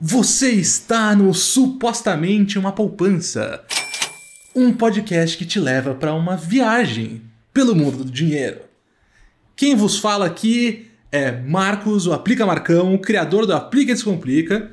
[0.00, 3.64] Você está no Supostamente uma Poupança.
[4.54, 8.60] Um podcast que te leva para uma viagem pelo mundo do dinheiro.
[9.56, 14.70] Quem vos fala aqui é Marcos, o Aplica Marcão, o criador do Aplica Descomplica,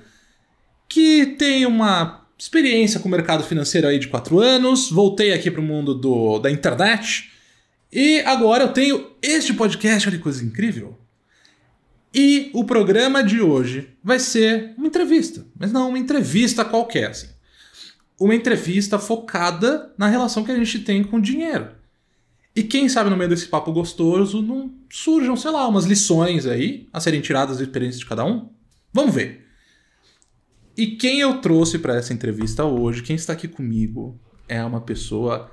[0.88, 5.62] que tem uma experiência com o mercado financeiro aí de 4 anos, voltei aqui para
[5.62, 7.32] o mundo do, da internet
[7.92, 10.96] e agora eu tenho este podcast, olha que coisa incrível.
[12.18, 17.28] E o programa de hoje vai ser uma entrevista, mas não uma entrevista qualquer, assim.
[18.18, 21.68] Uma entrevista focada na relação que a gente tem com o dinheiro.
[22.56, 26.88] E quem sabe no meio desse papo gostoso não surjam, sei lá, umas lições aí
[26.94, 28.50] a serem tiradas da experiência de cada um?
[28.94, 29.46] Vamos ver.
[30.78, 35.52] E quem eu trouxe para essa entrevista hoje, quem está aqui comigo, é uma pessoa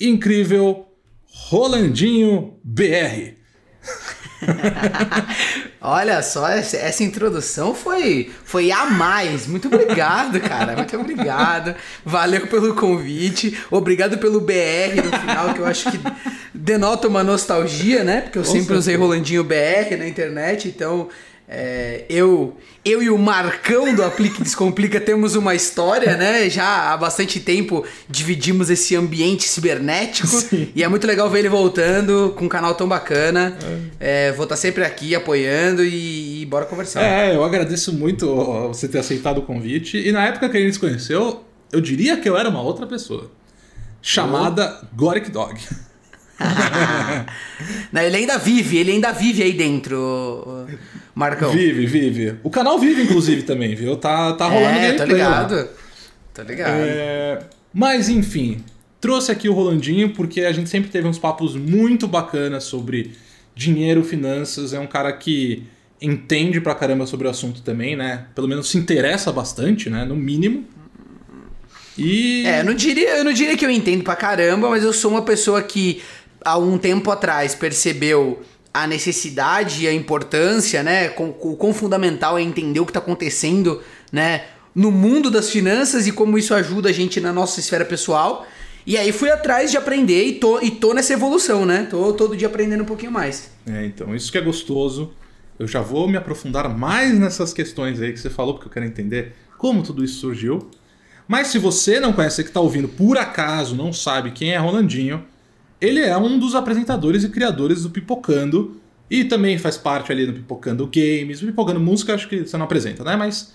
[0.00, 0.84] incrível,
[1.26, 3.36] Rolandinho BR.
[5.84, 9.48] Olha só, essa introdução foi, foi a mais.
[9.48, 10.76] Muito obrigado, cara.
[10.76, 11.74] Muito obrigado.
[12.04, 13.58] Valeu pelo convite.
[13.68, 15.98] Obrigado pelo BR no final, que eu acho que
[16.54, 18.20] denota uma nostalgia, né?
[18.20, 21.08] Porque eu sempre usei Rolandinho BR na internet, então
[21.48, 26.48] é, eu, eu e o Marcão do Aplique Descomplica temos uma história, né?
[26.48, 30.68] Já há bastante tempo dividimos esse ambiente cibernético Sim.
[30.74, 33.56] e é muito legal ver ele voltando com um canal tão bacana.
[34.00, 34.28] É.
[34.28, 37.02] É, vou estar sempre aqui apoiando e, e, bora conversar.
[37.02, 38.26] É, eu agradeço muito
[38.68, 39.98] você ter aceitado o convite.
[39.98, 42.86] E na época que a gente se conheceu, eu diria que eu era uma outra
[42.86, 43.30] pessoa
[44.00, 44.96] chamada oh.
[44.96, 45.60] Goric Dog.
[47.92, 50.66] Não, ele ainda vive, ele ainda vive aí dentro,
[51.14, 51.52] Marcão.
[51.52, 52.36] Vive, vive.
[52.42, 53.96] O canal vive, inclusive, também, viu?
[53.96, 55.54] Tá, tá rolando é, tô ligado.
[55.54, 55.68] Lá.
[56.34, 56.74] Tô ligado.
[56.74, 57.38] É...
[57.72, 58.64] Mas, enfim,
[59.00, 63.12] trouxe aqui o Rolandinho porque a gente sempre teve uns papos muito bacanas sobre
[63.54, 64.72] dinheiro, finanças.
[64.72, 65.64] É um cara que
[66.00, 68.26] entende pra caramba sobre o assunto também, né?
[68.34, 70.04] Pelo menos se interessa bastante, né?
[70.04, 70.66] No mínimo.
[71.96, 72.44] E.
[72.46, 75.10] É, eu não diria, eu não diria que eu entendo pra caramba, mas eu sou
[75.10, 76.02] uma pessoa que
[76.44, 78.42] há um tempo atrás percebeu
[78.72, 81.12] a necessidade e a importância, né?
[81.18, 84.44] O quão fundamental é entender o que está acontecendo, né?
[84.74, 88.46] No mundo das finanças e como isso ajuda a gente na nossa esfera pessoal.
[88.86, 91.86] E aí fui atrás de aprender e tô, e tô nessa evolução, né?
[91.88, 93.50] Tô todo dia aprendendo um pouquinho mais.
[93.66, 95.12] É, então, isso que é gostoso.
[95.58, 98.86] Eu já vou me aprofundar mais nessas questões aí que você falou, porque eu quero
[98.86, 100.70] entender como tudo isso surgiu.
[101.28, 105.24] Mas se você não conhece, que está ouvindo, por acaso não sabe quem é Rolandinho,
[105.82, 108.80] ele é um dos apresentadores e criadores do Pipocando.
[109.10, 111.42] E também faz parte ali do Pipocando Games.
[111.42, 113.16] O Pipocando Música acho que você não apresenta, né?
[113.16, 113.52] Mas.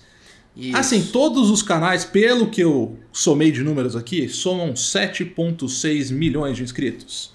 [0.54, 0.76] Isso.
[0.76, 6.62] Assim, todos os canais, pelo que eu somei de números aqui, somam 7,6 milhões de
[6.62, 7.32] inscritos.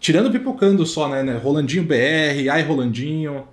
[0.00, 1.22] Tirando o Pipocando só, né?
[1.22, 1.36] né?
[1.36, 3.46] Rolandinho BR, Ai Rolandinho.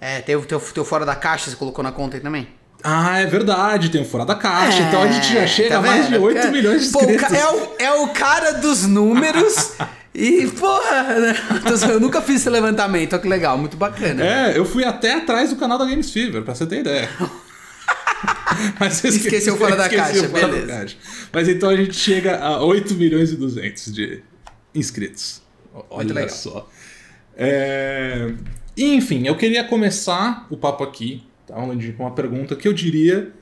[0.00, 2.48] É, tem o teu, teu Fora da Caixa, você colocou na conta aí também?
[2.82, 5.78] Ah, é verdade, tem o Fora da Caixa, é, então a gente já chega tá
[5.78, 7.28] a mais de 8 é, milhões de inscritos.
[7.28, 9.72] Pô, é, o, é o cara dos números
[10.14, 11.34] e, porra, né?
[11.90, 14.24] eu nunca fiz esse levantamento, olha que legal, muito bacana.
[14.24, 17.08] É, eu fui até atrás do canal da Games Fever, pra você ter ideia.
[18.78, 20.66] Mas esqueci, esqueceu fora da caixa, fora beleza.
[20.66, 20.96] Da caixa.
[21.32, 24.22] Mas então a gente chega a 8 milhões e 200 de
[24.74, 25.40] inscritos.
[25.72, 26.30] Olha Muito legal.
[26.30, 26.68] só.
[27.36, 28.32] É...
[28.76, 31.92] Enfim, eu queria começar o papo aqui tá?
[31.96, 33.32] com uma pergunta que eu diria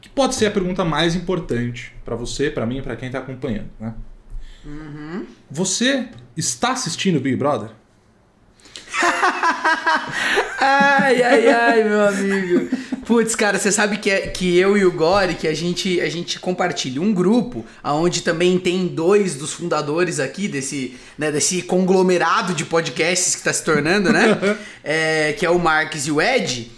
[0.00, 3.20] que pode ser a pergunta mais importante para você, para mim e para quem está
[3.20, 3.70] acompanhando.
[3.78, 3.94] Né?
[4.64, 5.26] Uhum.
[5.50, 7.70] Você está assistindo Big Brother?
[10.60, 12.68] ai, ai, ai, meu amigo.
[13.06, 16.08] Putz, cara, você sabe que, é, que eu e o Gore, que a gente, a
[16.08, 22.54] gente compartilha um grupo, onde também tem dois dos fundadores aqui desse, né, desse conglomerado
[22.54, 24.38] de podcasts que está se tornando, né?
[24.84, 26.70] é, que é o Marques e o Ed.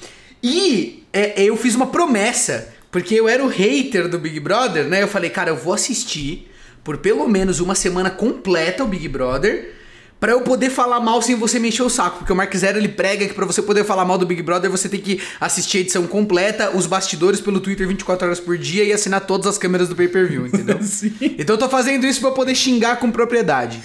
[0.44, 5.02] E é, eu fiz uma promessa, porque eu era o hater do Big Brother, né?
[5.02, 6.50] Eu falei, cara, eu vou assistir
[6.84, 9.72] por pelo menos uma semana completa o Big Brother
[10.20, 12.18] para eu poder falar mal sem você me encher o saco.
[12.18, 14.70] Porque o Mark Zero ele prega que para você poder falar mal do Big Brother
[14.70, 18.84] você tem que assistir a edição completa, os bastidores pelo Twitter 24 horas por dia
[18.84, 20.78] e assinar todas as câmeras do pay-per-view, entendeu?
[21.38, 23.80] Então eu tô fazendo isso para poder xingar com propriedade.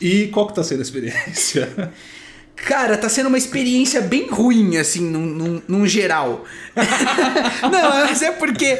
[0.00, 1.92] E qual que tá sendo a experiência?
[2.64, 6.44] Cara, tá sendo uma experiência bem ruim, assim, num, num, num geral.
[7.62, 8.78] não, mas é porque.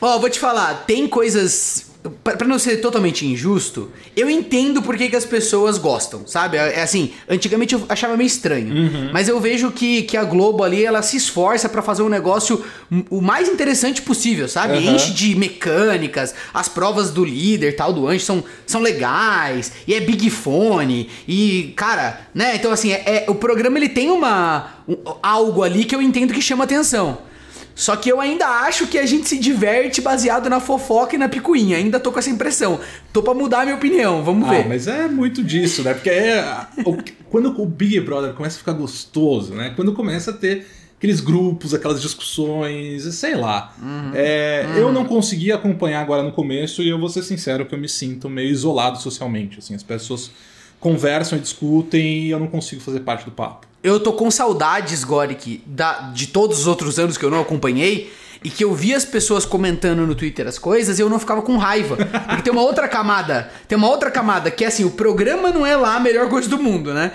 [0.00, 1.89] Ó, vou te falar, tem coisas
[2.24, 6.56] para não ser totalmente injusto, eu entendo por que, que as pessoas gostam, sabe?
[6.56, 9.10] É, é assim, antigamente eu achava meio estranho, uhum.
[9.12, 12.64] mas eu vejo que, que a Globo ali, ela se esforça para fazer um negócio
[13.10, 14.78] o mais interessante possível, sabe?
[14.78, 14.94] Uhum.
[14.94, 20.00] Enche de mecânicas, as provas do líder, tal, do anjo, são, são legais, e é
[20.00, 22.56] big fone, e, cara, né?
[22.56, 24.80] Então, assim, é, é o programa ele tem uma...
[24.88, 27.29] Um, algo ali que eu entendo que chama atenção.
[27.74, 31.28] Só que eu ainda acho que a gente se diverte baseado na fofoca e na
[31.28, 31.76] picuinha.
[31.76, 32.78] Ainda tô com essa impressão.
[33.12, 34.68] Tô pra mudar a minha opinião, vamos Ah, ver.
[34.68, 35.94] mas é muito disso, né?
[35.94, 36.44] Porque é,
[36.84, 36.96] o-
[37.30, 39.72] quando o Big Brother começa a ficar gostoso, né?
[39.76, 40.66] Quando começa a ter
[40.98, 43.74] aqueles grupos, aquelas discussões, sei lá.
[44.14, 47.78] É, Eu não consegui acompanhar agora no começo e eu vou ser sincero que eu
[47.78, 49.58] me sinto meio isolado socialmente.
[49.58, 50.30] Assim, as pessoas
[50.80, 53.66] conversam e discutem e eu não consigo fazer parte do papo.
[53.82, 58.12] Eu tô com saudades, Goric, da, de todos os outros anos que eu não acompanhei.
[58.42, 61.42] E que eu via as pessoas comentando no Twitter as coisas e eu não ficava
[61.42, 61.96] com raiva.
[62.26, 63.52] Porque tem uma outra camada.
[63.68, 66.48] Tem uma outra camada que é assim: o programa não é lá a melhor coisa
[66.48, 67.12] do mundo, né?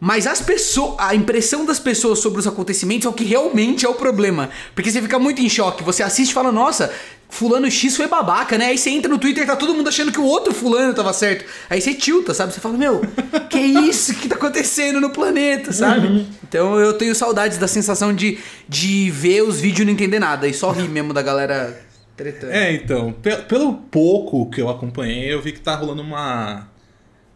[0.00, 3.88] Mas as pessoas, a impressão das pessoas sobre os acontecimentos é o que realmente é
[3.88, 4.50] o problema.
[4.74, 5.84] Porque você fica muito em choque.
[5.84, 6.92] Você assiste e fala, nossa,
[7.34, 8.66] fulano X foi babaca, né?
[8.66, 11.12] Aí você entra no Twitter e tá todo mundo achando que o outro fulano tava
[11.12, 11.44] certo.
[11.68, 12.52] Aí você tilta, sabe?
[12.54, 13.02] Você fala, meu,
[13.50, 13.58] que
[13.88, 16.26] isso que tá acontecendo no planeta, sabe?
[16.48, 18.38] Então eu tenho saudades da sensação de,
[18.68, 20.46] de ver os vídeos e não entender nada.
[20.48, 21.78] E só rir mesmo da galera
[22.16, 22.52] tretando.
[22.52, 26.68] É, então, pe- pelo pouco que eu acompanhei, eu vi que tá rolando uma.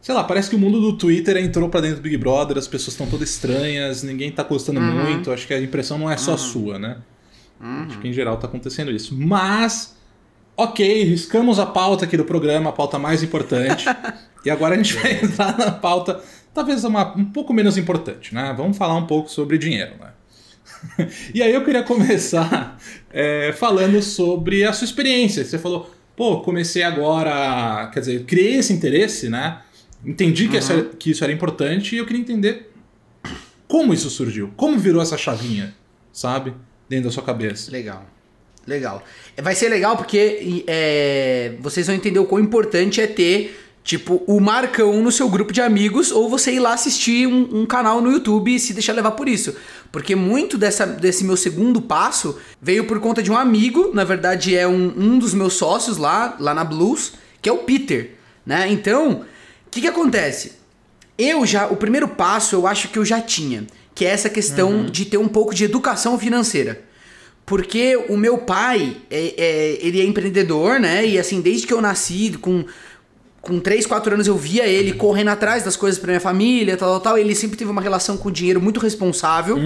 [0.00, 2.68] Sei lá, parece que o mundo do Twitter entrou pra dentro do Big Brother, as
[2.68, 6.36] pessoas estão todas estranhas, ninguém tá gostando muito, acho que a impressão não é só
[6.36, 6.98] sua, né?
[7.60, 9.16] Acho que em geral tá acontecendo isso.
[9.16, 9.96] Mas,
[10.56, 13.84] ok, riscamos a pauta aqui do programa, a pauta mais importante.
[14.44, 16.20] e agora a gente vai entrar na pauta,
[16.54, 18.54] talvez uma, um pouco menos importante, né?
[18.56, 20.10] Vamos falar um pouco sobre dinheiro, né?
[21.34, 22.78] E aí eu queria começar
[23.10, 25.44] é, falando sobre a sua experiência.
[25.44, 29.60] Você falou, pô, comecei agora, quer dizer, criei esse interesse, né?
[30.04, 32.70] Entendi que, essa- que isso era importante e eu queria entender
[33.66, 35.74] como isso surgiu, como virou essa chavinha,
[36.12, 36.54] sabe?
[36.88, 37.70] Dentro da sua cabeça.
[37.70, 38.06] Legal.
[38.68, 39.02] Legal.
[39.42, 44.38] Vai ser legal porque é, vocês vão entender o quão importante é ter, tipo, o
[44.38, 48.12] Marcão no seu grupo de amigos ou você ir lá assistir um, um canal no
[48.12, 49.56] YouTube e se deixar levar por isso.
[49.90, 54.54] Porque muito dessa, desse meu segundo passo veio por conta de um amigo, na verdade
[54.54, 58.70] é um, um dos meus sócios lá, lá na Blues, que é o Peter, né?
[58.70, 59.22] Então,
[59.66, 60.58] o que que acontece?
[61.16, 63.66] Eu já, o primeiro passo eu acho que eu já tinha,
[63.98, 66.80] que é essa questão de ter um pouco de educação financeira.
[67.44, 71.04] Porque o meu pai, é, é- ele é empreendedor, né?
[71.04, 72.64] E assim, desde que eu nasci, com,
[73.48, 76.90] com 3, 4 anos, eu via ele correndo atrás das coisas pra minha família, tal,
[76.90, 77.18] tal, tal.
[77.18, 79.56] Ele sempre teve uma relação com o dinheiro muito responsável.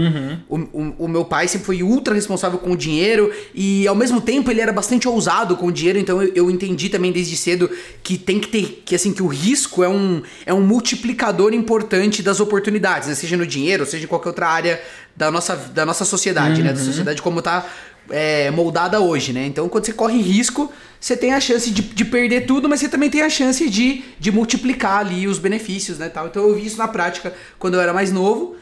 [0.48, 3.32] O, o, o meu pai sempre foi ultra responsável com o dinheiro.
[3.52, 5.98] E ao mesmo tempo ele era bastante ousado com o dinheiro.
[5.98, 7.68] Então eu, eu entendi também desde cedo
[8.04, 8.82] que tem que ter.
[8.84, 13.16] Que assim, que o risco é um, é um multiplicador importante das oportunidades, né?
[13.16, 14.80] Seja no dinheiro, seja em qualquer outra área
[15.16, 16.72] da nossa, da nossa sociedade, né?
[16.72, 17.66] Da sociedade como tá
[18.10, 19.46] é, moldada hoje, né?
[19.46, 22.88] Então, quando você corre risco, você tem a chance de, de perder tudo, mas você
[22.88, 26.08] também tem a chance de, de multiplicar ali os benefícios, né?
[26.08, 26.26] Tal.
[26.26, 28.56] Então, eu vi isso na prática quando eu era mais novo.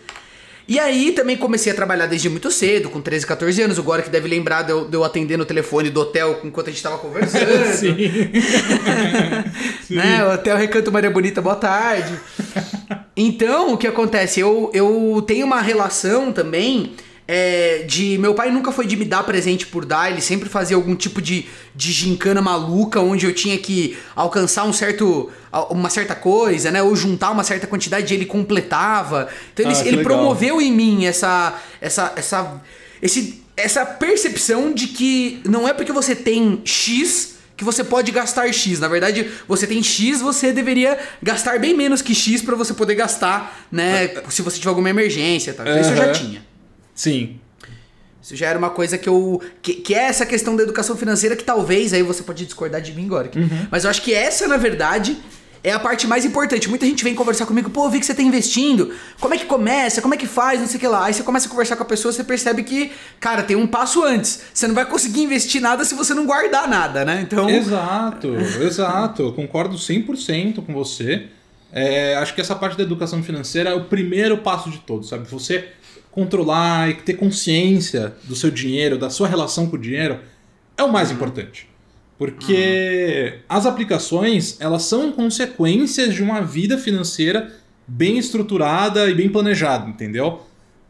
[0.68, 3.78] E aí, também comecei a trabalhar desde muito cedo, com 13, 14 anos.
[3.78, 6.68] O Gore que deve lembrar de eu, de eu atender no telefone do hotel enquanto
[6.68, 7.44] a gente tava conversando.
[7.74, 7.96] Sim.
[9.92, 10.24] né?
[10.24, 12.14] O Hotel Recanto Maria Bonita, boa tarde.
[13.16, 14.38] Então, o que acontece?
[14.38, 16.92] Eu, eu tenho uma relação também
[17.32, 18.18] é, de.
[18.18, 21.22] Meu pai nunca foi de me dar presente por dar, ele sempre fazia algum tipo
[21.22, 21.46] de,
[21.76, 25.30] de gincana maluca, onde eu tinha que alcançar um certo.
[25.70, 26.82] uma certa coisa, né?
[26.82, 29.28] Ou juntar uma certa quantidade e ele completava.
[29.52, 31.54] Então ele, Ah, ele promoveu em mim essa.
[31.80, 32.12] essa.
[32.16, 32.60] essa.
[33.00, 38.52] esse, essa percepção de que não é porque você tem X que você pode gastar
[38.52, 38.80] X.
[38.80, 42.96] Na verdade, você tem X, você deveria gastar bem menos que X pra você poder
[42.96, 44.08] gastar, né?
[44.30, 45.62] Se você tiver alguma emergência, tá?
[45.62, 46.49] Então, isso eu já tinha.
[46.94, 47.38] Sim.
[48.22, 49.40] Isso já era uma coisa que eu.
[49.62, 52.92] Que, que é essa questão da educação financeira que talvez aí você pode discordar de
[52.92, 53.28] mim agora.
[53.28, 53.38] que-
[53.70, 55.16] Mas eu acho que essa, na verdade,
[55.64, 56.68] é a parte mais importante.
[56.68, 58.92] Muita gente vem conversar comigo, pô, eu vi que você tá investindo.
[59.18, 60.02] Como é que começa?
[60.02, 60.60] Como é que faz?
[60.60, 61.06] Não sei o que lá.
[61.06, 64.02] Aí você começa a conversar com a pessoa, você percebe que, cara, tem um passo
[64.04, 64.42] antes.
[64.52, 67.20] Você não vai conseguir investir nada se você não guardar nada, né?
[67.22, 67.48] Então.
[67.48, 68.28] Exato,
[68.60, 69.22] exato.
[69.22, 71.26] Eu concordo 100% com você.
[71.72, 75.26] É, acho que essa parte da educação financeira é o primeiro passo de todos, sabe?
[75.30, 75.68] Você
[76.10, 80.18] controlar e ter consciência do seu dinheiro, da sua relação com o dinheiro,
[80.76, 81.68] é o mais importante.
[82.18, 87.50] Porque as aplicações, elas são consequências de uma vida financeira
[87.86, 90.42] bem estruturada e bem planejada, entendeu?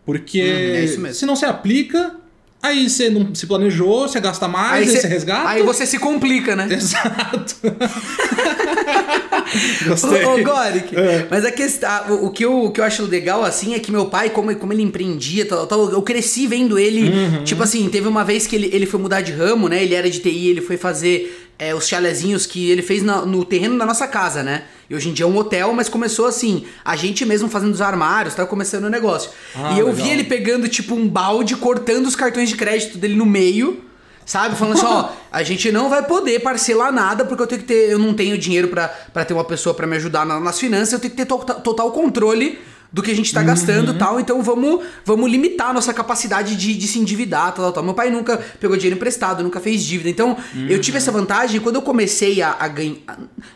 [0.05, 1.15] Porque é isso mesmo.
[1.15, 2.17] se não se aplica,
[2.63, 5.49] aí você não se planejou, você gasta mais, aí, cê- você resgata.
[5.51, 6.67] aí você se complica, né?
[6.75, 7.57] Exato.
[9.87, 10.25] Gostei.
[10.25, 11.27] Ô, Goric, É.
[11.31, 14.07] mas a questão, o, que eu, o que eu acho legal, assim, é que meu
[14.07, 17.45] pai, como, como ele empreendia, tal, tal, eu cresci vendo ele, Uhum.
[17.45, 20.09] tipo assim, teve uma vez que ele, ele foi mudar de ramo, né, ele era
[20.11, 23.85] de TI, ele foi fazer é, os chalezinhos que ele fez na- no terreno da
[23.85, 24.63] nossa casa, né?
[24.89, 27.83] E hoje em dia é um hotel, mas começou assim, a gente mesmo fazendo os
[27.83, 29.31] armários, tava começando o negócio.
[29.55, 30.03] Ah, e eu legal.
[30.07, 33.85] vi ele pegando, tipo, um balde, cortando os cartões de crédito dele no meio,
[34.31, 34.55] sabe?
[34.55, 37.91] Falando assim, ó, a gente não vai poder parcelar nada, porque eu tenho que ter.
[37.91, 38.89] Eu não tenho dinheiro pra
[39.25, 41.91] ter uma pessoa pra me ajudar na- nas finanças, eu tenho que ter to- total
[41.91, 42.59] controle
[42.93, 46.57] do que a gente tá gastando e tal, então vamos, vamos limitar a nossa capacidade
[46.57, 47.85] de, de se endividar, tal, tal.
[47.85, 50.37] Meu pai nunca pegou dinheiro emprestado, nunca fez dívida, então
[50.69, 52.97] eu tive essa vantagem quando eu comecei a, a ganhar...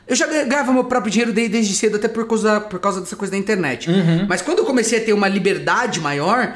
[0.06, 3.16] Eu já ganhava meu próprio dinheiro de- desde cedo, até por causa, por causa dessa
[3.16, 3.90] coisa da internet.
[4.28, 6.54] Mas quando eu comecei a ter uma liberdade maior...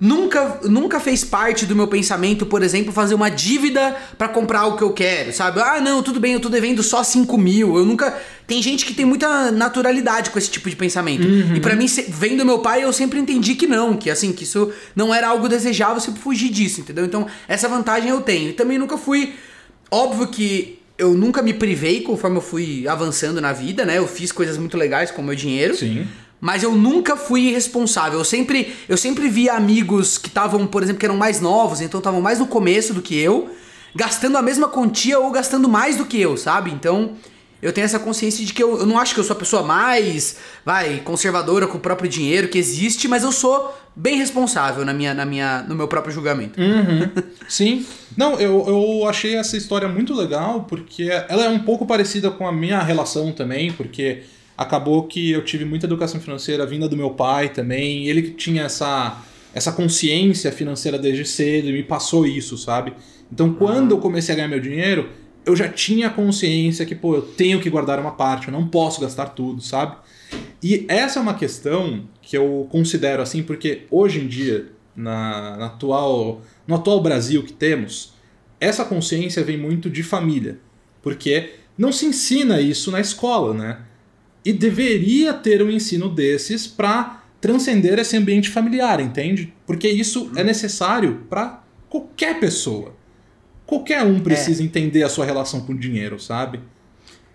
[0.00, 4.76] Nunca, nunca fez parte do meu pensamento, por exemplo, fazer uma dívida pra comprar o
[4.76, 5.60] que eu quero, sabe?
[5.60, 7.76] Ah, não, tudo bem, eu tô devendo só 5 mil.
[7.76, 8.18] Eu nunca.
[8.46, 11.22] Tem gente que tem muita naturalidade com esse tipo de pensamento.
[11.54, 14.72] E pra mim, vendo meu pai, eu sempre entendi que não, que assim, que isso
[14.96, 17.04] não era algo desejável, eu sempre fugi disso, entendeu?
[17.04, 18.48] Então, essa vantagem eu tenho.
[18.48, 19.34] E também nunca fui.
[19.90, 23.98] Óbvio que eu nunca me privei conforme eu fui avançando na vida, né?
[23.98, 25.74] Eu fiz coisas muito legais com o meu dinheiro.
[25.76, 26.06] Sim.
[26.40, 28.18] Mas eu nunca fui irresponsável.
[28.18, 31.98] Eu sempre, eu sempre via amigos que estavam, por exemplo, que eram mais novos, então
[31.98, 33.50] estavam mais no começo do que eu,
[33.94, 36.70] gastando a mesma quantia ou gastando mais do que eu, sabe?
[36.70, 37.16] Então,
[37.62, 39.62] eu tenho essa consciência de que eu, eu não acho que eu sou a pessoa
[39.62, 44.94] mais, vai, conservadora com o próprio dinheiro que existe, mas eu sou bem responsável na
[44.94, 46.58] minha, na minha, no meu próprio julgamento.
[47.46, 47.84] Sim.
[48.16, 52.46] Não, eu, eu achei essa história muito legal porque ela é um pouco parecida com
[52.46, 54.22] a minha relação também, porque
[54.60, 58.64] acabou que eu tive muita educação financeira vinda do meu pai também, ele que tinha
[58.64, 59.24] essa,
[59.54, 62.92] essa consciência financeira desde cedo e me passou isso, sabe?
[63.32, 65.08] Então quando eu comecei a ganhar meu dinheiro,
[65.46, 69.00] eu já tinha consciência que, pô, eu tenho que guardar uma parte, eu não posso
[69.00, 69.96] gastar tudo, sabe?
[70.62, 75.66] E essa é uma questão que eu considero assim, porque hoje em dia, na, na
[75.68, 78.12] atual, no atual Brasil que temos,
[78.60, 80.58] essa consciência vem muito de família.
[81.00, 83.78] Porque não se ensina isso na escola, né?
[84.44, 89.52] E deveria ter um ensino desses para transcender esse ambiente familiar, entende?
[89.66, 92.94] Porque isso é necessário para qualquer pessoa.
[93.66, 96.60] Qualquer um precisa entender a sua relação com o dinheiro, sabe?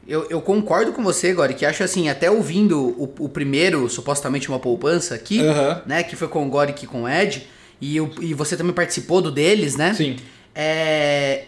[0.08, 4.50] Eu, eu concordo com você, Gori, que acho assim, até ouvindo o, o primeiro, supostamente
[4.50, 5.82] uma poupança aqui, Aham.
[5.88, 7.48] né, que foi com o Gori e com o Ed,
[7.82, 9.94] e, o- e você também participou do deles, né?
[9.96, 10.18] Sim.
[10.54, 11.46] É.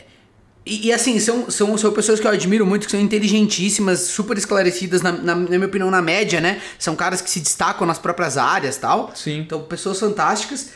[0.68, 4.38] E, e, assim, são, são, são pessoas que eu admiro muito, que são inteligentíssimas, super
[4.38, 6.60] esclarecidas, na, na, na minha opinião, na média, né?
[6.78, 9.12] São caras que se destacam nas próprias áreas tal.
[9.16, 9.40] Sim.
[9.40, 10.70] Então, pessoas fantásticas.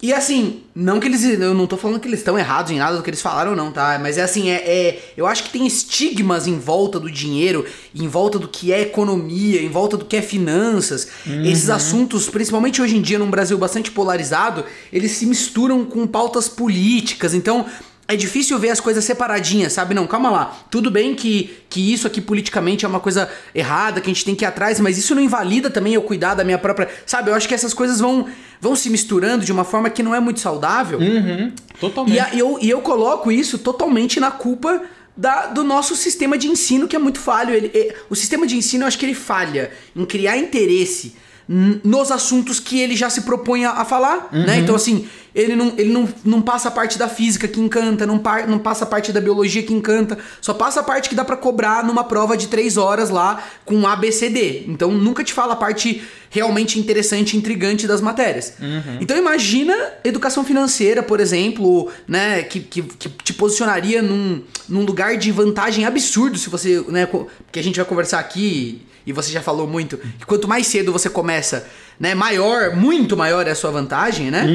[0.00, 1.24] E assim, não que eles.
[1.24, 3.72] Eu não tô falando que eles estão errados em nada do que eles falaram, não,
[3.72, 3.98] tá?
[4.00, 8.06] Mas é assim, é, é- Eu acho que tem estigmas em volta do dinheiro, em
[8.06, 11.08] volta do que é economia, em volta do que é finanças.
[11.44, 16.48] Esses assuntos, principalmente hoje em dia, num Brasil bastante polarizado, eles se misturam com pautas
[16.48, 17.34] políticas.
[17.34, 17.66] Então.
[18.10, 19.94] É difícil ver as coisas separadinhas, sabe?
[19.94, 20.58] Não, calma lá.
[20.70, 24.34] Tudo bem que, que isso aqui politicamente é uma coisa errada, que a gente tem
[24.34, 26.88] que ir atrás, mas isso não invalida também eu cuidar da minha própria.
[27.04, 27.30] Sabe?
[27.30, 28.26] Eu acho que essas coisas vão,
[28.62, 30.98] vão se misturando de uma forma que não é muito saudável.
[30.98, 31.52] Uhum.
[31.78, 32.16] Totalmente.
[32.16, 34.80] E, a- eu, e eu coloco isso totalmente na culpa
[35.14, 37.52] da- do nosso sistema de ensino, que é muito falho.
[37.54, 41.14] Ele, é- o sistema de ensino, eu acho que ele falha em criar interesse
[41.48, 44.58] nos assuntos que ele já se propõe a, a falar, né?
[44.58, 48.18] Então, assim, ele, não, ele não, não passa a parte da física que encanta, não,
[48.18, 51.24] par, não passa a parte da biologia que encanta, só passa a parte que dá
[51.24, 54.64] pra cobrar numa prova de três horas lá com ABCD.
[54.68, 58.54] Então, nunca te fala a parte realmente interessante e intrigante das matérias.
[59.00, 59.74] Então imagina
[60.04, 65.86] educação financeira, por exemplo, né, que, que, que te posicionaria num, num lugar de vantagem
[65.86, 69.96] absurdo se você, né, porque a gente vai conversar aqui e você já falou muito,
[69.96, 71.66] que quanto mais cedo você começa,
[71.98, 74.46] né, maior, muito maior é a sua vantagem, né?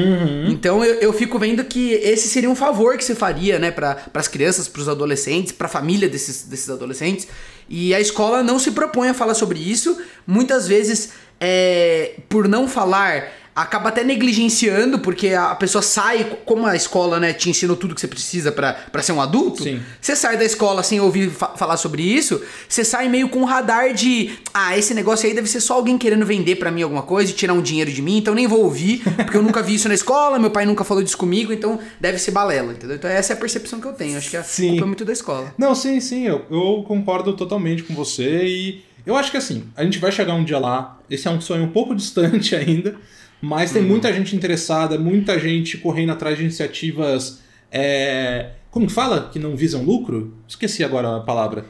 [0.48, 3.98] Então eu, eu fico vendo que esse seria um favor que você faria, né, para
[4.14, 7.28] as crianças, para os adolescentes, para a família desses, desses adolescentes.
[7.68, 10.00] E a escola não se propõe a falar sobre isso.
[10.26, 16.74] Muitas vezes, é, por não falar, acaba até negligenciando, porque a pessoa sai, como a
[16.74, 19.62] escola, né, te ensinou tudo que você precisa pra pra ser um adulto.
[19.62, 19.80] Sim.
[20.00, 23.44] Você sai da escola sem ouvir fa- falar sobre isso, você sai meio com um
[23.44, 27.02] radar de, ah, esse negócio aí deve ser só alguém querendo vender pra mim alguma
[27.02, 29.74] coisa e tirar um dinheiro de mim, então nem vou ouvir, porque eu nunca vi
[29.74, 32.96] isso na escola, meu pai nunca falou disso comigo, então deve ser balela, entendeu?
[32.96, 34.70] Então essa é a percepção que eu tenho, acho que a Sim.
[34.70, 35.54] culpa é muito da escola.
[35.56, 39.84] Não, sim, sim, eu, eu concordo totalmente com você e eu acho que assim, a
[39.84, 42.96] gente vai chegar um dia lá, esse é um sonho um pouco distante ainda,
[43.44, 49.28] mas tem muita gente interessada, muita gente correndo atrás de iniciativas, é, como que fala?
[49.32, 50.34] Que não visam lucro?
[50.48, 51.64] Esqueci agora a palavra.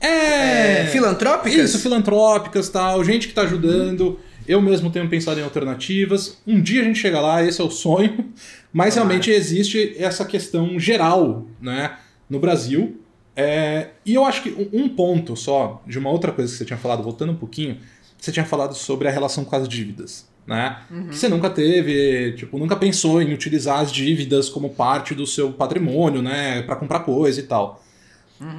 [0.00, 0.82] É...
[0.82, 1.54] É, filantrópicas?
[1.58, 4.18] Isso, filantrópicas tal, gente que tá ajudando.
[4.46, 6.38] Eu mesmo tenho pensado em alternativas.
[6.46, 8.32] Um dia a gente chega lá, esse é o sonho.
[8.72, 9.08] Mas Tomara.
[9.08, 11.96] realmente existe essa questão geral, né?
[12.28, 13.00] No Brasil,
[13.34, 16.76] É, e eu acho que um ponto só, de uma outra coisa que você tinha
[16.76, 17.78] falado, voltando um pouquinho,
[18.18, 20.26] você tinha falado sobre a relação com as dívidas.
[20.48, 20.78] Né?
[21.10, 25.52] Que você nunca teve, tipo, nunca pensou em utilizar as dívidas como parte do seu
[25.52, 26.62] patrimônio, né?
[26.62, 27.84] Pra comprar coisa e tal.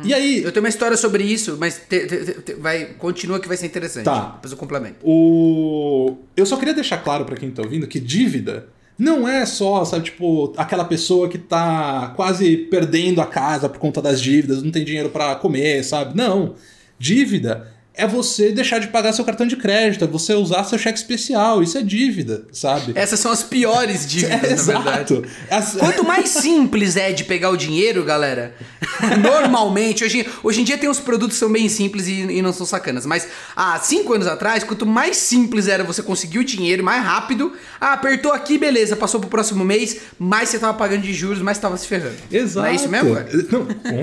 [0.04, 3.48] E aí, Eu tenho uma história sobre isso, mas te- te- te- vai, continua que
[3.48, 4.04] vai ser interessante.
[4.06, 4.34] Tá.
[4.36, 4.98] Depois eu complemento.
[5.04, 6.18] O...
[6.38, 8.68] Eu só queria deixar claro pra quem tá ouvindo que dívida
[8.98, 14.02] não é só, sabe, tipo, aquela pessoa que tá quase perdendo a casa por conta
[14.02, 16.16] das dívidas, não tem dinheiro pra comer, sabe?
[16.16, 16.56] Não.
[17.00, 20.98] Dívida é você deixar de pagar seu cartão de crédito, é você usar seu cheque
[20.98, 22.94] especial, isso é dívida, sabe?
[22.96, 25.14] Essas são as piores dívidas, na verdade.
[25.16, 25.28] exato.
[25.50, 28.54] As- Quanto mais simples é de pegar o dinheiro, galera,
[29.22, 32.54] normalmente, hoje, hoje em dia tem uns produtos que são bem simples e, e não
[32.54, 36.84] são sacanas, mas há cinco anos atrás, quanto mais simples era você conseguir o dinheiro,
[36.84, 41.14] mais rápido, ah, apertou aqui, beleza, passou pro próximo mês, mais você tava pagando de
[41.14, 42.16] juros, mais você tava se ferrando.
[42.32, 42.60] Exato.
[42.66, 43.30] Não é isso mesmo, cara?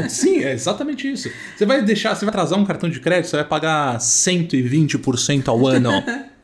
[0.02, 1.30] Não, sim, é exatamente isso.
[1.56, 5.66] Você vai deixar, você vai atrasar um cartão de crédito, você vai pagar 120% ao
[5.66, 5.90] ano.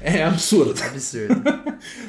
[0.00, 0.80] É absurdo.
[0.80, 1.42] Absurdo.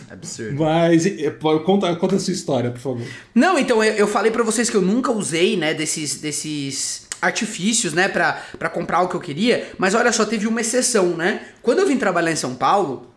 [0.10, 0.64] Absurdo.
[0.64, 3.08] Mas e, pô, conta, conta a sua história, por favor.
[3.34, 7.94] Não, então eu, eu falei pra vocês que eu nunca usei, né, desses, desses artifícios,
[7.94, 11.42] né, pra, pra comprar o que eu queria, mas olha só, teve uma exceção, né?
[11.62, 13.10] Quando eu vim trabalhar em São Paulo,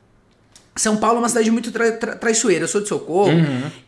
[0.75, 3.33] São Paulo é uma cidade muito tra tra traiçoeira, eu sou de Socorro,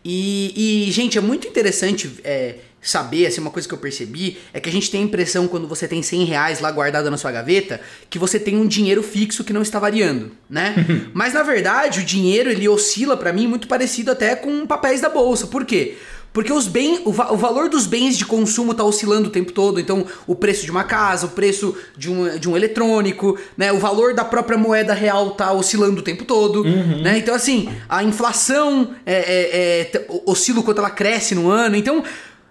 [0.04, 4.60] e, e, gente, é muito interessante é, saber, assim, uma coisa que eu percebi, é
[4.60, 7.30] que a gente tem a impressão, quando você tem 100 reais lá guardado na sua
[7.30, 10.74] gaveta, que você tem um dinheiro fixo que não está variando, né?
[11.12, 15.08] Mas, na verdade, o dinheiro, ele oscila pra mim muito parecido até com papéis da
[15.08, 15.96] bolsa, por quê?
[16.32, 19.50] Porque os bem, o, va- o valor dos bens de consumo tá oscilando o tempo
[19.50, 19.80] todo.
[19.80, 23.72] Então, o preço de uma casa, o preço de um, de um eletrônico, né?
[23.72, 26.62] O valor da própria moeda real tá oscilando o tempo todo,
[27.02, 27.18] né?
[27.18, 31.74] Então, assim, a inflação é, é, é, oscila o quanto ela cresce no ano.
[31.74, 32.04] Então,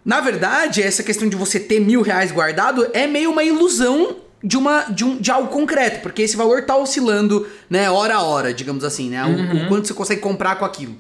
[0.10, 4.58] na verdade, essa questão de você ter mil reais guardado é meio uma ilusão de,
[4.58, 8.52] uma, de, um, de algo concreto, porque esse valor tá oscilando, né, hora a hora,
[8.52, 9.24] digamos assim, né?
[9.24, 10.98] O, o quanto você consegue comprar com aquilo.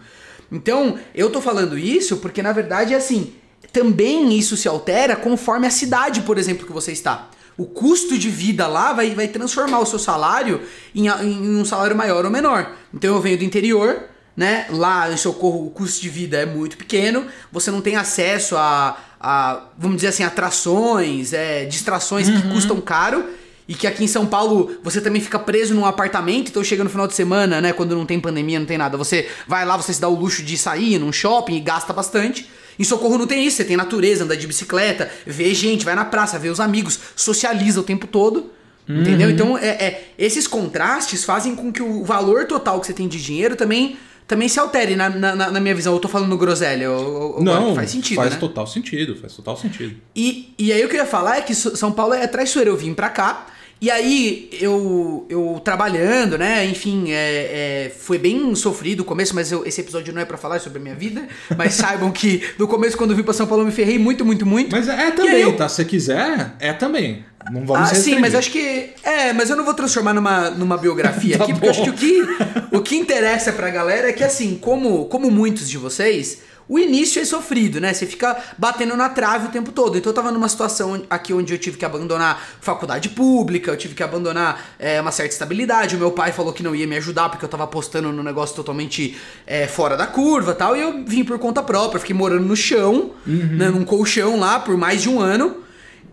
[0.51, 3.33] Então, eu tô falando isso porque, na verdade, é assim,
[3.73, 7.31] também isso se altera conforme a cidade, por exemplo, que você está.
[7.57, 10.62] O custo de vida lá vai, vai transformar o seu salário
[10.93, 12.75] em, em um salário maior ou menor.
[12.93, 14.03] Então eu venho do interior,
[14.39, 14.67] né?
[14.69, 18.97] Lá em Socorro o custo de vida é muito pequeno, você não tem acesso a,
[19.19, 23.25] a vamos dizer assim, atrações, é, distrações que custam caro.
[23.67, 26.89] E que aqui em São Paulo você também fica preso num apartamento, então chega no
[26.89, 27.71] final de semana, né?
[27.71, 28.97] Quando não tem pandemia, não tem nada.
[28.97, 32.49] Você vai lá, você se dá o luxo de sair num shopping e gasta bastante.
[32.80, 36.06] Em Socorro não tem isso, você tem natureza, anda de bicicleta, vê gente, vai na
[36.06, 38.52] praça, vê os amigos, socializa o tempo todo.
[38.88, 39.30] Entendeu?
[39.30, 43.21] Então, é, é, esses contrastes fazem com que o valor total que você tem de
[43.21, 45.91] dinheiro também, também se altere, na, na, na minha visão.
[45.91, 48.39] Eu tô falando groselha, ou, ou- Não, faz sentido, faz né?
[48.39, 49.95] total sentido, faz total sentido.
[50.15, 52.69] E, e aí o que eu ia falar é que São Paulo é traiçoeiro.
[52.69, 53.47] Eu vim pra cá.
[53.81, 56.65] E aí eu, eu trabalhando, né?
[56.65, 60.37] Enfim, é, é, foi bem sofrido o começo, mas eu- esse episódio não é pra
[60.37, 61.25] falar sobre a minha vida.
[61.57, 64.25] Mas saibam que no começo, quando eu vim pra São Paulo, eu me ferrei muito,
[64.25, 64.75] muito, muito.
[64.75, 65.69] Mas é também, eu- tá?
[65.69, 67.23] Se você quiser, é também.
[67.51, 68.19] Não vamos Ah, se sim, restringir.
[68.21, 68.89] mas acho que.
[69.01, 71.91] É, mas eu não vou transformar numa, numa biografia Tá aqui, porque eu acho bom.
[71.93, 75.77] que o que, o que interessa pra galera é que, assim, como, como muitos de
[75.77, 76.39] vocês,
[76.69, 77.91] o início é sofrido, né?
[77.91, 79.97] Você fica batendo na trave o tempo todo.
[79.97, 83.95] Então eu tava numa situação aqui onde eu tive que abandonar faculdade pública, eu tive
[83.95, 85.95] que abandonar é, uma certa estabilidade.
[85.95, 88.55] O meu pai falou que não ia me ajudar porque eu tava apostando num negócio
[88.55, 90.77] totalmente é, fora da curva tal.
[90.77, 94.77] E eu vim por conta própria, fiquei morando no chão, né, num colchão lá por
[94.77, 95.63] mais de um ano.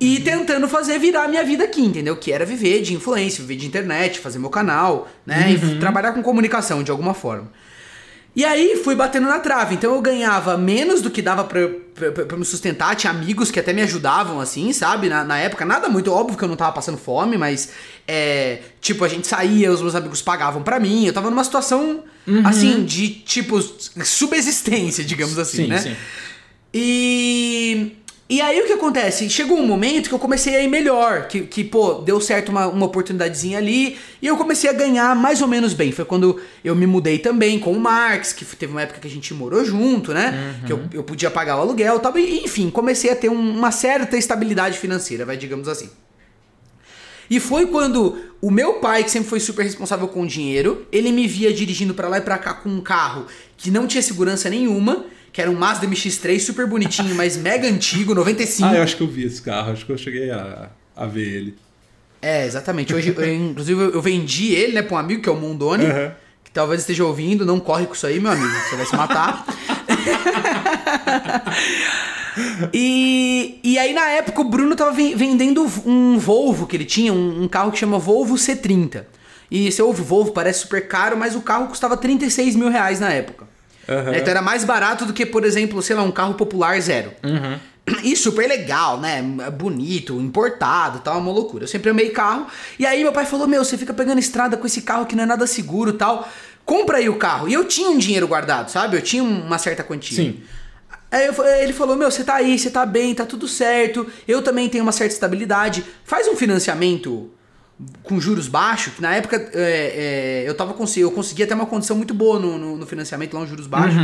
[0.01, 2.17] E tentando fazer virar a minha vida aqui, entendeu?
[2.17, 5.53] Que era viver de influência, viver de internet, fazer meu canal, né?
[5.53, 7.51] E trabalhar com comunicação de alguma forma.
[8.37, 9.77] E aí fui batendo na trave.
[9.77, 12.95] Então eu ganhava menos do que dava pra, pra, pra- me sustentar.
[12.95, 15.09] Tinha amigos que até me ajudavam, assim, sabe?
[15.09, 17.71] Na, na época, nada muito óbvio que eu não tava passando fome, mas
[18.07, 18.59] é.
[18.79, 21.07] Tipo, a gente saía, os meus amigos pagavam pra mim.
[21.07, 22.05] Eu tava numa situação,
[22.45, 23.59] assim, de tipo,
[24.05, 25.79] subexistência, digamos assim, Sim, né?
[25.79, 25.97] sim.
[26.75, 27.97] E.
[28.29, 29.31] E aí o que acontece?
[29.31, 32.67] Chegou um momento que eu comecei a ir melhor, que, que pô, deu certo uma,
[32.67, 35.93] uma oportunidadezinha ali, e eu comecei a ganhar mais ou menos bem.
[35.93, 39.11] Foi quando eu me mudei também com o Marx, que teve uma época que a
[39.11, 40.57] gente morou junto, né?
[40.67, 42.19] Que eu, eu podia pagar o aluguel e tal.
[42.19, 45.89] E, enfim, comecei a ter um- uma certa estabilidade financeira, vai, digamos assim.
[47.31, 51.11] E foi quando o meu pai, que sempre foi super responsável com o dinheiro, ele
[51.11, 54.49] me via dirigindo pra lá e pra cá com um carro que não tinha segurança
[54.49, 55.05] nenhuma,
[55.37, 58.67] que era um Mazda MX-3 super bonitinho, mas mega antigo, 95.
[58.71, 61.29] Ah, eu acho que eu vi esse carro, acho que eu cheguei a, a ver
[61.29, 61.55] ele.
[62.23, 62.95] É, exatamente.
[62.95, 66.11] Hoje, eu, inclusive, eu vendi ele, né, pra um amigo que é o Mondoni, Uhum.
[66.43, 69.45] que talvez esteja ouvindo, não corre com isso aí, meu amigo, você vai se matar.
[72.73, 77.13] E, e aí, na época, o Bruno tava ven- vendendo um Volvo que ele tinha,
[77.13, 79.05] um, um carro que chama Volvo C30.
[79.51, 83.11] E você ouve Volvo, parece super caro, mas o carro custava 36 mil reais na
[83.11, 83.47] época.
[83.89, 84.17] Aham.
[84.17, 87.13] Então era mais barato do que, por exemplo, sei lá, um carro popular zero.
[88.03, 89.23] E super legal, né?
[89.57, 91.65] Bonito, importado, tal, uma loucura.
[91.65, 92.49] Eu sempre amei carro.
[92.79, 95.23] E aí meu pai falou: Meu, você fica pegando estrada com esse carro que não
[95.23, 96.29] é nada seguro tal.
[96.65, 97.49] Compra aí o carro.
[97.49, 98.97] E eu tinha um dinheiro guardado, sabe?
[98.97, 100.17] Eu tinha uma certa quantia.
[100.17, 100.41] Sim.
[101.13, 104.05] Aí eu ele falou: Meu, você tá aí, você tá bem, tá tudo certo.
[104.27, 105.85] Eu também tenho uma certa estabilidade.
[106.05, 107.31] Faz um financiamento
[108.03, 111.67] com juros baixos, que na época é, é, eu tava consegui, eu conseguia ter uma
[111.67, 114.01] condição muito boa no, no, no financiamento, lá uns juros baixos.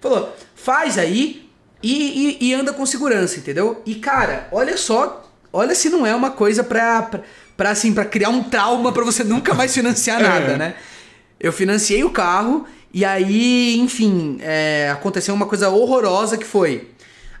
[0.00, 1.48] Falou, faz aí
[1.82, 3.82] e, e- e anda com segurança, entendeu?
[3.84, 7.20] E cara, olha só, olha se não é uma coisa pra, pra,
[7.56, 10.56] pra, assim, pra criar um trauma pra você nunca mais financiar nada, É.
[10.56, 10.74] né?
[11.40, 16.88] Eu financiei o carro e aí, enfim, é, aconteceu uma coisa horrorosa que foi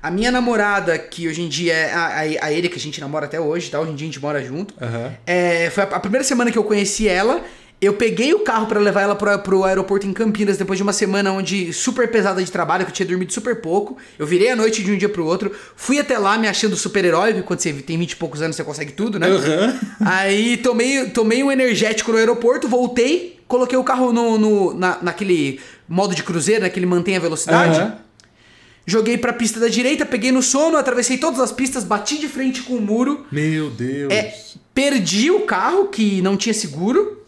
[0.02, 3.40] a minha namorada, que hoje em dia é a, a, que a gente namora até
[3.40, 3.80] hoje, tá?
[3.80, 4.74] Hoje em dia a gente mora junto.
[4.80, 5.12] Aham.
[5.26, 7.42] É, foi a, a primeira semana que eu conheci ela.
[7.80, 10.92] Eu peguei o carro pra levar ela pro, pro aeroporto em Campinas depois de uma
[10.92, 13.96] semana onde super pesada de trabalho, que eu tinha dormido super pouco.
[14.18, 15.54] Eu virei a noite de um dia pro outro.
[15.76, 18.64] Fui até lá me achando super-herói, porque quando você tem 20 e poucos anos você
[18.64, 19.28] consegue tudo, né?
[19.28, 19.78] Aham.
[20.04, 25.60] Aí tomei, tomei um energético no aeroporto, voltei, coloquei o carro no, no- na, naquele
[25.88, 27.78] modo de cruzeiro, naquele mantém a velocidade.
[27.78, 27.98] Aham.
[28.90, 32.62] Joguei pra pista da direita, peguei no sono, atravessei todas as pistas, bati de frente
[32.62, 33.26] com o muro.
[33.30, 34.10] Meu Deus.
[34.10, 34.34] É,
[34.72, 37.22] perdi o carro, que não tinha seguro.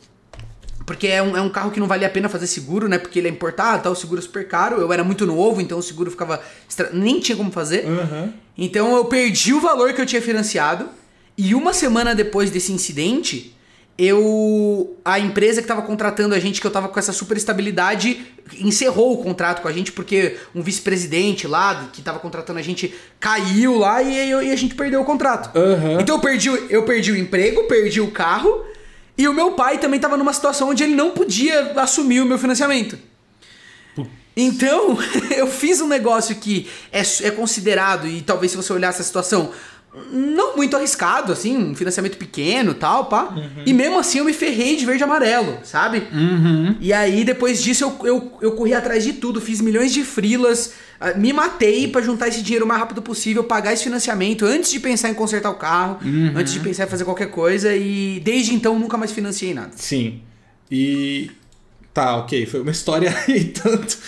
[0.86, 2.96] Porque é um, é um carro que não valia a pena fazer seguro, né?
[2.96, 3.90] Porque ele é importado, tá?
[3.90, 4.80] o seguro é super caro.
[4.80, 6.42] Eu era muito novo, então o seguro ficava.
[6.66, 7.84] extra- Nem tinha como fazer.
[7.86, 8.32] Aham.
[8.56, 10.88] Então eu perdi o valor que eu tinha financiado.
[11.36, 13.54] E uma semana depois desse incidente,
[14.02, 14.96] eu.
[15.04, 18.24] A empresa que tava contratando a gente, que eu tava com essa super estabilidade,
[18.58, 22.94] encerrou o contrato com a gente, porque um vice-presidente lá, que tava contratando a gente,
[23.18, 25.56] caiu lá e, e a gente perdeu o contrato.
[25.56, 25.98] Aham.
[26.00, 28.64] Então eu perdi, o- eu perdi o emprego, perdi o carro.
[29.18, 32.38] E o meu pai também tava numa situação onde ele não podia assumir o meu
[32.38, 32.96] financiamento.
[34.36, 34.96] Então,
[35.36, 39.50] eu fiz um negócio que é, é considerado, e talvez se você olhar essa situação,
[40.12, 43.34] não muito arriscado, assim, um financiamento pequeno tal, pá.
[43.66, 46.06] E mesmo assim eu me ferrei de verde e amarelo, sabe?
[46.80, 50.74] E aí, depois disso, eu, eu, eu corri atrás de tudo, fiz milhões de frilas,
[51.00, 54.70] ah, me matei pra juntar esse dinheiro o mais rápido possível, pagar esse financiamento antes
[54.70, 55.98] de pensar em consertar o carro,
[56.36, 59.72] antes de pensar em fazer qualquer coisa, e desde então nunca mais financiei nada.
[59.74, 60.20] Sim.
[60.70, 61.30] E.
[61.92, 62.46] Tá, ok.
[62.46, 63.98] Foi uma história e tanto.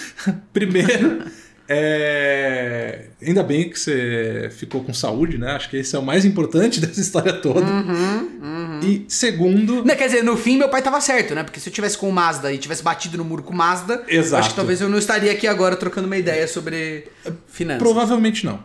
[0.53, 1.25] Primeiro,
[1.69, 3.07] é...
[3.21, 5.53] ainda bem que você ficou com saúde, né?
[5.53, 7.61] Acho que esse é o mais importante dessa história toda.
[7.61, 9.85] Uhum, E segundo.
[9.85, 11.43] Né, quer dizer, no fim meu pai tava certo, né?
[11.43, 14.05] Porque se eu tivesse com o Mazda e tivesse batido no muro com o Mazda,
[14.09, 14.41] Exato.
[14.41, 17.07] acho que talvez eu não estaria aqui agora trocando uma ideia sobre
[17.47, 17.83] finanças.
[17.83, 18.63] Provavelmente não.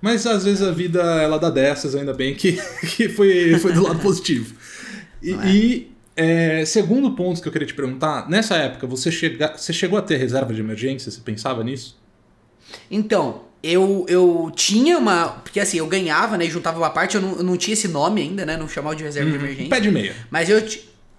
[0.00, 2.58] Mas às vezes a vida ela dá dessas, ainda bem que,
[2.96, 4.54] que foi, foi do lado positivo.
[5.22, 5.50] E, Não é?
[5.50, 9.98] e, é, segundo ponto que eu queria te perguntar, nessa época você, chega, você chegou
[9.98, 11.10] a ter reserva de emergência?
[11.10, 11.99] Você pensava nisso?
[12.90, 15.28] Então, eu, eu tinha uma.
[15.44, 16.46] Porque assim, eu ganhava, né?
[16.46, 18.56] E juntava uma parte, eu não, eu não tinha esse nome ainda, né?
[18.56, 19.68] Não chamava de reserva de emergência.
[19.68, 20.14] Pé de meia.
[20.30, 20.62] Mas eu.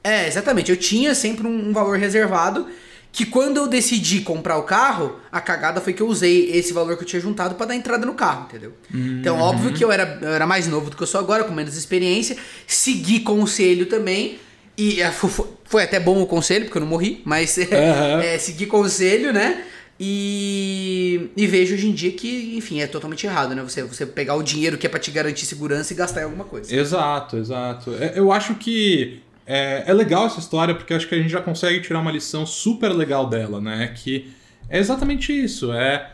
[0.03, 0.71] É, exatamente.
[0.71, 2.67] Eu tinha sempre um, um valor reservado.
[3.13, 6.95] Que quando eu decidi comprar o carro, a cagada foi que eu usei esse valor
[6.95, 8.71] que eu tinha juntado pra dar entrada no carro, entendeu?
[8.89, 11.53] Então, óbvio que eu era, eu era mais novo do que eu sou agora, com
[11.53, 12.37] menos experiência.
[12.65, 14.39] Segui conselho também.
[14.77, 18.21] E é, fo- fo- foi até bom o conselho, porque eu não morri, mas Aham.
[18.23, 19.61] é, segui conselho, né?
[20.03, 23.61] E, e vejo hoje em dia que, enfim, é totalmente errado, né?
[23.61, 26.43] Você, você pegar o dinheiro que é pra te garantir segurança e gastar em alguma
[26.43, 26.75] coisa.
[26.75, 27.93] Exato, exato.
[27.93, 31.39] É, Eu acho que é, é legal essa história porque acho que a gente já
[31.39, 33.93] consegue tirar uma lição super legal dela, né?
[33.95, 34.31] Que
[34.67, 35.71] é exatamente isso.
[35.71, 36.09] É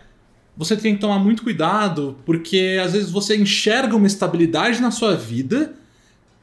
[0.57, 5.15] você tem que tomar muito cuidado porque às vezes você enxerga uma estabilidade na sua
[5.15, 5.75] vida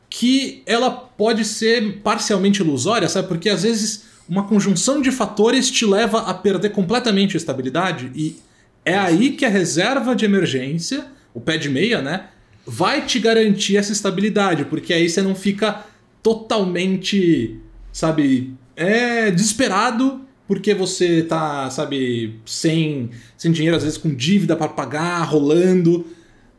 [0.09, 3.29] que ela pode ser parcialmente ilusória, sabe?
[3.29, 8.37] Porque às vezes uma conjunção de fatores te leva a perder completamente a estabilidade e
[8.85, 12.27] é aí que a reserva de emergência, o pé de meia, né,
[12.67, 15.85] vai te garantir essa estabilidade, porque aí você não fica
[16.23, 17.59] totalmente,
[17.93, 24.69] sabe, é desesperado porque você tá, sabe, sem sem dinheiro às vezes com dívida para
[24.69, 26.07] pagar, rolando.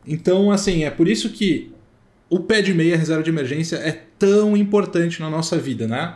[0.06, 1.72] Então, assim, é por isso que
[2.28, 6.14] o pé de meia, a reserva de emergência, é tão importante na nossa vida, né?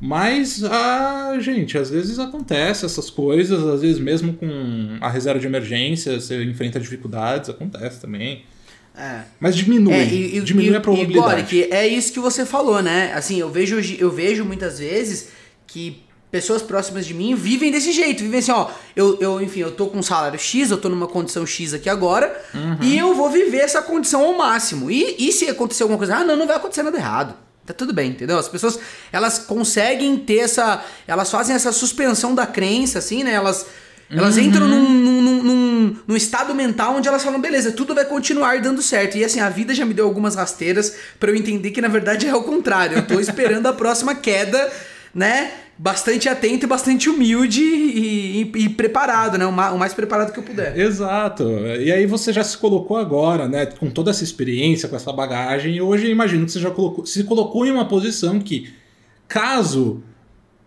[0.00, 5.46] Mas, ah, gente, às vezes acontece essas coisas, às vezes mesmo com a reserva de
[5.46, 8.44] emergência, você enfrenta dificuldades, acontece também.
[8.96, 9.22] É.
[9.38, 11.54] Mas diminui, É, e, diminui e, a probabilidade.
[11.54, 13.12] E, Goric, é isso que você falou, né?
[13.14, 15.28] Assim, eu vejo, eu vejo muitas vezes
[15.66, 18.22] que pessoas próximas de mim vivem desse jeito.
[18.22, 21.06] Vivem assim, ó, eu, eu enfim, eu tô com um salário X, eu tô numa
[21.06, 22.78] condição X aqui agora, uhum.
[22.82, 24.90] e eu vou viver essa condição ao máximo.
[24.90, 27.45] E, e se acontecer alguma coisa, ah, não, não vai acontecer nada errado.
[27.66, 28.38] Tá tudo bem, entendeu?
[28.38, 28.78] As pessoas,
[29.12, 30.84] elas conseguem ter essa.
[31.06, 33.32] Elas fazem essa suspensão da crença, assim, né?
[33.32, 33.66] Elas.
[34.08, 34.42] Elas uhum.
[34.42, 38.80] entram num, num, num, num, estado mental onde elas falam, beleza, tudo vai continuar dando
[38.80, 39.18] certo.
[39.18, 42.24] E assim, a vida já me deu algumas rasteiras para eu entender que na verdade
[42.24, 42.98] é o contrário.
[42.98, 44.72] Eu tô esperando a próxima queda,
[45.16, 45.50] né?
[45.78, 49.44] bastante atento e bastante humilde e, e, e preparado, né?
[49.44, 50.78] O mais, o mais, preparado que eu puder.
[50.78, 51.44] Exato.
[51.78, 53.66] E aí você já se colocou agora, né?
[53.66, 57.04] Com toda essa experiência, com essa bagagem, e hoje eu imagino que você já colocou,
[57.04, 58.72] se colocou em uma posição que,
[59.28, 60.02] caso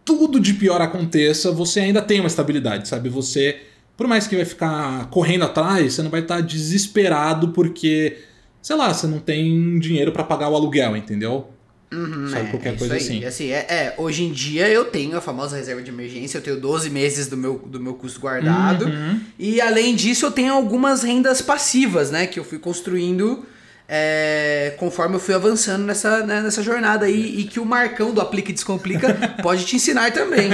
[0.06, 3.10] tudo de pior aconteça, você ainda tem uma estabilidade, sabe?
[3.10, 3.62] Você,
[3.98, 8.18] por mais que vai ficar correndo atrás, você não vai estar desesperado porque,
[8.62, 11.48] sei lá, você não tem dinheiro para pagar o aluguel, entendeu?
[11.92, 13.00] Uhum, Sabe, é, qualquer coisa aí.
[13.00, 13.26] assim.
[13.26, 16.60] assim é, é, hoje em dia eu tenho a famosa reserva de emergência, eu tenho
[16.60, 18.86] 12 meses do meu, do meu custo guardado.
[18.86, 19.20] Uhum.
[19.40, 22.28] E além disso, eu tenho algumas rendas passivas, né?
[22.28, 23.44] Que eu fui construindo
[23.92, 27.40] é, conforme eu fui avançando nessa, né, nessa jornada aí.
[27.40, 30.52] E que o Marcão do Aplica e Descomplica pode te ensinar também.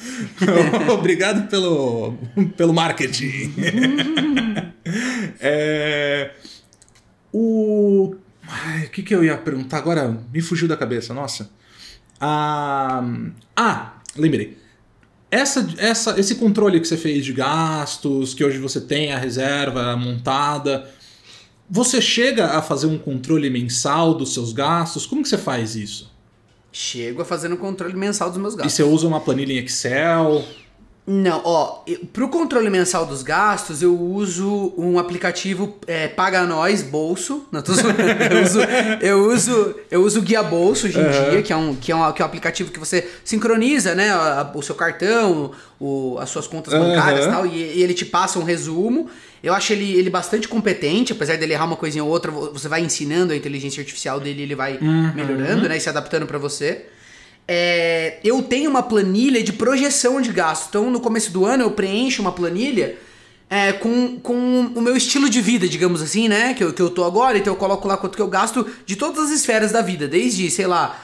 [0.90, 2.14] Obrigado pelo,
[2.56, 3.54] pelo marketing.
[5.38, 6.30] é,
[7.30, 8.16] o
[8.84, 10.16] o que, que eu ia perguntar agora?
[10.32, 11.50] Me fugiu da cabeça, nossa.
[12.20, 13.04] Ah,
[13.54, 14.58] ah lembrei.
[15.30, 19.96] Essa, essa, esse controle que você fez de gastos, que hoje você tem a reserva
[19.96, 20.88] montada,
[21.68, 25.04] você chega a fazer um controle mensal dos seus gastos?
[25.04, 26.14] Como que você faz isso?
[26.70, 28.72] Chego a fazer um controle mensal dos meus gastos.
[28.72, 30.44] E você usa uma planilha em Excel?
[31.08, 36.82] Não, ó, para o controle mensal dos gastos, eu uso um aplicativo é, Paga Nós
[36.82, 37.46] Bolso.
[37.52, 37.72] Não, tô
[38.28, 38.60] eu, uso,
[39.00, 41.30] eu uso eu uso o Guia Bolso hoje em uhum.
[41.30, 44.10] dia, que é, um, que, é um, que é um aplicativo que você sincroniza, né?
[44.52, 48.40] o seu cartão, o, as suas contas bancárias e tal, e, e, ele te passa
[48.40, 49.08] um resumo.
[49.44, 52.80] Eu acho ele, ele bastante competente, apesar dele errar uma coisinha ou outra, você vai
[52.80, 55.12] ensinando a inteligência artificial dele, ele vai uhum.
[55.14, 55.76] melhorando, né?
[55.76, 56.86] E se adaptando para você
[57.48, 60.68] é, eu tenho uma planilha de projeção de gasto.
[60.68, 62.96] Então, no começo do ano, eu preencho uma planilha
[63.48, 66.54] é, com, com o meu estilo de vida, digamos assim, né?
[66.54, 67.38] Que eu, que eu tô agora.
[67.38, 70.08] Então, eu coloco lá quanto que eu gasto de todas as esferas da vida.
[70.08, 70.98] Desde, sei lá,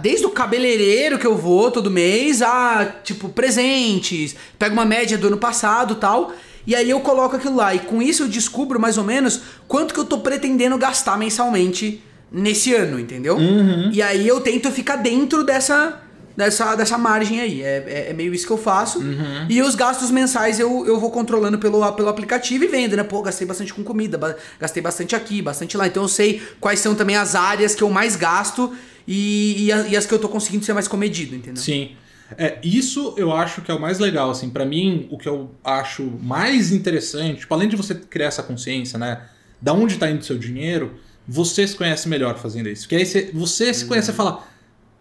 [0.00, 4.34] desde o cabeleireiro que eu vou todo mês a, tipo, presentes.
[4.58, 6.32] Pego uma média do ano passado tal.
[6.66, 7.72] E aí eu coloco aquilo lá.
[7.72, 12.02] E com isso eu descubro mais ou menos quanto que eu tô pretendendo gastar mensalmente
[12.34, 13.36] nesse ano, entendeu?
[13.36, 13.90] Uhum.
[13.92, 16.00] E aí eu tento ficar dentro dessa
[16.36, 17.62] dessa, dessa margem aí.
[17.62, 18.98] É, é, é meio isso que eu faço.
[18.98, 19.46] Uhum.
[19.48, 23.04] E os gastos mensais eu, eu vou controlando pelo, pelo aplicativo e vendo, né?
[23.04, 25.86] Pô, gastei bastante com comida, gastei bastante aqui, bastante lá.
[25.86, 28.74] Então eu sei quais são também as áreas que eu mais gasto
[29.06, 31.62] e, e, e as que eu tô conseguindo ser mais comedido, entendeu?
[31.62, 31.92] Sim.
[32.36, 35.50] É, isso eu acho que é o mais legal, assim, para mim, o que eu
[35.62, 39.20] acho mais interessante, tipo, além de você criar essa consciência, né,
[39.60, 40.94] da onde tá indo o seu dinheiro,
[41.26, 42.82] você se conhece melhor fazendo isso.
[42.82, 44.16] Porque aí você, você se conhece e uhum.
[44.16, 44.44] fala: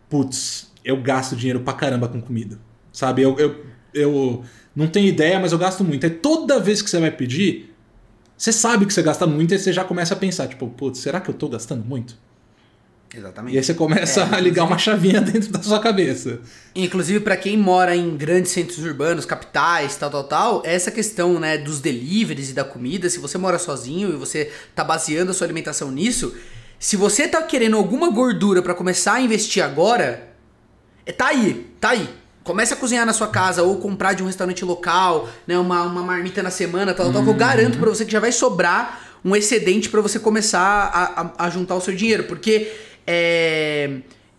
[0.09, 2.59] putz, eu gasto dinheiro pra caramba com comida.
[2.91, 3.21] Sabe?
[3.21, 4.43] Eu, eu, eu
[4.75, 6.05] não tenho ideia, mas eu gasto muito.
[6.05, 7.73] Aí toda vez que você vai pedir,
[8.37, 11.19] você sabe que você gasta muito e você já começa a pensar: tipo, putz, será
[11.19, 12.17] que eu tô gastando muito?
[13.15, 13.53] Exatamente.
[13.53, 16.39] E aí você começa é, a ligar uma chavinha dentro da sua cabeça.
[16.75, 21.57] Inclusive, para quem mora em grandes centros urbanos, capitais, tal, tal, tal, essa questão né,
[21.57, 25.45] dos deliveries e da comida, se você mora sozinho e você tá baseando a sua
[25.45, 26.35] alimentação nisso,
[26.79, 30.29] se você tá querendo alguma gordura para começar a investir agora,
[31.05, 32.09] é, tá aí, tá aí.
[32.43, 36.01] Comece a cozinhar na sua casa ou comprar de um restaurante local, né, uma, uma
[36.01, 39.33] marmita na semana, tal, tal, que eu garanto para você que já vai sobrar um
[39.35, 42.69] excedente para você começar a, a, a juntar o seu dinheiro, porque
[43.05, 43.89] é,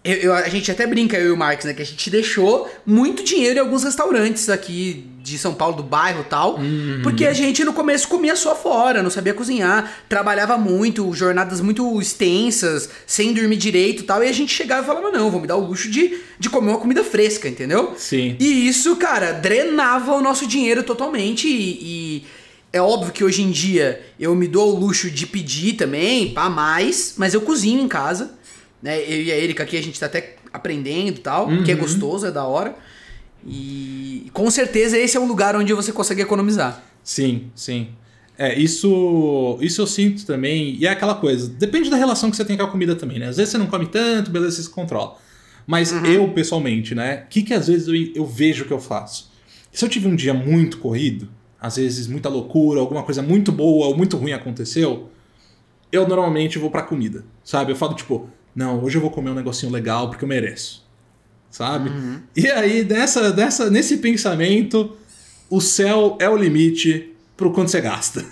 [0.05, 1.72] eu, eu, a gente até brinca, eu e o Marcos, né?
[1.72, 6.20] Que a gente deixou muito dinheiro em alguns restaurantes aqui de São Paulo, do bairro
[6.20, 6.59] e tal.
[6.59, 7.00] Uhum.
[7.03, 11.98] Porque a gente no começo comia só fora, não sabia cozinhar, trabalhava muito, jornadas muito
[11.98, 14.22] extensas, sem dormir direito e tal.
[14.22, 16.72] E a gente chegava e falava: não, vou me dar o luxo de, de comer
[16.72, 17.94] uma comida fresca, entendeu?
[17.96, 18.37] Sim.
[18.38, 22.24] E isso, cara, drenava o nosso dinheiro totalmente e, e
[22.74, 26.50] é óbvio que hoje em dia eu me dou o luxo de pedir também, pá,
[26.50, 28.35] mais, mas eu cozinho em casa.
[28.85, 29.01] Né?
[29.01, 31.64] Eu e a Erika aqui a gente tá até aprendendo e tal, uhum.
[31.64, 32.77] que é gostoso, é da hora.
[33.47, 36.85] E com certeza esse é um lugar onde você consegue economizar.
[37.03, 37.88] Sim, sim.
[38.37, 40.77] É, isso, isso eu sinto também.
[40.79, 43.29] E é aquela coisa, depende da relação que você tem com a comida também, né?
[43.29, 45.16] Às vezes você não come tanto, beleza, você se controla.
[45.66, 46.05] Mas uhum.
[46.05, 47.25] eu, pessoalmente, né?
[47.25, 49.33] O que, que às vezes eu, eu vejo que eu faço?
[49.73, 51.27] Se eu tive um dia muito corrido,
[51.59, 55.09] às vezes muita loucura, alguma coisa muito boa ou muito ruim aconteceu,
[55.90, 57.73] eu normalmente vou pra comida, sabe?
[57.73, 60.85] Eu falo, tipo, não, hoje eu vou comer um negocinho legal porque eu mereço.
[61.51, 61.90] sabe?
[62.37, 64.97] E aí, nessa, nessa, nesse pensamento,
[65.51, 68.25] o céu é o limite pro quanto você gasta.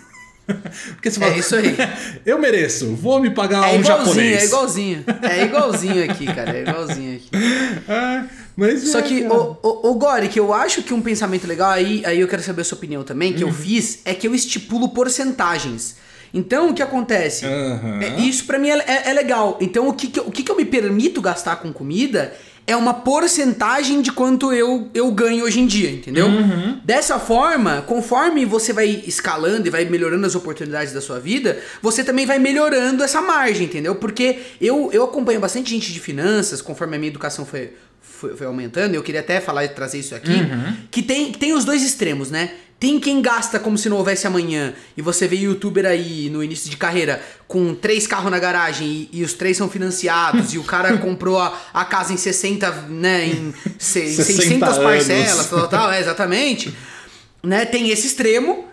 [0.94, 1.76] Porque você É isso aí.
[2.26, 4.42] eu mereço, vou me pagar É um japonês.
[4.42, 5.04] é igualzinho.
[5.22, 6.58] É igualzinho aqui, cara.
[6.58, 7.30] É igualzinho aqui.
[7.88, 8.24] É,
[8.56, 11.70] mas Só é, que, o, o, o Gori, que eu acho que um pensamento legal,
[11.70, 14.34] aí, aí eu quero saber a sua opinião também, que eu fiz, é que eu
[14.34, 15.96] estipulo porcentagens.
[16.34, 17.44] Então, o que acontece?
[17.44, 18.00] Aham.
[18.02, 19.58] É, isso pra mim é, é- é legal.
[19.60, 22.32] Então, o que, que eu, o que, que eu me permito gastar com comida
[22.66, 26.28] é uma porcentagem de quanto eu, eu ganho hoje em dia, entendeu?
[26.84, 32.04] Dessa forma, conforme você vai escalando e vai melhorando as oportunidades da sua vida, você
[32.04, 33.96] também vai melhorando essa margem, entendeu?
[33.96, 38.46] Porque eu, eu acompanho bastante gente de finanças, conforme a minha educação foi, foi, foi
[38.46, 40.32] aumentando, eu queria até falar e trazer isso aqui,
[40.90, 42.50] que tem, que tem os dois extremos, né?
[42.82, 46.68] Tem quem gasta como se não houvesse amanhã, e você vê youtuber aí no início
[46.68, 50.64] de carreira com três carros na garagem e, e os três são financiados, e o
[50.64, 54.82] cara comprou a, a casa em 60, né, em, se, em 60 600 anos.
[54.82, 56.74] parcelas, tal, tal, é, exatamente.
[57.40, 58.64] Né, tem esse extremo,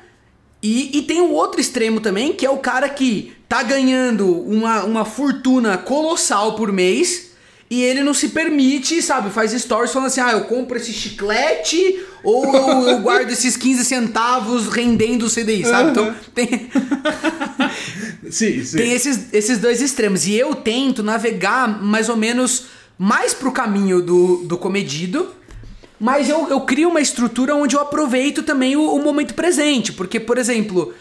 [0.60, 4.86] e, e tem o outro extremo também, que é o cara que tá ganhando uma,
[4.86, 7.29] uma fortuna colossal por mês
[7.70, 9.30] e ele não se permite, sabe?
[9.30, 13.86] Faz stories falando assim: ah, eu compro esse chiclete ou eu, eu guardo esses 15
[13.86, 15.92] centavos rendendo o CDI, sabe?
[15.92, 16.70] Então tem,
[18.30, 18.78] Sim, sim.
[18.78, 20.26] tem esses, esses dois extremos.
[20.26, 22.66] E eu tento navegar mais ou menos
[22.98, 25.36] mais pro caminho do, do comedido.
[26.00, 29.92] Mas eu, eu crio uma estrutura onde eu aproveito também o, o momento presente.
[29.92, 30.94] Porque, por exemplo,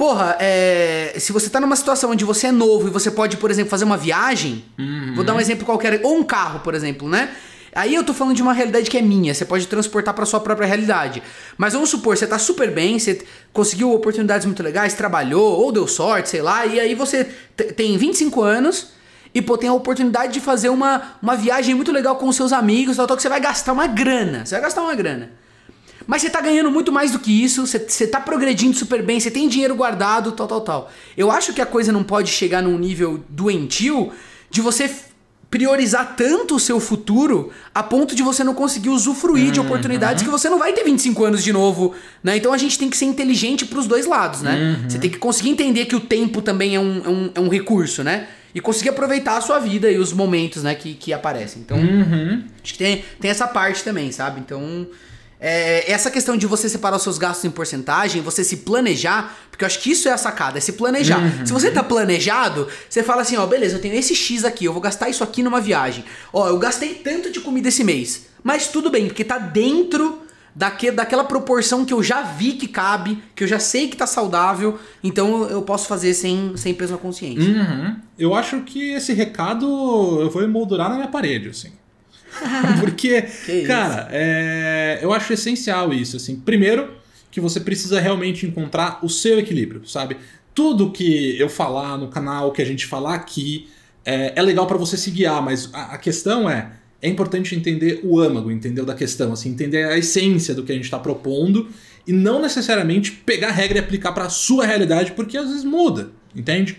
[0.00, 3.50] porra, é, se você tá numa situação onde você é novo e você pode, por
[3.50, 4.64] exemplo, fazer uma viagem.
[5.14, 6.00] Vou dar um exemplo qualquer.
[6.02, 7.28] Ou um carro, por exemplo, né?
[7.74, 10.40] Aí eu tô falando de uma realidade que é minha, você pode transportar pra sua
[10.40, 11.22] própria realidade.
[11.58, 13.20] Mas vamos supor, você tá super bem, você
[13.52, 17.24] conseguiu oportunidades muito legais, trabalhou, ou deu sorte, sei lá, e aí você
[17.76, 18.92] tem 25 anos
[19.34, 22.54] e pô, tem a oportunidade de fazer uma, uma viagem muito legal com os seus
[22.54, 24.46] amigos, tal, tal, que você vai gastar uma grana.
[24.46, 25.30] Você vai gastar uma grana.
[26.10, 29.20] Mas você tá ganhando muito mais do que isso, você, você tá progredindo super bem,
[29.20, 30.92] você tem dinheiro guardado, tal, tal, tal.
[31.16, 34.10] Eu acho que a coisa não pode chegar num nível doentio
[34.50, 34.90] de você
[35.48, 40.28] priorizar tanto o seu futuro a ponto de você não conseguir usufruir de oportunidades que
[40.28, 41.94] você não vai ter 25 anos de novo,
[42.24, 42.36] né?
[42.36, 44.80] Então a gente tem que ser inteligente pros dois lados, né?
[44.88, 47.48] Você tem que conseguir entender que o tempo também é um, é um, é um
[47.48, 48.26] recurso, né?
[48.52, 51.62] E conseguir aproveitar a sua vida e os momentos, né, que, que aparecem.
[51.62, 51.78] Então,
[52.64, 54.40] acho que tem, tem essa parte também, sabe?
[54.40, 54.88] Então,
[55.40, 59.64] é, essa questão de você separar os seus gastos em porcentagem, você se planejar, porque
[59.64, 61.20] eu acho que isso é a sacada, é se planejar.
[61.46, 64.72] Se você tá planejado, você fala assim, ó, beleza, eu tenho esse X aqui, eu
[64.72, 66.04] vou gastar isso aqui numa viagem.
[66.32, 70.20] Ó, eu gastei tanto de comida esse mês, mas tudo bem, porque tá dentro
[70.54, 74.06] daque, daquela proporção que eu já vi que cabe, que eu já sei que tá
[74.06, 77.50] saudável, então eu posso fazer sem, sem peso na consciência.
[77.50, 77.96] Uhum.
[78.18, 79.66] Eu acho que esse recado
[80.20, 81.72] eu vou emoldurar na minha parede, assim.
[82.80, 83.22] Porque,
[83.66, 86.36] cara, é, eu acho essencial isso, assim.
[86.36, 86.90] Primeiro,
[87.30, 90.16] que você precisa realmente encontrar o seu equilíbrio, sabe?
[90.54, 93.68] Tudo que eu falar no canal, que a gente falar aqui,
[94.04, 98.00] é, é legal pra você se guiar, mas a, a questão é, é importante entender
[98.02, 98.84] o âmago, entendeu?
[98.84, 101.68] Da questão, assim, entender a essência do que a gente tá propondo
[102.06, 106.10] e não necessariamente pegar a regra e aplicar pra sua realidade, porque às vezes muda,
[106.34, 106.78] entende?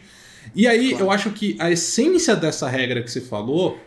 [0.54, 1.06] E aí, Claro.
[1.06, 3.80] eu acho que a essência dessa regra que você falou,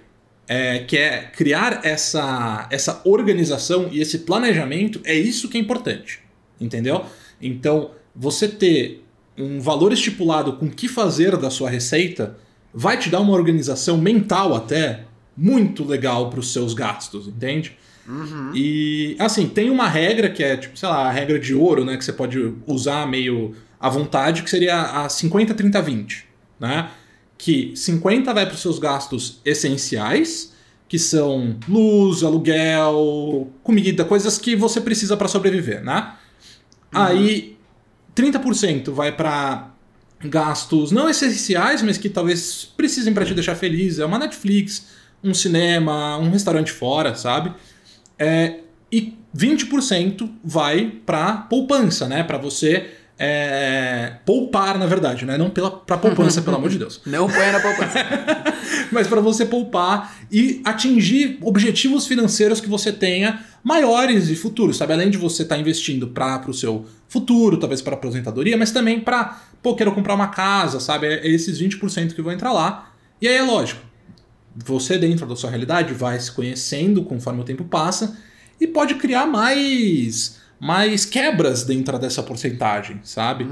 [0.47, 6.21] é, que é criar essa, essa organização e esse planejamento, é isso que é importante.
[6.61, 7.05] Entendeu?
[7.41, 9.05] Então, você ter
[9.37, 12.37] um valor estipulado com o que fazer da sua receita
[12.73, 15.05] vai te dar uma organização mental até
[15.37, 17.77] muito legal para os seus gastos, entende?
[18.55, 21.97] E assim, tem uma regra que é, tipo, sei lá, a regra de ouro, né?
[21.97, 26.25] Que você pode usar meio à vontade, que seria a 50-30-20,
[26.61, 26.91] né?
[27.37, 30.53] Que 50 vai para os seus gastos essenciais,
[30.89, 36.15] que são luz, aluguel, comida, coisas que você precisa para sobreviver, né?
[36.93, 37.57] Aí
[38.15, 39.71] 30% vai para
[40.21, 43.99] gastos não essenciais, mas que talvez precisem para te deixar feliz.
[43.99, 44.87] É uma Netflix,
[45.23, 47.53] um cinema, um restaurante fora, sabe?
[48.19, 52.23] É, e 20% vai para poupança, né?
[52.23, 55.39] Para você é, poupar, na verdade, né?
[55.39, 57.01] Não pela, pra poupança, pelo amor de Deus.
[57.07, 57.99] Não põe na poupança.
[58.91, 64.93] Mas para você poupar e atingir objetivos financeiros que você tenha maiores e futuros, sabe?
[64.93, 69.41] Além de você estar investindo para o seu futuro, talvez para aposentadoria, mas também para,
[69.63, 71.07] pô, quero comprar uma casa, sabe?
[71.07, 72.93] É esses 20% que vão entrar lá.
[73.21, 73.81] E aí é lógico,
[74.55, 78.19] você dentro da sua realidade vai se conhecendo conforme o tempo passa
[78.61, 83.47] e pode criar mais mais quebras dentro dessa porcentagem, sabe?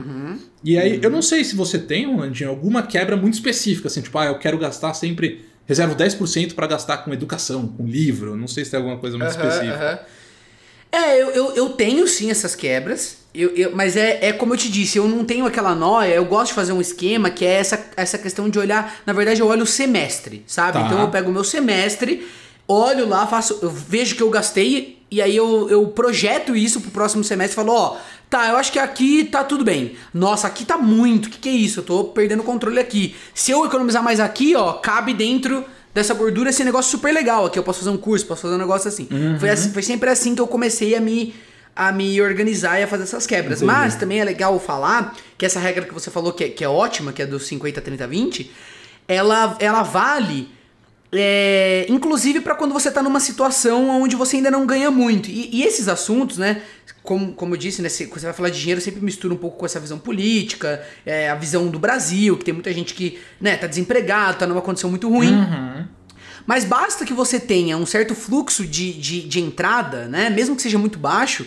[0.64, 4.16] E aí, eu não sei se você tem, Landinho, alguma quebra muito específica, assim, tipo,
[4.16, 8.34] ah, eu quero gastar sempre reservo 10% para gastar com educação, com livro.
[8.34, 10.06] Não sei se tem alguma coisa muito Aham, específica.
[10.90, 14.58] É, eu, eu, eu tenho sim essas quebras, eu, eu- mas é, é como eu
[14.58, 17.54] te disse, eu não tenho aquela noia, eu gosto de fazer um esquema que é
[17.54, 20.78] essa, essa questão de olhar, na verdade eu olho o semestre, sabe?
[20.78, 20.86] Tá.
[20.86, 22.26] Então eu pego o meu semestre,
[22.68, 26.90] olho lá, faço, eu vejo que eu gastei e aí eu, eu projeto isso pro
[26.90, 27.96] próximo semestre e falo, ó,
[28.30, 29.94] tá, eu acho que aqui tá tudo bem.
[30.12, 31.80] Nossa, aqui tá muito, o que, que é isso?
[31.80, 33.14] Eu tô perdendo o controle aqui.
[33.34, 37.58] Se eu economizar mais aqui, ó, cabe dentro dessa gordura esse negócio super legal aqui.
[37.58, 39.06] Eu posso fazer um curso, posso fazer um negócio assim.
[39.38, 41.34] Foi, assim- foi sempre assim que eu comecei a me,
[41.76, 43.60] a me organizar e a fazer essas quebras.
[43.62, 43.70] Entendi.
[43.78, 46.68] Mas também é legal falar que essa regra que você falou que é, que é
[46.68, 48.50] ótima, que é do 50, 30, 20,
[49.06, 50.48] ela, ela vale.
[51.14, 55.28] É, inclusive para quando você tá numa situação onde você ainda não ganha muito.
[55.30, 56.62] E, e esses assuntos, né?
[57.02, 59.36] Como, como eu disse, né, se- quando você vai falar de dinheiro, sempre mistura um
[59.36, 63.18] pouco com essa visão política, é, a visão do Brasil, que tem muita gente que
[63.40, 65.34] né, tá desempregado, tá numa condição muito ruim.
[65.34, 65.84] Uhum.
[66.46, 70.30] Mas basta que você tenha um certo fluxo de, de, de entrada, né?
[70.30, 71.46] Mesmo que seja muito baixo,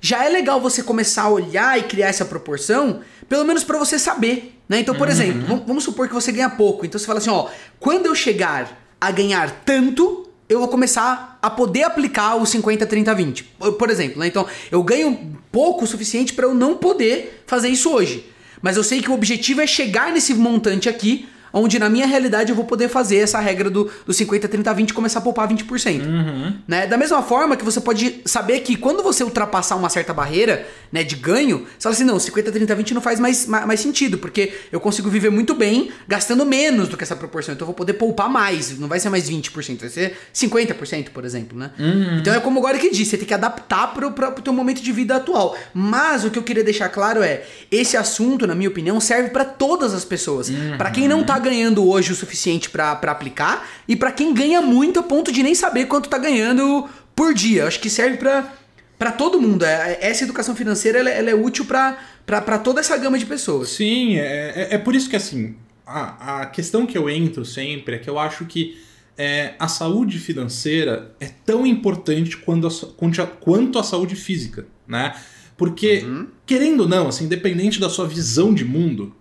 [0.00, 3.98] já é legal você começar a olhar e criar essa proporção, pelo menos pra você
[3.98, 4.80] saber, né?
[4.80, 6.86] Então, por exemplo, vam- vamos supor que você ganha pouco.
[6.86, 7.48] Então você fala assim, ó,
[7.78, 13.14] quando eu chegar a ganhar tanto, eu vou começar a poder aplicar o 50, 30,
[13.14, 13.44] 20.
[13.78, 14.26] Por- exemplo, né?
[14.26, 18.26] Então, eu ganho pouco o suficiente pra eu não poder fazer isso hoje.
[18.60, 22.50] Mas eu sei que o objetivo é chegar nesse montante aqui, onde na minha realidade
[22.50, 25.48] eu vou poder fazer essa regra do, do 50, 30, 20 e começar a poupar
[25.48, 26.02] 20%.
[26.66, 26.86] Né?
[26.86, 31.02] Da mesma forma que você pode saber que quando você ultrapassar uma certa barreira né,
[31.02, 34.18] de ganho, você fala assim, não, 50, 30, 20 não faz mais, mais, mais sentido,
[34.18, 37.54] porque eu consigo viver muito bem gastando menos do que essa proporção.
[37.54, 41.24] Então eu vou poder poupar mais, não vai ser mais 20%, vai ser 50%, por
[41.24, 41.70] exemplo, né?
[42.20, 44.80] Então é como agora que disse, você tem que adaptar pro, pro, pro teu momento
[44.82, 45.56] de vida atual.
[45.74, 49.44] Mas o que eu queria deixar claro é, esse assunto, na minha opinião, serve pra
[49.44, 50.50] todas as pessoas.
[50.76, 55.00] Pra quem não tá ganhando hoje o suficiente pra aplicar e pra quem ganha muito
[55.00, 57.66] a ponto de nem saber quanto tá ganhando por dia.
[57.66, 59.64] Acho que serve para todo mundo.
[59.64, 61.96] É- Essa educação financeira ela, ela é útil pra
[62.62, 63.70] toda essa gama de pessoas.
[63.70, 67.96] Sim, é, é, é por isso que assim, a, a questão que eu entro sempre
[67.96, 68.80] é que eu acho que
[69.18, 75.14] é, a saúde financeira é tão importante quanto a, quanto a- saúde física, né?
[75.58, 76.06] Porque,
[76.46, 79.14] querendo ou não, assim, independente da sua visão de mundo,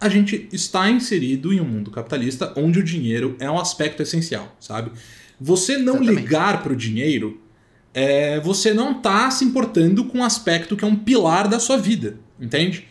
[0.00, 4.54] a gente está inserido em um mundo capitalista onde o dinheiro é um aspecto essencial,
[4.60, 4.90] sabe?
[5.40, 6.22] Você não Exatamente.
[6.22, 7.40] ligar para o dinheiro,
[7.94, 11.78] é, você não tá se importando com um aspecto que é um pilar da sua
[11.78, 12.86] vida, entende?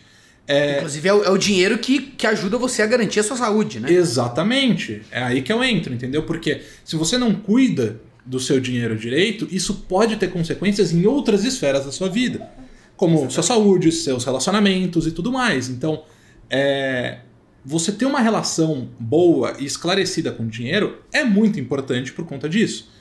[0.77, 3.79] Inclusive é o, é o dinheiro que, que ajuda você a garantir a sua saúde,
[3.79, 3.91] né?
[3.91, 5.01] Exatamente.
[5.11, 6.23] É aí que eu entro, entendeu?
[6.23, 11.43] Porque se você não cuida do seu dinheiro direito, isso pode ter consequências em outras
[11.43, 12.47] esferas da sua vida.
[12.95, 15.69] Como sua saúde, seus relacionamentos e tudo mais.
[15.69, 16.03] Então,
[16.49, 17.19] é,
[17.65, 22.47] você ter uma relação boa e esclarecida com o dinheiro é muito importante por conta
[22.47, 22.91] disso.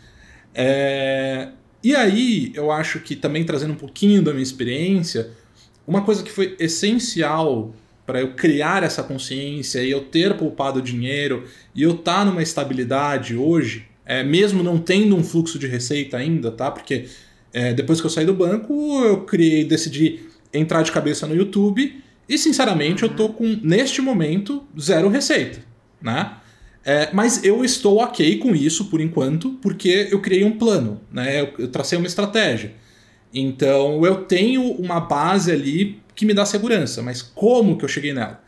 [0.55, 1.49] É,
[1.82, 5.30] e aí, eu acho que também trazendo um pouquinho da minha experiência,
[5.86, 7.74] uma coisa que foi essencial
[8.07, 13.36] para eu criar essa consciência e eu ter poupado dinheiro e eu estar numa estabilidade
[13.36, 16.70] hoje, é, mesmo não tendo um fluxo de receita ainda, tá?
[16.70, 17.07] Porque
[17.53, 18.72] é, depois que eu saí do banco,
[19.05, 20.20] eu criei, decidi
[20.53, 25.61] entrar de cabeça no YouTube e, sinceramente, eu tô com, neste momento, zero receita,
[26.01, 26.37] né?
[26.85, 31.41] É, mas eu estou ok com isso por enquanto, porque eu criei um plano, né?
[31.41, 32.75] Eu, eu tracei uma estratégia.
[33.33, 38.12] Então eu tenho uma base ali que me dá segurança, mas como que eu cheguei
[38.12, 38.43] nela?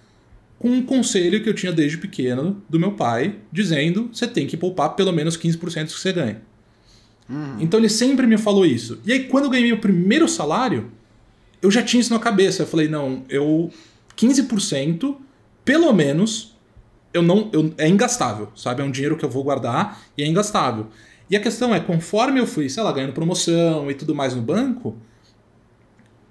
[0.59, 4.57] Com um conselho que eu tinha desde pequeno do meu pai, dizendo você tem que
[4.57, 6.43] poupar pelo menos 15% do que você ganha.
[7.59, 9.01] Então ele sempre me falou isso.
[9.05, 10.93] E aí quando eu ganhei meu primeiro salário,
[11.67, 12.63] eu já tinha isso na cabeça.
[12.63, 13.71] Eu falei, não, eu
[14.17, 15.17] 15%,
[15.65, 16.57] pelo menos,
[17.13, 18.83] eu não eu, é ingastável, sabe?
[18.83, 20.87] É um dinheiro que eu vou guardar e é ingastável.
[21.29, 24.43] E a questão é, conforme eu fui, sei lá, ganhando promoção e tudo mais no
[24.43, 24.97] banco,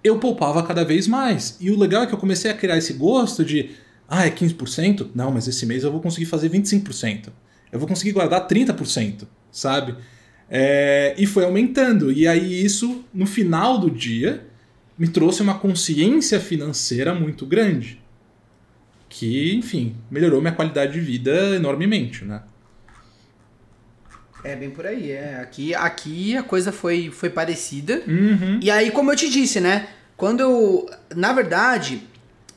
[0.01, 1.57] eu poupava cada vez mais.
[1.59, 3.71] E o legal é que eu comecei a criar esse gosto de,
[4.07, 5.09] ah, é 15%?
[5.13, 7.27] Não, mas esse mês eu vou conseguir fazer 25%.
[7.73, 9.95] Eu vou conseguir guardar 30%, sabe?
[10.49, 12.09] É, e foi aumentando.
[12.09, 14.54] E aí isso, no final do dia,
[14.97, 18.01] me trouxe uma consciência financeira muito grande.
[19.09, 22.43] Que, enfim, melhorou minha qualidade de vida enormemente, né?
[24.43, 25.39] É bem por aí, é.
[25.41, 28.03] Aqui, aqui a coisa foi, foi parecida.
[28.07, 28.59] Uhum.
[28.61, 29.87] E aí, como eu te disse, né?
[30.15, 30.89] Quando eu.
[31.15, 32.03] Na verdade.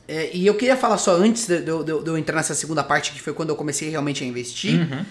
[0.07, 3.11] é, e eu queria falar só antes de, de de eu entrar nessa segunda parte,
[3.11, 4.79] que foi quando eu comecei realmente a investir.
[4.79, 5.05] Uhum.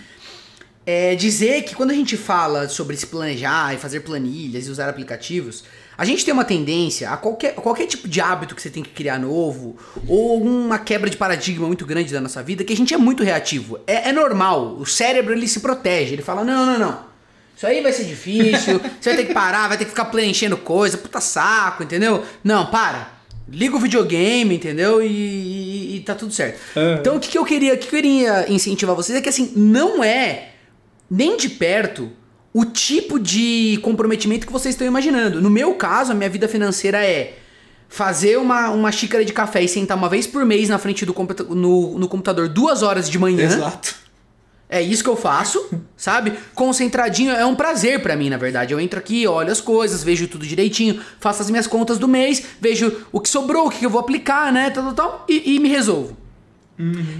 [0.87, 4.89] é dizer que quando a gente fala sobre se planejar e fazer planilhas e usar
[4.89, 5.64] aplicativos,
[5.99, 8.90] a gente tem uma tendência a qualquer, qualquer tipo de hábito que você tem que
[8.90, 9.76] criar novo,
[10.07, 13.24] ou uma quebra de paradigma muito grande da nossa vida, que a gente é muito
[13.24, 13.80] reativo.
[13.84, 14.76] É, é normal.
[14.78, 16.14] O cérebro ele se protege.
[16.14, 17.09] Ele fala: não, não, não.
[17.57, 20.57] Isso aí vai ser difícil, você vai ter que parar, vai ter que ficar preenchendo
[20.57, 22.24] coisa, puta saco, entendeu?
[22.44, 23.18] Não, para.
[23.49, 25.03] Liga o videogame, entendeu?
[25.03, 26.61] E, e, e tá tudo certo.
[26.76, 26.94] É.
[27.01, 30.05] Então o que, que eu queria, que eu queria incentivar vocês é que assim, não
[30.05, 30.51] é
[31.11, 32.12] nem de perto
[32.59, 35.40] o tipo de comprometimento que vocês estão imaginando.
[35.40, 37.38] No meu caso, a minha vida financeira é
[37.88, 41.14] fazer uma, uma xícara de café e sentar uma vez por mês na frente do
[41.14, 43.44] computa no, no computador duas horas de manhã.
[43.44, 43.94] Exato.
[44.68, 45.64] É isso que eu faço,
[45.96, 46.32] sabe?
[46.52, 48.74] Concentradinho é um prazer pra mim, na verdade.
[48.74, 52.42] Eu entro aqui, olho as coisas, vejo tudo direitinho, faço as minhas contas do mês,
[52.61, 54.68] vejo o que sobrou, o que eu vou aplicar, né?
[54.70, 56.16] Tal, tal, tal, e, e me resolvo.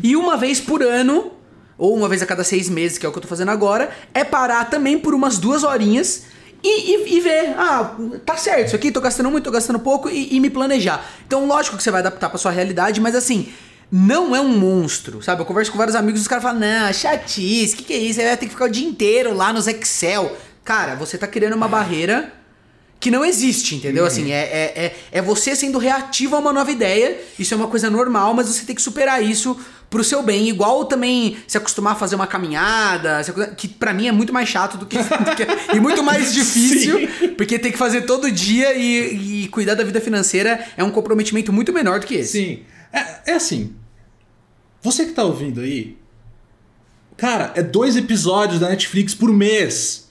[0.03, 1.31] E uma vez por ano,
[1.79, 3.89] ou uma vez a cada seis meses, que é o que eu tô fazendo agora,
[4.13, 6.25] é parar também por umas duas horinhas
[6.63, 7.95] e, e- e ver, ah,
[8.27, 11.09] tá certo, isso aqui tô gastando muito, tô gastando pouco, e, e me planejar.
[11.27, 13.49] Então, lógico que você vai adaptar pra sua realidade, mas assim,
[13.93, 15.41] não é um monstro, sabe?
[15.41, 17.97] Eu converso com vários amigos e os caras falam, não, chatice, o que, que é
[17.99, 18.21] isso?
[18.21, 20.37] Você vai ter que ficar o dia inteiro lá nos Excel.
[20.65, 22.33] Cara, você tá criando uma barreira
[23.01, 24.05] que não existe, entendeu?
[24.05, 27.17] Assim, é, é, é, é você sendo reativo a uma nova ideia.
[27.39, 29.57] Isso é uma coisa normal, mas você tem que superar isso
[29.91, 30.49] pro seu bem.
[30.49, 33.21] Igual também se acostumar a fazer uma caminhada,
[33.57, 37.09] que pra mim é muito mais chato do que, do que- e muito mais difícil,
[37.37, 41.53] porque tem que fazer todo dia e, e cuidar da vida financeira é um comprometimento
[41.53, 42.33] muito menor do que esse.
[42.33, 42.63] Sim.
[42.93, 43.75] É, é assim.
[44.83, 45.97] Você que tá ouvindo aí.
[47.17, 50.07] Cara, é dois episódios da Netflix por mês.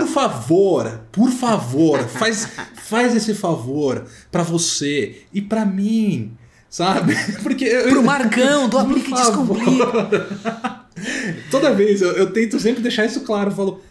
[0.00, 6.32] Por favor, por favor, faz, faz esse favor pra você e pra mim,
[6.70, 7.14] sabe?
[7.42, 9.58] Porque eu, Pro Marcão, do e favor.
[9.58, 10.86] Descomplica.
[11.50, 13.50] Toda vez eu, eu tento sempre deixar isso claro.
[13.50, 13.82] Eu falo,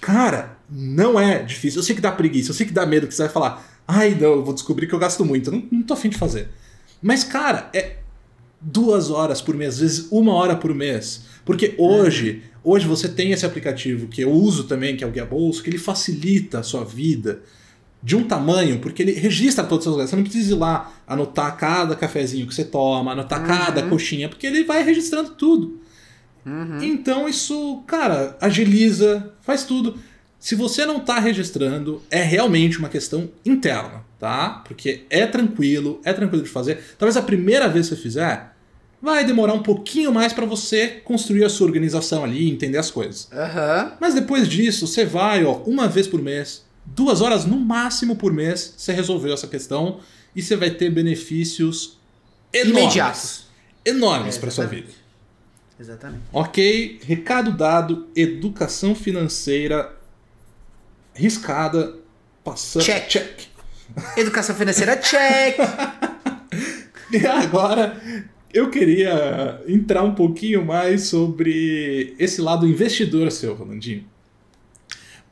[0.00, 1.78] cara, não é difícil.
[1.78, 4.16] Eu sei que dá preguiça, eu sei que dá medo, que você vai falar, ai
[4.18, 5.50] não, eu vou descobrir que eu gasto muito.
[5.50, 6.48] Eu não, não tô afim de fazer.
[7.02, 7.98] Mas, cara, é
[8.60, 11.24] duas horas por mês, às vezes uma hora por mês.
[11.44, 15.26] Porque hoje, hoje você tem esse aplicativo que eu uso também, que é o Guia
[15.26, 17.42] Bolso, que ele facilita a sua vida
[18.02, 20.10] de um tamanho, porque ele registra todos os seus gastos.
[20.10, 24.46] Você não precisa ir lá anotar cada cafezinho que você toma, anotar cada coxinha, porque
[24.46, 25.80] ele vai registrando tudo.
[26.80, 29.98] Então isso, cara, agiliza, faz tudo.
[30.38, 34.62] Se você não tá registrando, é realmente uma questão interna, tá?
[34.64, 36.78] Porque é tranquilo, é tranquilo de fazer.
[36.96, 38.52] Talvez a primeira vez que você fizer,
[39.02, 43.28] vai demorar um pouquinho mais para você construir a sua organização ali, entender as coisas.
[43.32, 43.92] Aham.
[44.00, 48.32] Mas depois disso, você vai, ó, uma vez por mês, duas horas no máximo por
[48.32, 50.00] mês, você resolveu essa questão
[50.34, 51.98] e você vai ter benefícios
[52.52, 52.82] enormes.
[52.82, 53.46] Imediatos.
[53.84, 54.88] Enormes É, para sua vida.
[55.78, 56.22] Exatamente.
[56.32, 59.94] Ok, recado dado, educação financeira
[61.14, 61.96] riscada,
[62.42, 62.84] passando.
[62.84, 63.08] Check.
[63.08, 63.40] check.
[64.16, 65.56] Educação financeira, check.
[67.12, 67.96] E agora
[68.52, 74.04] eu queria entrar um pouquinho mais sobre esse lado investidor seu, Rolandinho.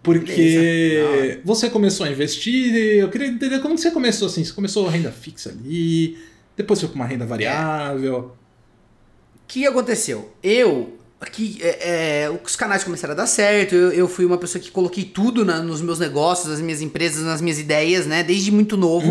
[0.05, 4.45] Porque você começou a investir, eu queria entender como que você começou assim.
[4.45, 6.19] Você começou renda fixa ali,
[6.57, 8.33] depois foi para uma renda variável.
[9.37, 10.31] O que aconteceu?
[10.43, 14.63] Eu, aqui, é, é, os canais começaram a dar certo, eu, eu fui uma pessoa
[14.63, 18.23] que coloquei tudo na- nos meus negócios, nas minhas empresas, nas minhas ideias, né?
[18.23, 19.11] Desde muito novo.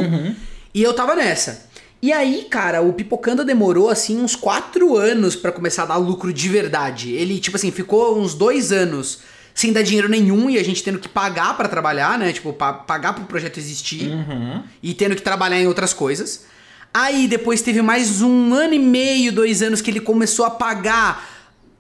[0.73, 1.65] E eu tava nessa.
[2.01, 6.33] E aí, cara, o Pipocanda demorou, assim, uns quatro anos pra começar a dar lucro
[6.33, 7.13] de verdade.
[7.13, 9.19] Ele, tipo assim, ficou uns dois anos
[9.54, 12.32] sem dar dinheiro nenhum e a gente tendo que pagar pra trabalhar, né?
[12.34, 14.64] Tipo, pa- pagar pro projeto existir Uhum.
[14.82, 16.45] e tendo que trabalhar em outras coisas.
[16.93, 21.28] Aí depois teve mais um ano e meio, dois anos que ele começou a pagar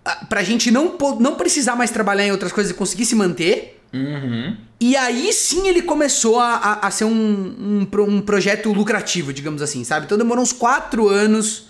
[0.05, 3.79] ah, pra gente não, não precisar mais trabalhar em outras coisas e conseguir se manter.
[3.93, 4.57] Uhum.
[4.79, 9.61] E aí sim ele começou a, a, a ser um, um, um projeto lucrativo, digamos
[9.61, 10.05] assim, sabe?
[10.07, 11.67] Então demorou uns quatro anos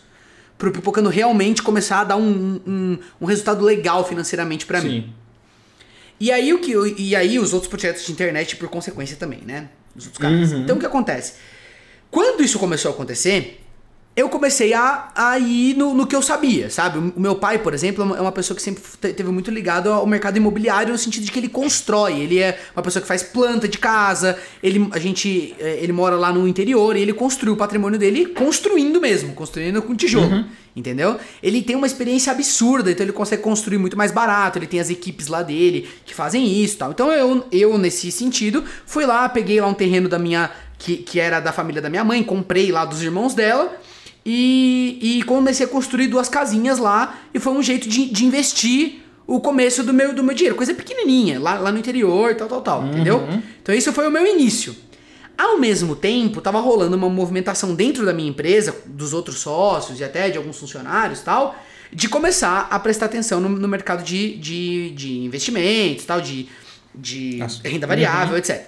[0.57, 5.13] pro Pipocano realmente começar a dar um, um, um resultado legal financeiramente pra mim.
[6.19, 9.69] E aí o que e aí os outros projetos de internet por consequência também, né?
[9.95, 10.51] Os outros caras.
[10.51, 10.63] Uhum.
[10.63, 11.33] Então o que acontece?
[12.09, 13.62] Quando isso começou a acontecer,
[14.15, 16.99] eu comecei a, a ir no, no que eu sabia, sabe?
[17.15, 19.91] O meu pai, por exemplo, é uma- é pessoa que sempre te- teve muito ligado
[19.91, 22.19] ao mercado imobiliário no sentido de que ele constrói.
[22.19, 24.37] Ele é uma pessoa que faz planta de casa.
[24.61, 28.27] Ele, a gente, é, ele mora lá no interior e ele construiu o patrimônio dele
[28.27, 30.45] construindo mesmo, construindo com tijolo.
[30.75, 31.17] Entendeu?
[31.41, 34.57] Ele tem uma experiência absurda, então ele consegue construir muito mais barato.
[34.59, 36.91] Ele tem as equipes lá dele que fazem isso e tal.
[36.91, 40.51] Então eu, eu, nesse sentido, fui lá, peguei lá um terreno da minha.
[40.75, 43.73] Que, que era da família da minha mãe, comprei lá dos irmãos dela.
[44.25, 47.19] E, e comecei a construir duas casinhas lá.
[47.33, 50.55] E foi um jeito de, de investir o, começo do meu, do meu dinheiro.
[50.55, 52.89] Coisa pequenininha, lá, lá no interior, tal, tal, tal, Uhum.
[52.91, 53.27] entendeu?
[53.61, 54.75] Então isso foi o meu início.
[55.37, 60.03] Ao mesmo tempo, tava rolando uma movimentação dentro da minha empresa, dos outros sócios e
[60.03, 61.55] até de alguns funcionários tal,
[61.91, 66.47] de começar a prestar atenção no, no mercado de, de, de investimentos, tal, de,
[66.93, 67.61] de Nossa.
[67.67, 68.67] renda variável, etc.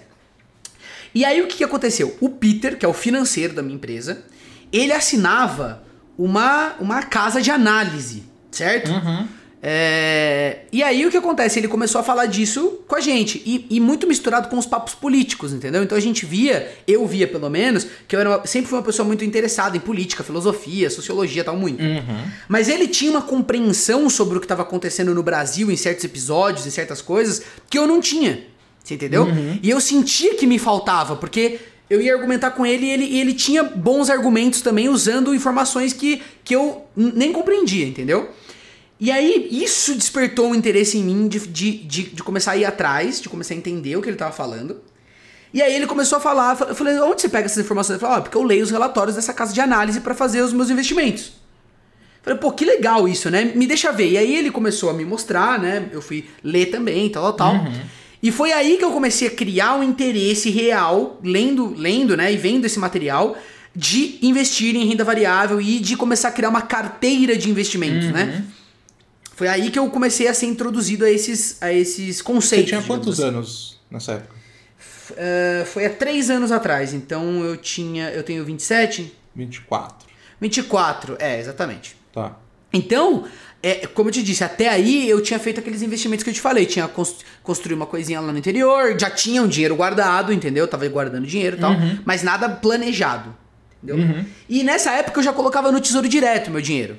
[1.14, 2.16] E aí o que, que aconteceu?
[2.20, 4.26] O Peter, que é o financeiro da minha empresa,
[4.72, 5.84] ele assinava
[6.18, 8.91] uma, uma casa de análise, certo?
[8.91, 9.28] Uhum.
[9.68, 11.57] É, E aí o que acontece?
[11.59, 13.41] Ele começou a falar disso com a gente.
[13.45, 15.82] E, e muito misturado com os papos políticos, entendeu?
[15.84, 18.84] Então a gente via, eu via pelo menos, que eu era uma- sempre fui uma
[18.86, 21.82] pessoa muito interessada em política, filosofia, sociologia tal, muito.
[21.84, 22.24] Uhum.
[22.47, 26.68] Mas ele tinha uma compreensão sobre o que estava acontecendo no Brasil em certos episódios,
[26.68, 28.43] em certas coisas, que eu não tinha.
[28.84, 29.28] Você entendeu?
[29.63, 31.59] E eu sentia que me faltava, porque
[31.90, 36.22] eu ia argumentar com ele e ele, ele tinha bons argumentos também, usando informações que,
[36.44, 38.30] que eu nem compreendia, entendeu?
[39.00, 42.66] E aí, isso despertou um interesse em mim de, de, de, de começar a ir
[42.66, 44.82] atrás, de começar a entender o que ele tava falando.
[45.54, 47.96] E aí ele começou a falar, eu falei, onde você pega essas informações?
[47.96, 50.52] Ele falou, ah, porque eu leio os relatórios dessa casa de análise para fazer os
[50.52, 51.34] meus investimentos.
[52.22, 53.52] Falei, pô, que legal isso, né?
[53.56, 54.10] Me deixa ver.
[54.10, 55.88] E aí ele começou a me mostrar, né?
[55.92, 57.72] Eu fui ler também, tal, tal, tal.
[58.26, 62.34] E foi aí que eu comecei a criar um interesse real, lendo, lendo, né?
[62.34, 63.38] E vendo esse material,
[63.76, 68.43] de investir em renda variável e de começar a criar uma carteira de investimentos, né?
[69.36, 72.69] Foi aí que eu comecei a ser introduzido a esses, a esses Você conceitos.
[72.69, 73.30] tinha digamos quantos assim.
[73.30, 74.36] anos nessa época?
[75.17, 78.09] Eh, foi há três anos atrás, então eu tinha.
[78.09, 79.13] Eu tenho 27?
[79.36, 80.07] 24.
[80.41, 81.95] 24, é, exatamente.
[82.11, 82.39] Tá.
[82.73, 83.26] Então,
[83.68, 86.39] é, como eu te disse, até aí eu tinha feito aqueles investimentos que eu te
[86.39, 86.68] falei.
[86.68, 90.68] Tinha cons- construído uma coisinha lá no interior, já tinha um dinheiro guardado, entendeu?
[90.68, 91.72] Tava guardando dinheiro e tal,
[92.05, 93.36] mas nada planejado.
[93.84, 94.05] Entendeu?
[94.05, 94.26] Uhum.
[94.47, 96.97] E nessa época eu já colocava no tesouro direto meu dinheiro.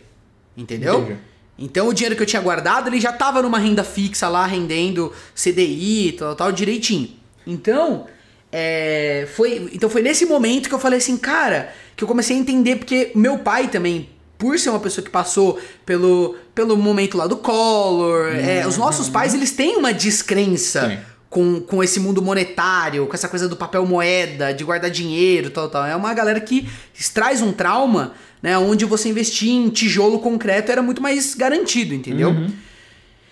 [0.56, 1.02] Entendeu?
[1.02, 1.18] Entendi.
[1.58, 5.12] Então o dinheiro que eu tinha guardado, ele já tava numa renda fixa lá, rendendo
[5.34, 7.10] CDI, tal, tal, direitinho.
[7.46, 8.06] Então,
[8.50, 12.40] é, foi, então foi nesse momento que eu falei assim, cara, que eu comecei a
[12.40, 14.08] entender, porque meu pai também,
[14.38, 19.08] por ser uma pessoa que passou pelo, pelo momento lá do Collor, é, os nossos
[19.08, 20.98] pais, eles têm uma descrença Sim.
[21.30, 25.70] com, com esse mundo monetário, com essa coisa do papel moeda, de guardar dinheiro, tal,
[25.70, 25.86] tal.
[25.86, 26.68] É uma galera que
[27.14, 28.12] traz um trauma,
[28.42, 32.32] né, onde você investir em tijolo concreto era muito mais garantido, entendeu?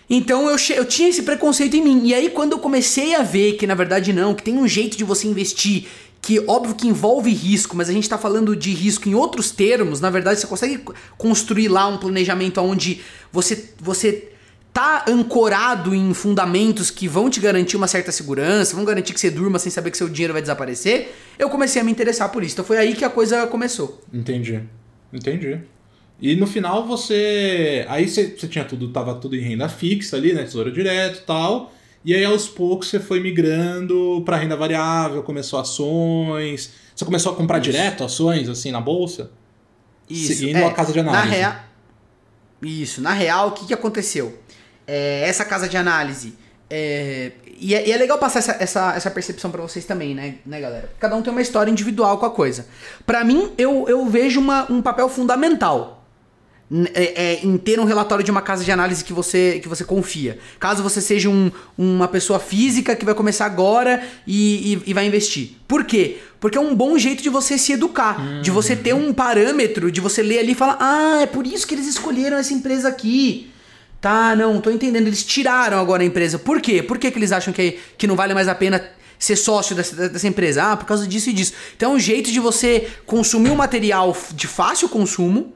[0.09, 2.07] Então eu, eu tinha esse preconceito em mim.
[2.07, 4.97] E aí quando eu comecei a ver que na verdade não, que tem um jeito
[4.97, 5.87] de você investir
[6.25, 10.01] que óbvio que envolve risco, mas a gente tá falando de risco em outros termos,
[10.01, 13.01] na verdade você consegue co- construir lá um planejamento onde
[13.31, 14.31] você você
[14.72, 19.31] tá ancorado em fundamentos que vão te garantir uma certa segurança, vão garantir que você
[19.31, 21.12] durma sem saber que seu dinheiro vai desaparecer.
[21.39, 22.55] Eu comecei a me interessar por isso.
[22.55, 24.03] Então foi aí que a coisa começou.
[24.12, 24.61] Entendi.
[25.12, 25.61] Entendi.
[26.20, 27.85] E no final você.
[27.89, 30.43] Aí você, você tinha tudo, tava tudo em renda fixa ali, né?
[30.43, 31.72] Tesouro direto e tal.
[32.05, 36.73] E aí aos poucos você foi migrando pra renda variável, começou ações.
[36.95, 39.31] Você começou a comprar direto ações, assim, na bolsa?
[40.11, 41.25] Seguindo a casa de análise.
[41.25, 41.65] Na rea...
[42.63, 44.39] Isso, na real, o que, que aconteceu?
[44.87, 46.35] É, essa casa de análise.
[46.71, 50.37] é, E, é, e é legal passar essa, essa, essa percepção pra vocês também, né,
[50.45, 50.93] né, galera?
[50.99, 52.67] Cada um tem uma história individual com a coisa.
[53.07, 56.04] Pra mim, eu, eu vejo uma, um papel fundamental
[56.95, 59.85] é, é, em ter um relatório de uma casa de análise que você, que você
[59.85, 60.39] confia.
[60.59, 65.07] Caso você seja um- uma pessoa física que vai começar agora e, e- e vai
[65.07, 65.51] investir.
[65.69, 66.19] Por quê?
[66.41, 70.01] Porque é um bom jeito de você se educar, de você ter um parâmetro, de
[70.01, 73.51] você ler ali e falar: ah, é por isso que eles escolheram essa empresa aqui.
[74.01, 75.07] Tá, não, tô entendendo.
[75.07, 76.39] Eles tiraram agora a empresa.
[76.39, 76.83] Por quê?
[76.83, 78.85] Por que, que eles acham que, que não vale mais a pena
[79.19, 80.62] ser sócio dessa, dessa empresa?
[80.73, 81.55] Ah, por causa disso e disso.
[81.77, 85.55] Então é um jeito de você consumir um material de fácil consumo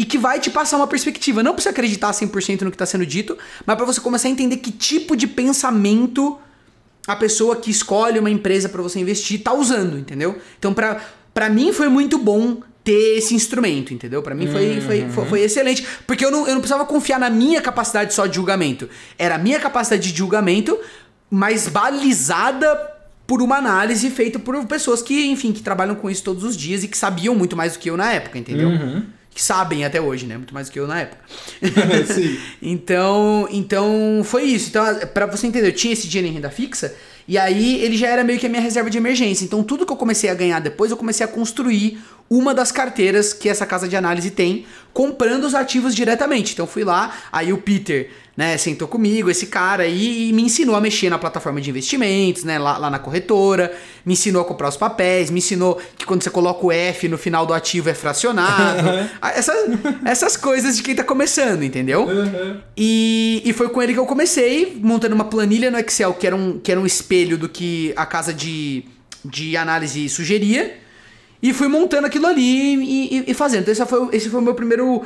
[0.00, 1.42] e que vai te passar uma perspectiva.
[1.42, 3.36] Não pra você acreditar 100% no que está sendo dito,
[3.66, 6.38] mas para você começar a entender que tipo de pensamento
[7.06, 10.38] a pessoa que escolhe uma empresa para você investir tá usando, entendeu?
[10.58, 11.02] Então, pra,
[11.34, 14.22] pra mim foi muito bom ter esse instrumento, entendeu?
[14.22, 15.86] Pra mim foi, foi, foi, foi excelente.
[16.06, 18.88] Porque eu não, eu não precisava confiar na minha capacidade só de julgamento.
[19.18, 20.78] Era a minha capacidade de julgamento,
[21.30, 22.74] mas balizada
[23.26, 26.84] por uma análise feita por pessoas que, enfim, que trabalham com isso todos os dias
[26.84, 28.70] e que sabiam muito mais do que eu na época, entendeu?
[28.70, 29.19] Uhum.
[29.32, 30.36] Que sabem até hoje, né?
[30.36, 31.22] Muito mais do que eu na época.
[32.12, 32.38] Sim.
[32.60, 34.70] Então, então foi isso.
[34.70, 36.94] Então, pra você entender, eu tinha esse dinheiro em renda fixa
[37.28, 39.44] e aí ele já era meio que a minha reserva de emergência.
[39.44, 43.32] Então, tudo que eu comecei a ganhar depois, eu comecei a construir uma das carteiras
[43.32, 46.52] que essa casa de análise tem, comprando os ativos diretamente.
[46.52, 50.76] Então fui lá, aí o Peter, né, sentou comigo, esse cara aí, e me ensinou
[50.76, 53.76] a mexer na plataforma de investimentos, né, lá, lá na corretora,
[54.06, 57.18] me ensinou a comprar os papéis, me ensinou que quando você coloca o F no
[57.18, 58.88] final do ativo é fracionado.
[59.34, 59.56] essas,
[60.04, 62.06] essas coisas de quem tá começando, entendeu?
[62.76, 66.36] E, e foi com ele que eu comecei, montando uma planilha no Excel que era
[66.36, 68.84] um, que era um espelho do que a casa de,
[69.24, 70.78] de análise sugeria.
[71.42, 73.62] E fui montando aquilo ali e, e, e fazendo.
[73.62, 75.02] Então esse foi, esse foi o meu primeiro,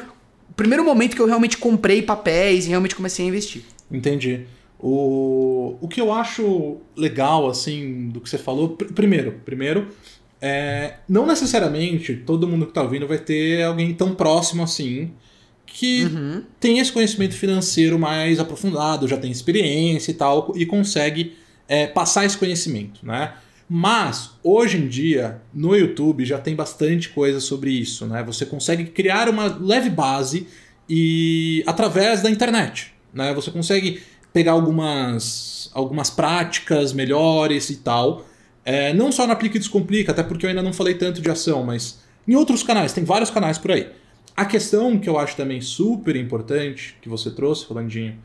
[0.57, 3.63] primeiro momento que eu realmente comprei papéis e realmente comecei a investir.
[3.91, 4.47] Entendi.
[4.79, 9.89] O, o que eu acho legal, assim, do que você falou, pr primeiro, primeiro,
[10.41, 15.13] é, não necessariamente todo mundo que está ouvindo vai ter alguém tão próximo assim
[15.67, 16.43] que uhum.
[16.61, 21.35] tem esse conhecimento financeiro mais aprofundado, já tem experiência e tal, e consegue
[21.67, 23.33] é, passar esse conhecimento, né?
[23.69, 28.23] Mas hoje em dia no YouTube já tem bastante coisa sobre isso, né?
[28.25, 30.47] Você consegue criar uma leve base
[30.89, 33.33] e através da internet, né?
[33.35, 34.03] Você consegue
[34.33, 38.27] pegar algumas algumas práticas melhores e tal.
[38.65, 41.63] É, não só no Aplique Descomplica, até porque eu ainda não falei tanto de ação,
[41.63, 43.91] mas em outros canais, tem vários canais por aí.
[44.37, 48.17] A questão que eu acho também super importante, que você trouxe, Rolandinho,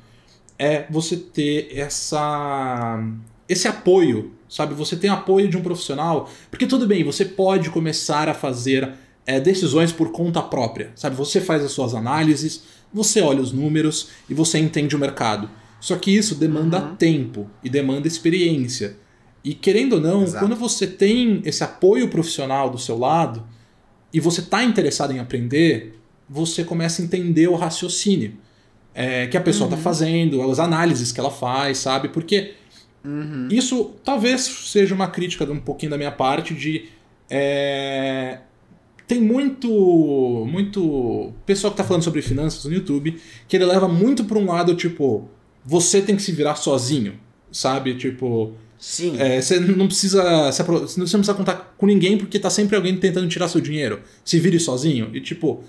[0.57, 3.03] é você ter essa,
[3.49, 4.73] esse apoio sabe?
[4.73, 8.91] Você tem apoio de um profissional, porque tudo bem, você pode começar a fazer
[9.25, 11.15] é, decisões por conta própria, sabe?
[11.15, 15.47] Você faz as suas análises, você olha os números e você entende o mercado.
[15.79, 16.95] Só que isso demanda uhum.
[16.95, 18.97] tempo e demanda experiência.
[19.43, 20.45] E querendo ou não, Exato.
[20.45, 23.45] quando você tem esse apoio profissional do seu lado
[24.11, 25.97] e você está interessado em aprender,
[26.27, 28.33] você começa a entender o raciocínio
[28.93, 29.83] é, que a pessoa está uhum.
[29.83, 32.09] fazendo, as análises que ela faz, sabe?
[32.09, 32.55] Porque
[33.03, 33.47] Uhum.
[33.49, 36.89] Isso talvez seja uma crítica um pouquinho da minha parte de.
[37.29, 38.39] É,
[39.07, 44.25] tem muito muito pessoal que tá falando sobre finanças no YouTube que ele leva muito
[44.25, 45.29] para um lado tipo
[45.63, 47.19] você tem que se virar sozinho,
[47.51, 47.95] sabe?
[47.95, 49.17] Tipo, Sim.
[49.19, 52.97] É, você não precisa se, você não precisa contar com ninguém porque tá sempre alguém
[52.97, 54.01] tentando tirar seu dinheiro.
[54.23, 55.63] Se vire sozinho e tipo,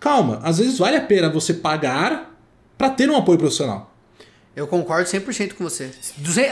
[0.00, 2.34] calma, às vezes vale a pena você pagar
[2.76, 3.94] para ter um apoio profissional.
[4.56, 5.90] Eu concordo 100% com você.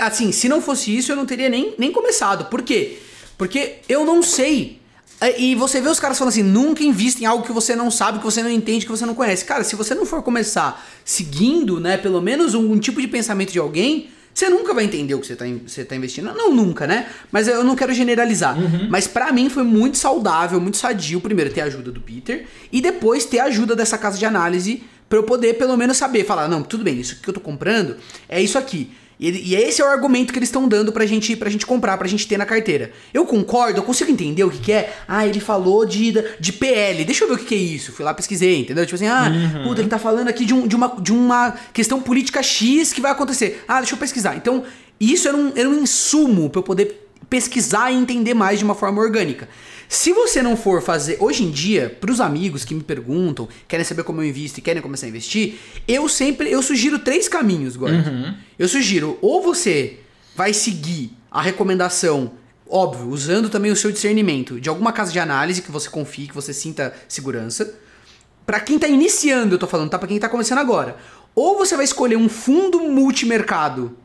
[0.00, 2.44] Assim, se não fosse isso, eu não teria nem, nem começado.
[2.50, 2.98] Por quê?
[3.38, 4.78] Porque eu não sei.
[5.20, 7.90] É, e você vê os caras falando assim: nunca invista em algo que você não
[7.90, 9.46] sabe, que você não entende, que você não conhece.
[9.46, 13.50] Cara, se você não for começar seguindo, né, pelo menos um, um tipo de pensamento
[13.50, 16.30] de alguém, você nunca vai entender o que você está você tá investindo.
[16.34, 17.08] Não, nunca, né?
[17.32, 18.58] Mas eu não quero generalizar.
[18.58, 18.88] Uhum.
[18.90, 22.82] Mas para mim foi muito saudável, muito sadio, primeiro, ter a ajuda do Peter e
[22.82, 26.48] depois ter a ajuda dessa casa de análise para eu poder pelo menos saber, falar,
[26.48, 27.96] não, tudo bem, isso que eu tô comprando
[28.28, 28.90] é isso aqui.
[29.18, 31.96] E, e esse é o argumento que eles estão dando pra gente, pra gente comprar,
[31.96, 32.90] pra gente ter na carteira.
[33.12, 34.94] Eu concordo, eu consigo entender o que, que é.
[35.06, 37.04] Ah, ele falou de, de PL.
[37.04, 37.92] Deixa eu ver o que, que é isso.
[37.92, 38.84] Fui lá, pesquisei, entendeu?
[38.84, 39.68] Tipo assim, ah, uhum.
[39.68, 43.00] puta, ele tá falando aqui de, um, de, uma, de uma questão política X que
[43.00, 43.64] vai acontecer.
[43.68, 44.36] Ah, deixa eu pesquisar.
[44.36, 44.64] Então,
[45.00, 48.74] isso era um, era um insumo pra eu poder pesquisar e entender mais de uma
[48.74, 49.48] forma orgânica.
[49.88, 53.84] Se você não for fazer, hoje em dia, para os amigos que me perguntam, querem
[53.84, 55.56] saber como eu invisto e querem começar a investir,
[55.86, 58.08] eu sempre, eu sugiro três caminhos, Gordon.
[58.08, 58.34] Uhum.
[58.58, 59.98] Eu sugiro, ou você
[60.36, 62.32] vai seguir a recomendação,
[62.68, 66.34] óbvio, usando também o seu discernimento, de alguma casa de análise que você confie, que
[66.34, 67.74] você sinta segurança.
[68.46, 69.98] Para quem tá iniciando, eu tô falando, tá?
[69.98, 70.96] Para quem tá começando agora.
[71.34, 73.96] Ou você vai escolher um fundo multimercado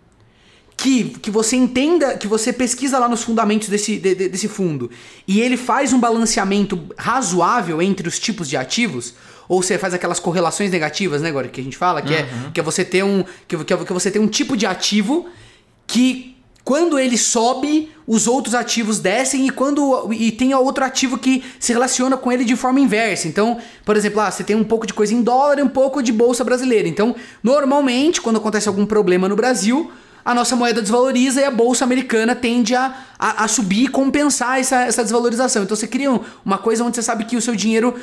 [0.80, 4.89] que, que você entenda, que você pesquisa lá nos fundamentos desse, de, de, desse fundo
[5.27, 9.13] e ele faz um balanceamento razoável entre os tipos de ativos,
[9.49, 12.47] ou você faz aquelas correlações negativas, né, agora que a gente fala, que, é, uhum.
[12.47, 15.27] é, que é você ter um que, que, que você tem um tipo de ativo
[15.86, 21.43] que quando ele sobe, os outros ativos descem e quando e tem outro ativo que
[21.59, 23.27] se relaciona com ele de forma inversa.
[23.27, 26.01] Então, por exemplo, ah, você tem um pouco de coisa em dólar e um pouco
[26.03, 26.88] de bolsa brasileira.
[26.88, 29.91] Então, normalmente, quando acontece algum problema no Brasil,
[30.24, 34.59] a nossa moeda desvaloriza e a bolsa americana tende a, a, a subir e compensar
[34.59, 35.63] essa, essa desvalorização.
[35.63, 36.09] Então você cria
[36.45, 37.95] uma coisa onde você sabe que o seu dinheiro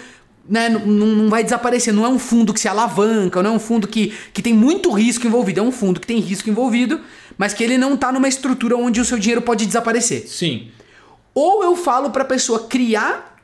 [0.48, 1.92] né, não, não vai desaparecer.
[1.92, 4.90] Não é um fundo que se alavanca, não é um fundo que, que tem muito
[4.90, 5.60] risco envolvido.
[5.60, 7.00] É um fundo que tem risco envolvido,
[7.36, 10.26] mas que ele não está numa estrutura onde o seu dinheiro pode desaparecer.
[10.26, 10.70] Sim.
[11.34, 13.36] Ou eu falo para a pessoa criar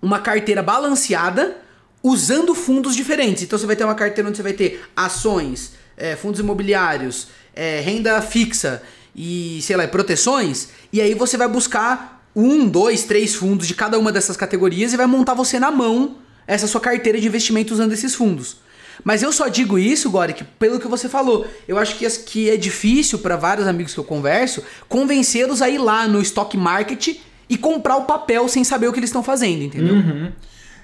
[0.00, 1.56] uma carteira balanceada
[2.02, 3.42] usando fundos diferentes.
[3.42, 7.80] Então você vai ter uma carteira onde você vai ter ações, é, fundos imobiliários, é,
[7.80, 8.82] renda fixa
[9.14, 13.98] e, sei lá, proteções, e aí você vai buscar um, dois, três fundos de cada
[13.98, 16.16] uma dessas categorias e vai montar você na mão
[16.46, 18.58] essa sua carteira de investimento usando esses fundos.
[19.02, 21.46] Mas eu só digo isso, Goric, pelo que você falou.
[21.66, 25.78] Eu acho que, que é difícil para vários amigos que eu converso convencê-los a ir
[25.78, 27.16] lá no stock market
[27.48, 29.94] e comprar o papel sem saber o que eles estão fazendo, entendeu?
[29.94, 30.32] Uhum.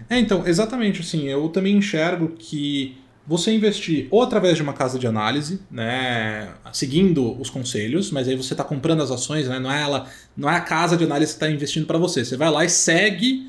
[0.08, 2.96] É, então, exatamente assim, eu também enxergo que
[3.26, 8.36] você investir ou através de uma casa de análise, né, seguindo os conselhos, mas aí
[8.36, 10.06] você está comprando as ações, né, não é ela,
[10.36, 12.24] não é a casa de análise que está investindo para você.
[12.24, 13.48] Você vai lá e segue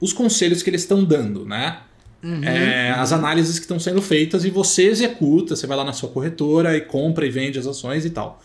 [0.00, 1.78] os conselhos que eles estão dando, né?
[2.22, 3.00] Uhum, é, uhum.
[3.00, 5.56] As análises que estão sendo feitas e você executa.
[5.56, 8.40] Você vai lá na sua corretora e compra e vende as ações e tal.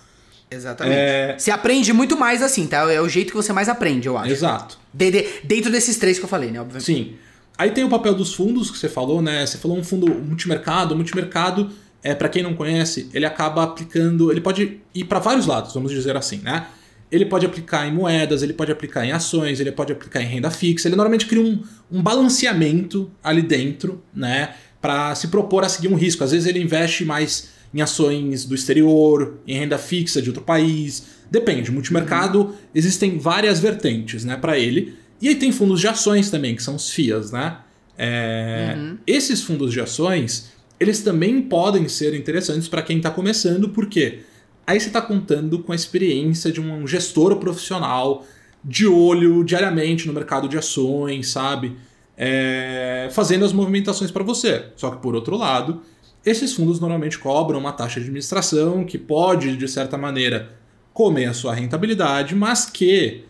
[0.50, 0.96] Exatamente.
[0.96, 1.36] É...
[1.38, 2.92] Você aprende muito mais assim, tá?
[2.92, 4.32] É o jeito que você mais aprende, eu acho.
[4.32, 4.80] Exato.
[4.94, 6.60] De, de, dentro desses três que eu falei, né?
[6.60, 6.86] Obviamente.
[6.86, 7.16] Sim.
[7.58, 9.46] Aí tem o papel dos fundos que você falou, né?
[9.46, 10.94] Você falou um fundo multimercado.
[10.94, 11.72] O multimercado,
[12.04, 14.32] é, para quem não conhece, ele acaba aplicando.
[14.32, 16.68] Ele pode ir para vários lados, vamos dizer assim, né?
[17.12, 20.52] Ele pode aplicar em moedas, ele pode aplicar em ações, ele pode aplicar em renda
[20.52, 20.88] fixa.
[20.88, 24.54] Ele normalmente cria um, um balanceamento ali dentro, né?
[24.80, 26.24] Para se propor a seguir um risco.
[26.24, 31.18] Às vezes ele investe mais em ações do exterior, em renda fixa de outro país.
[31.32, 31.72] Depende.
[31.72, 34.96] Multimercado, existem várias vertentes né, para ele.
[35.22, 37.58] E aí tem fundos de ações também, que são os FIAs, né?
[37.98, 38.98] É, uhum.
[39.08, 44.20] Esses fundos de ações, eles também podem ser interessantes para quem está começando, porque
[44.66, 48.26] aí você está contando com a experiência de um gestor profissional
[48.64, 51.76] de olho diariamente no mercado de ações, sabe?
[52.16, 54.66] É, fazendo as movimentações para você.
[54.76, 55.82] Só que por outro lado,
[56.26, 60.52] esses fundos normalmente cobram uma taxa de administração que pode, de certa maneira,
[60.94, 63.24] comer a sua rentabilidade, mas que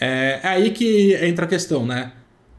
[0.00, 2.12] é, é aí que entra a questão, né?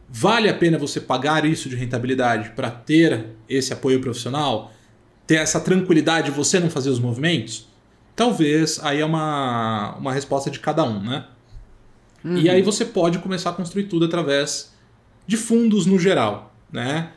[0.09, 4.71] Vale a pena você pagar isso de rentabilidade para ter esse apoio profissional?
[5.27, 7.67] Ter essa tranquilidade de você não fazer os movimentos?
[8.15, 11.25] Talvez aí é uma, uma resposta de cada um, né?
[12.23, 12.37] Uhum.
[12.37, 14.73] E aí você pode começar a construir tudo através
[15.25, 17.11] de fundos no geral, né?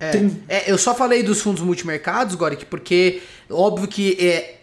[0.00, 0.42] É, Tem...
[0.48, 4.57] é, eu só falei dos fundos multimercados, Goric, porque óbvio que é,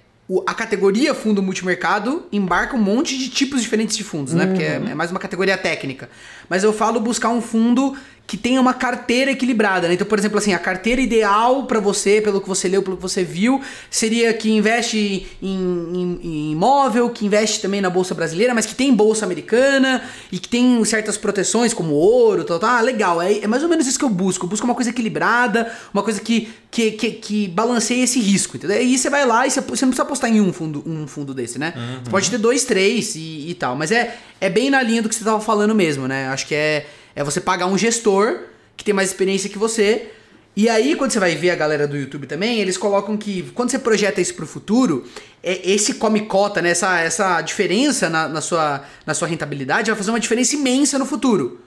[0.47, 4.39] a categoria fundo multimercado embarca um monte de tipos diferentes de fundos, uhum.
[4.39, 4.47] né?
[4.47, 6.09] Porque é, é, mais uma categoria técnica.
[6.49, 7.95] Mas eu falo buscar um fundo
[8.27, 9.93] que tenha uma carteira equilibrada, né?
[9.93, 13.01] Então, por exemplo, assim, a carteira ideal para você, pelo que você leu, pelo que
[13.01, 15.55] você viu, seria que investe em,
[15.93, 20.39] em, em, imóvel, que investe também na bolsa brasileira, mas que tem bolsa americana e
[20.39, 22.69] que tem certas proteções como ouro, tal, tal.
[22.69, 23.21] Ah, legal.
[23.21, 24.45] É, é mais ou menos isso que eu busco.
[24.45, 28.75] Eu busco uma coisa equilibrada, uma coisa que que, que, que balanceie esse risco, entendeu?
[28.75, 31.07] E aí você vai lá e você, você não precisa apostar em um fundo, um
[31.07, 31.73] fundo desse, né?
[31.73, 32.03] Uhum.
[32.03, 33.77] Você pode ter dois, três e, e tal.
[33.77, 36.27] Mas é, é bem na linha do que você tava falando mesmo, né?
[36.35, 38.41] Acho que é é você pagar um gestor
[38.75, 40.11] que tem mais experiência que você.
[40.55, 43.71] E aí, quando você vai ver a galera do YouTube também, eles colocam que quando
[43.71, 45.05] você projeta isso pro futuro,
[45.43, 46.69] é, esse come cota, né?
[46.69, 51.05] Essa, essa diferença na, na, sua, na sua rentabilidade vai fazer uma diferença imensa no
[51.05, 51.61] futuro.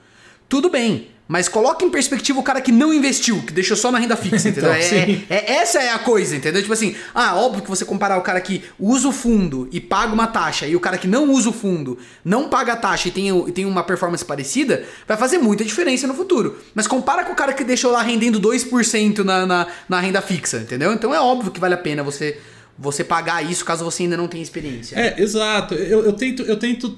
[0.47, 1.09] Tudo bem.
[1.31, 4.49] Mas coloca em perspectiva o cara que não investiu, que deixou só na renda fixa,
[4.49, 4.73] entendeu?
[4.73, 6.59] então, é, é, essa é a coisa, entendeu?
[6.59, 10.11] Tipo assim, ah, óbvio que você comparar o cara que usa o fundo e paga
[10.11, 13.11] uma taxa e o cara que não usa o fundo não paga a taxa e
[13.11, 16.57] tem, tem uma performance parecida, vai fazer muita diferença no futuro.
[16.73, 20.57] Mas compara com o cara que deixou lá rendendo 2% na, na, na renda fixa,
[20.57, 20.91] entendeu?
[20.93, 22.39] Então é óbvio que vale a pena você
[22.75, 24.95] você pagar isso caso você ainda não tenha experiência.
[24.95, 25.75] É, exato.
[25.75, 26.95] Eu, eu, tento, eu tento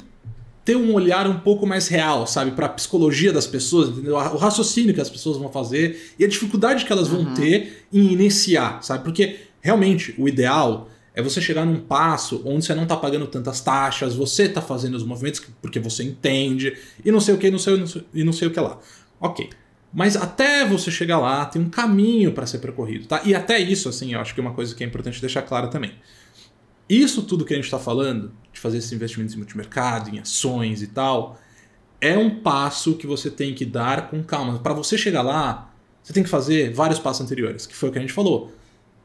[0.63, 4.15] ter um olhar um pouco mais real, sabe, para a psicologia das pessoas, entendeu?
[4.15, 7.33] o raciocínio que as pessoas vão fazer e a dificuldade que elas vão uhum.
[7.33, 9.03] ter em iniciar, sabe?
[9.03, 13.59] Porque realmente o ideal é você chegar num passo onde você não está pagando tantas
[13.59, 17.59] taxas, você está fazendo os movimentos porque você entende e não sei o que, não
[17.59, 18.79] sei, não sei, e não sei o que lá.
[19.19, 19.49] Ok.
[19.93, 23.21] Mas até você chegar lá, tem um caminho para ser percorrido, tá?
[23.25, 25.67] E até isso, assim, eu acho que é uma coisa que é importante deixar clara
[25.67, 25.91] também.
[26.91, 30.81] Isso tudo que a gente está falando, de fazer esses investimentos em multimercado, em ações
[30.81, 31.39] e tal,
[32.01, 34.59] é um passo que você tem que dar com calma.
[34.59, 35.73] Para você chegar lá,
[36.03, 38.53] você tem que fazer vários passos anteriores, que foi o que a gente falou.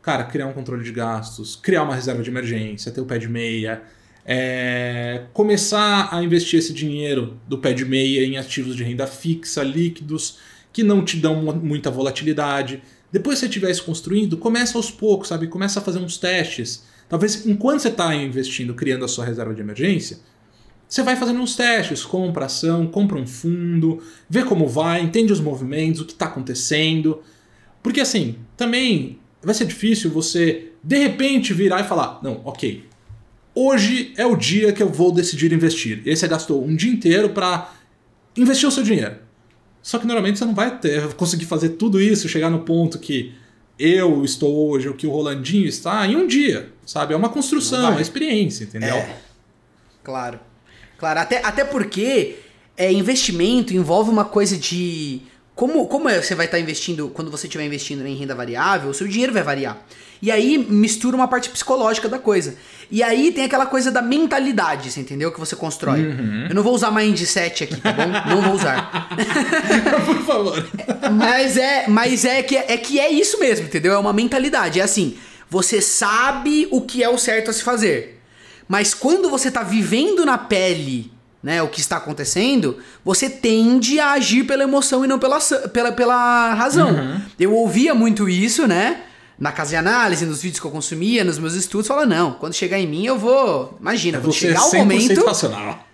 [0.03, 3.29] Cara, criar um controle de gastos, criar uma reserva de emergência, ter o pé de
[3.29, 3.81] meia,
[4.25, 9.63] é, começar a investir esse dinheiro do pé de meia em ativos de renda fixa,
[9.63, 10.39] líquidos,
[10.73, 12.83] que não te dão muita volatilidade.
[13.13, 15.47] Depois que você estiver isso construindo, começa aos poucos, sabe?
[15.47, 19.61] Começa a fazer uns testes Talvez enquanto você está investindo, criando a sua reserva de
[19.61, 20.19] emergência,
[20.89, 25.41] você vai fazendo uns testes, compra ação, compra um fundo, vê como vai, entende os
[25.41, 27.21] movimentos, o que está acontecendo.
[27.83, 32.85] Porque assim, também vai ser difícil você de repente virar e falar: não, ok,
[33.55, 36.03] hoje é o dia que eu vou decidir investir.
[36.05, 37.73] E aí você gastou um dia inteiro para
[38.37, 39.17] investir o seu dinheiro.
[39.83, 43.33] Só que normalmente você não vai ter, conseguir fazer tudo isso, chegar no ponto que
[43.79, 47.15] eu estou hoje, o que o Rolandinho está, em um dia, sabe?
[47.15, 48.97] É uma construção, é uma experiência, entendeu?
[48.97, 49.17] É.
[50.03, 50.41] Claro.
[50.99, 52.37] Claro, até, até porque
[52.77, 55.21] é, investimento envolve uma coisa de
[55.55, 58.95] como, como é, você vai estar investindo, quando você estiver investindo em renda variável, o
[58.95, 59.79] seu dinheiro vai variar.
[60.21, 62.57] E aí mistura uma parte psicológica da coisa.
[62.91, 65.33] E aí tem aquela coisa da mentalidade, você entendeu?
[65.33, 66.07] Que você constrói.
[66.07, 66.47] Uhum.
[66.49, 68.07] Eu não vou usar mindset aqui, tá bom?
[68.29, 69.09] não vou usar.
[70.07, 70.69] Por favor.
[71.13, 73.93] Mas é, mas é que é que é isso mesmo, entendeu?
[73.93, 74.81] É uma mentalidade.
[74.81, 75.17] É assim,
[75.51, 78.21] você sabe o que é o certo a se fazer.
[78.69, 81.13] Mas quando você tá vivendo na pele,
[81.43, 85.39] né, o que está acontecendo, você tende a agir pela emoção e não pela,
[85.73, 86.91] pela, pela razão.
[86.91, 87.21] Uhum.
[87.39, 89.03] Eu ouvia muito isso, né?
[89.39, 92.55] Na casa de análise, nos vídeos que eu consumia, nos meus estudos, fala não, quando
[92.55, 95.87] chegar em mim eu vou, imagina, quando é chegar o 100% momento, racional.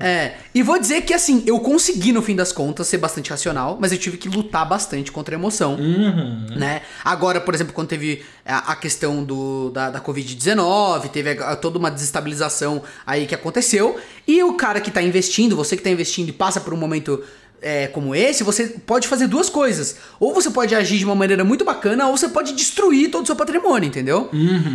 [0.00, 3.78] é, e vou dizer que assim, eu consegui no fim das contas ser bastante racional,
[3.80, 6.46] mas eu tive que lutar bastante contra a emoção, Uhum.
[6.56, 6.82] né?
[7.04, 11.56] Agora, por exemplo, quando teve a, a questão do, da, da Covid-19, teve a- a-
[11.56, 13.96] toda uma desestabilização aí que aconteceu,
[14.26, 17.22] e o cara que tá investindo, você que tá investindo e passa por um momento
[17.60, 19.96] é, como esse, você pode fazer duas coisas.
[20.18, 23.26] Ou você pode agir de uma maneira muito bacana, ou você pode destruir todo o
[23.26, 24.28] seu patrimônio, entendeu?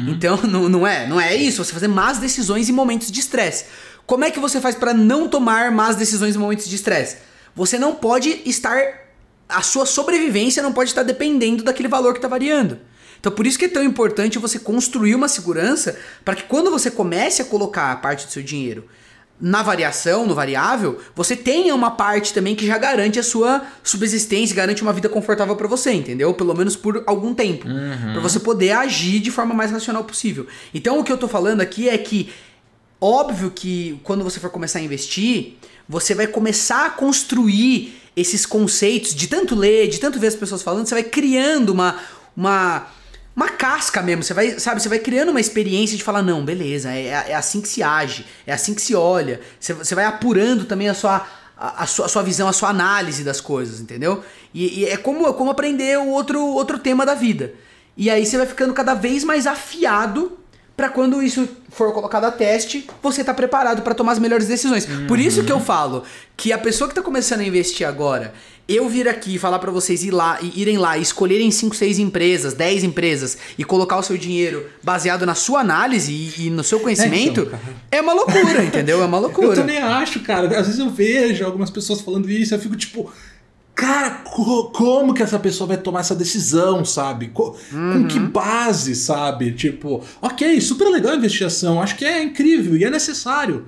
[0.07, 3.65] Então, não, não é, não é isso, você fazer más decisões em momentos de estresse.
[4.05, 7.17] Como é que você faz para não tomar más decisões em momentos de estresse?
[7.55, 9.03] Você não pode estar
[9.47, 12.79] a sua sobrevivência não pode estar dependendo daquele valor que está variando.
[13.19, 16.89] Então por isso que é tão importante você construir uma segurança para que quando você
[16.89, 18.87] comece a colocar a parte do seu dinheiro
[19.45, 24.55] na variação, no variável, você tenha uma parte também que já garante a sua subsistência,
[24.55, 26.33] garante uma vida confortável para você, entendeu?
[26.33, 27.65] Pelo menos por algum tempo,
[28.13, 30.47] para você poder agir de forma mais racional possível.
[30.73, 32.29] Então o que eu tô falando aqui é que
[33.05, 35.55] Óbvio que quando você for começar a investir,
[35.89, 40.63] você vai começar a construir esses conceitos de tanto ler, de tanto ver as pessoas
[40.63, 41.99] falando, você vai criando uma
[42.35, 42.87] uma
[43.35, 46.91] uma casca mesmo, você vai, sabe, você vai criando uma experiência de falar, não, beleza,
[46.91, 49.41] é, é assim que se age, é assim que se olha.
[49.59, 51.25] Você, você vai apurando também a sua,
[51.57, 54.23] a, sua, a sua visão, a sua análise das coisas, entendeu?
[54.53, 57.53] E, e é como, é como aprender o outro, outro tema da vida.
[57.97, 60.37] E aí você vai ficando cada vez mais afiado
[60.75, 64.87] Pra quando isso for colocado a teste, você tá preparado pra tomar as melhores decisões.
[65.07, 66.03] Por isso que eu falo
[66.35, 68.33] que a pessoa que tá começando a investir agora,
[68.67, 71.99] eu vir aqui e falar pra vocês ir lá, e irem lá escolherem 5, 6
[71.99, 76.63] empresas, 10 empresas e colocar o seu dinheiro baseado na sua análise e, e no
[76.63, 77.63] seu conhecimento, então, cara.
[77.91, 79.03] é uma loucura, entendeu?
[79.03, 79.53] É uma Eu loucura.
[79.55, 80.47] também acho, cara.
[80.59, 83.11] Às vezes eu vejo algumas pessoas falando isso, eu fico tipo.
[83.75, 87.27] Cara, co- como que essa pessoa vai tomar essa decisão, sabe?
[87.29, 89.51] Co- Com que base, sabe?
[89.53, 93.65] Tipo, ok, super legal a investigação, acho que é incrível e é necessário.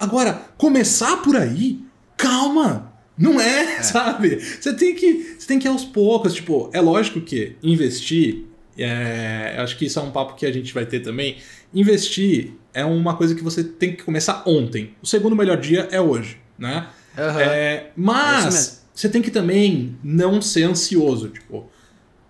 [0.00, 1.78] Agora, começar por aí,
[2.16, 4.40] calma, não é, sabe?
[4.40, 6.32] Você tem que, você tem que ir aos poucos.
[6.34, 8.44] Tipo, é lógico que investir,
[8.78, 11.36] é, acho que isso é um papo que a gente vai ter também.
[11.72, 14.94] Investir é uma coisa que você tem que começar ontem.
[15.02, 16.86] O segundo melhor dia é hoje, né?
[17.18, 17.40] Aham.
[17.42, 18.83] É, É mas mesmo.
[18.94, 21.68] Você tem que também não ser ansioso, tipo.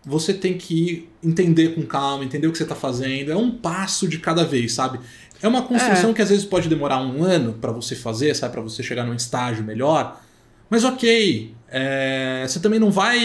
[0.06, 3.32] Você tem que entender com calma, entender o que você tá fazendo.
[3.32, 5.00] É um passo de cada vez, sabe?
[5.40, 8.52] É uma construção que às vezes pode demorar um ano pra você fazer, sabe?
[8.52, 10.20] Pra você chegar num estágio melhor.
[10.68, 13.20] Mas ok, é, você também não vai.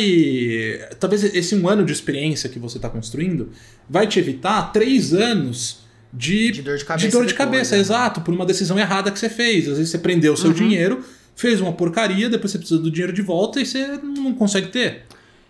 [0.99, 3.51] Talvez esse um ano de experiência que você tá construindo
[3.89, 5.79] vai te evitar três anos
[6.13, 7.81] de, De dor de cabeça de dor de depois, cabeça, né?
[7.81, 9.67] exato, por uma decisão errada que você fez.
[9.67, 11.03] Às vezes você prendeu o seu dinheiro,
[11.39, 15.05] fez uma porcaria, depois você precisa do dinheiro de volta e você não consegue ter.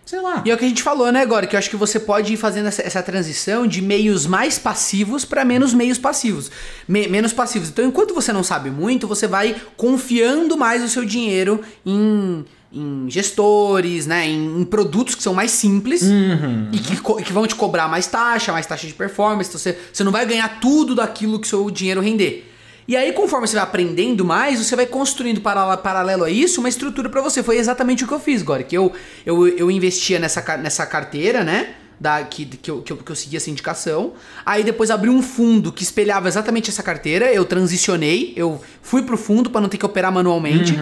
[0.06, 0.42] Sei lá.
[0.44, 2.32] E é o que a gente falou, né, agora, que eu acho que você pode
[2.32, 6.50] ir fazendo essa, essa transição de meios mais passivos para menos meios passivos.
[6.88, 7.68] Me- menos passivos.
[7.68, 13.06] Então, enquanto você não sabe muito, você vai confiando mais o seu dinheiro em, em
[13.08, 16.68] gestores, né, em, em produtos que são mais simples Uhum.
[16.72, 19.48] e que, que vão te cobrar mais taxa, mais taxa de performance.
[19.48, 22.49] Então, você, você não vai ganhar tudo daquilo que o seu dinheiro render.
[22.90, 26.68] E aí, conforme você vai aprendendo mais, você vai construindo para- paralelo a isso uma
[26.68, 27.40] estrutura para você.
[27.40, 28.64] Foi exatamente o que eu fiz, Gori.
[28.64, 28.92] Que eu,
[29.24, 31.74] eu, eu investia nessa, nessa carteira, né?
[32.00, 34.14] Da, que, que, eu, que, eu, que eu segui essa indicação.
[34.46, 37.30] Aí depois abri um fundo que espelhava exatamente essa carteira.
[37.30, 40.72] Eu transicionei, eu fui pro fundo para não ter que operar manualmente.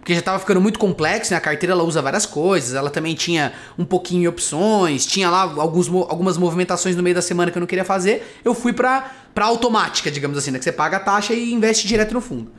[0.00, 1.36] Porque já tava ficando muito complexo, né?
[1.36, 2.74] A carteira ela usa várias coisas.
[2.74, 5.06] Ela também tinha um pouquinho de opções.
[5.06, 8.36] Tinha lá alguns, algumas movimentações no meio da semana que eu não queria fazer.
[8.44, 10.58] Eu fui pra, pra automática, digamos assim, né?
[10.58, 12.50] Que você paga a taxa e investe direto no fundo.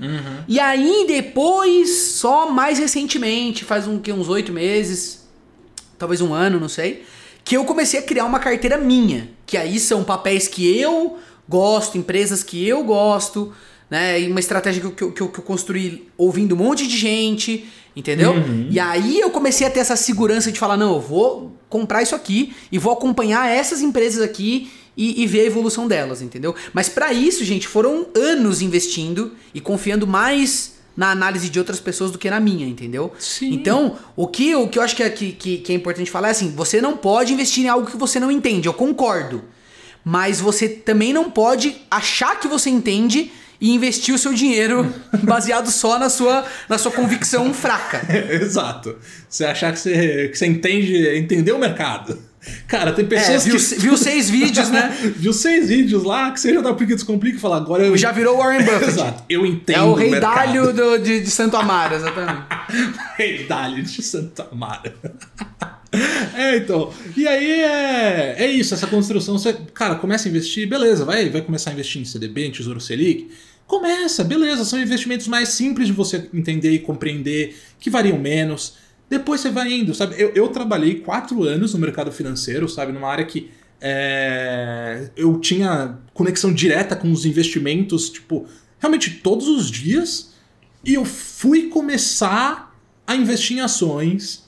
[0.47, 5.27] E aí depois, só mais recentemente, faz um, que, uns oito meses,
[5.99, 7.05] talvez um ano, não sei,
[7.45, 9.29] que eu comecei a criar uma carteira minha.
[9.45, 11.17] Que aí são papéis que eu
[11.47, 13.53] gosto, empresas que eu gosto,
[13.89, 14.19] né?
[14.19, 17.65] E uma estratégia que eu, que eu, que eu- construí ouvindo um monte de gente,
[17.95, 18.33] entendeu?
[18.71, 22.15] E aí eu comecei a ter essa segurança de falar, não, eu vou comprar isso
[22.15, 26.55] aqui e vou acompanhar essas empresas aqui e, e ver a evolução delas, entendeu?
[26.73, 32.11] Mas pra isso, gente, foram anos investindo e confiando mais na análise de outras pessoas
[32.11, 33.13] do que na minha, entendeu?
[33.19, 33.53] Sim.
[33.53, 36.31] Então, o que, o que eu acho que é, que, que, é importante falar é
[36.31, 39.43] assim: você não pode investir em algo que você não entende, eu concordo.
[40.03, 44.93] Mas você também não pode achar que você entende e investir o seu dinheiro
[45.23, 48.05] baseado só na sua, na sua convicção fraca.
[48.31, 48.95] Exato.
[49.27, 52.17] Você achar que você, que você entende, entendeu o mercado.
[52.67, 53.75] Cara, tem É, pessoas viu, que.
[53.81, 54.95] viu seis vídeos, né?
[55.17, 57.95] viu seis vídeos lá que você já dá um pique descomplica e fala, agora eu.
[57.97, 58.85] Já virou Warren Buffett.
[58.89, 59.23] Exato.
[59.29, 59.77] Eu entendo.
[59.77, 60.19] É o rei.
[60.19, 62.43] Dálio do- de, de Santo Amaro, exatamente.
[63.17, 64.93] Rei Dálio de Santa Mara.
[66.35, 66.91] É, então.
[67.15, 69.37] E aí é, é isso, essa construção.
[69.37, 72.81] Você, cara, começa a investir, beleza, vai, vai começar a investir em CDB, em Tesouro
[72.81, 73.29] Selic.
[73.65, 78.75] Começa, beleza, são investimentos mais simples de você entender e compreender, que variam menos.
[79.09, 80.15] Depois você vai indo, sabe?
[80.17, 82.91] Eu, eu trabalhei quatro anos no mercado financeiro, sabe?
[82.91, 88.47] Numa área que é, eu tinha conexão direta com os investimentos, tipo,
[88.79, 90.33] realmente todos os dias.
[90.83, 92.75] E eu fui começar
[93.05, 94.45] a investir em ações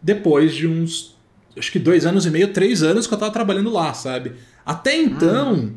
[0.00, 1.16] depois de uns,
[1.56, 4.32] acho que dois anos e meio, três anos que eu tava trabalhando lá, sabe?
[4.66, 5.72] Até então,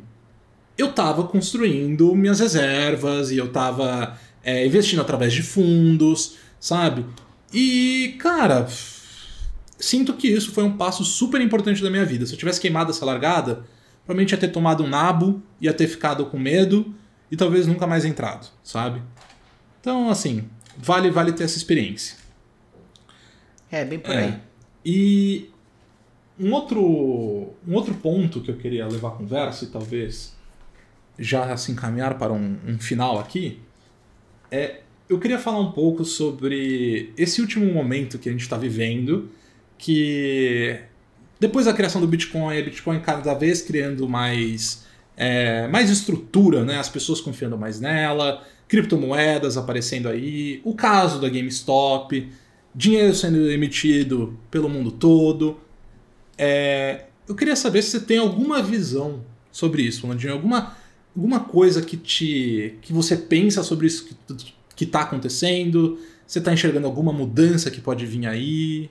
[0.77, 7.05] eu tava construindo minhas reservas e eu tava é, investindo através de fundos, sabe?
[7.55, 8.67] E, cara,
[9.79, 12.25] sinto que isso foi um passo super importante da minha vida.
[12.25, 13.63] Se eu tivesse queimado essa largada,
[14.03, 16.93] provavelmente ia ter tomado um nabo, ia ter ficado com medo
[17.31, 19.01] e talvez nunca mais entrado, sabe?
[19.79, 22.17] Então, assim, vale vale ter essa experiência.
[23.71, 24.25] É, bem por aí.
[24.25, 24.39] É.
[24.85, 25.49] E
[26.37, 30.35] um outro, um outro ponto que eu queria levar a conversa e talvez
[31.17, 33.61] já se encaminhar para um, um final aqui
[34.51, 39.29] é eu queria falar um pouco sobre esse último momento que a gente está vivendo,
[39.77, 40.79] que
[41.39, 44.85] depois da criação do Bitcoin, a Bitcoin cada vez criando mais,
[45.15, 46.79] é, mais estrutura, né?
[46.79, 52.27] as pessoas confiando mais nela, criptomoedas aparecendo aí, o caso da GameStop,
[52.73, 55.59] dinheiro sendo emitido pelo mundo todo.
[56.37, 60.75] É, eu queria saber se você tem alguma visão sobre isso, Landinho, alguma,
[61.15, 66.51] alguma coisa que te que você pensa sobre isso que, que tá acontecendo, você tá
[66.53, 68.89] enxergando alguma mudança que pode vir aí,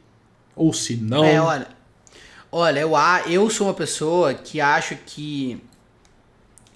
[0.57, 1.24] ou se não.
[1.24, 1.68] É, olha.
[2.51, 2.93] Olha, eu,
[3.28, 5.61] eu sou uma pessoa que acho que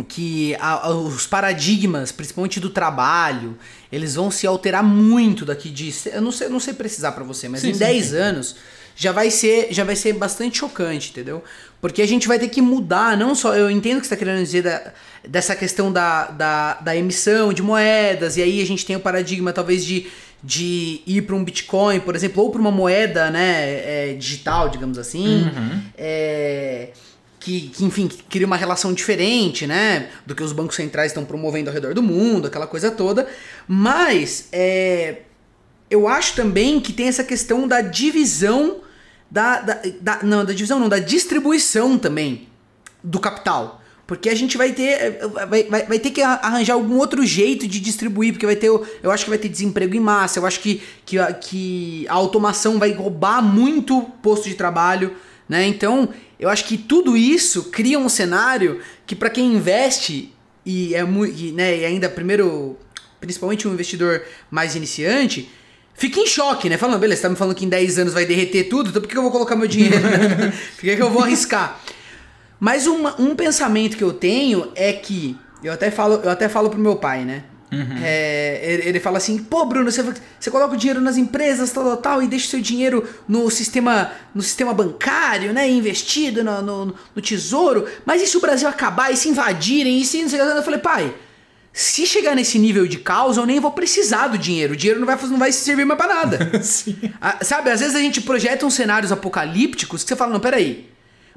[0.06, 3.58] que a- os paradigmas, principalmente do trabalho,
[3.90, 7.48] eles vão se alterar muito daqui de, eu não sei, não sei precisar pra você,
[7.48, 8.16] mas Sim, em sim, 10 sim.
[8.16, 8.56] anos
[8.94, 11.42] já vai ser já vai ser bastante chocante, entendeu?
[11.80, 14.24] Porque a gente vai ter que mudar, não só, eu entendo o que você está
[14.24, 14.92] querendo dizer da-
[15.28, 19.52] dessa questão da, da, da emissão de moedas, e aí a gente tem o paradigma
[19.52, 20.06] talvez de,
[20.42, 24.98] de ir para um Bitcoin, por exemplo, ou para uma moeda né, é, digital, digamos
[24.98, 25.80] assim, Uhum.
[25.96, 26.88] é,
[27.38, 31.24] que, que, enfim, que cria uma relação diferente, né, do que os bancos centrais estão
[31.24, 33.28] promovendo ao redor do mundo, aquela coisa toda,
[33.68, 35.18] mas é,
[35.88, 38.78] eu acho também que tem essa questão da divisão
[39.30, 42.48] da, da, da- não, da divisão não, da distribuição também
[43.02, 43.80] do capital.
[44.06, 45.18] Porque a gente vai ter
[45.48, 49.10] vai, vai, vai ter que arranjar algum outro jeito de distribuir, porque vai ter, eu
[49.10, 52.90] acho que vai ter desemprego em massa, eu acho que, que, que a automação vai
[52.92, 55.14] roubar muito posto de trabalho,
[55.46, 55.66] né?
[55.66, 56.08] Então,
[56.40, 60.32] eu acho que tudo isso cria um cenário que para quem investe
[60.64, 62.78] e é muito, né, e ainda primeiro,
[63.20, 65.50] principalmente um investidor mais iniciante,
[65.98, 66.78] fica em choque, né?
[66.78, 69.08] Falando, beleza, você tá me falando que em 10 anos vai derreter tudo, então por
[69.08, 69.98] que eu vou colocar meu dinheiro?
[70.00, 70.52] né?
[70.76, 71.78] por que, que eu vou arriscar?
[72.58, 75.36] Mas uma- um pensamento que eu tenho é que.
[75.62, 77.44] Eu até falo, eu até falo pro meu pai, né?
[78.02, 80.02] É, ele, ele fala assim, pô, Bruno, você,
[80.40, 83.50] você coloca o dinheiro nas empresas, tal, tal, tal, e deixa o seu dinheiro no
[83.50, 85.68] sistema, no sistema bancário, né?
[85.68, 87.86] Investido no, no, no tesouro.
[88.06, 90.58] Mas e se o Brasil acabar, e se invadirem, e se não sei o que?
[90.58, 91.14] Eu falei, pai,
[91.78, 94.72] se chegar nesse nível de caos, eu nem vou precisar do dinheiro.
[94.72, 96.50] O dinheiro não vai, não vai servir mais pra nada.
[96.60, 96.98] Sim.
[97.20, 100.90] Ah, sabe, às vezes a gente projeta uns cenários apocalípticos que você fala, não, peraí.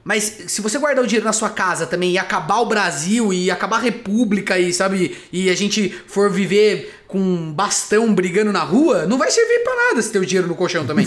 [0.03, 3.51] Mas se você guardar o dinheiro na sua casa também e acabar o Brasil e
[3.51, 8.63] acabar a república e, sabe, e a gente for viver com um bastão brigando na
[8.63, 11.05] rua, não vai servir pra nada se ter o dinheiro no colchão também.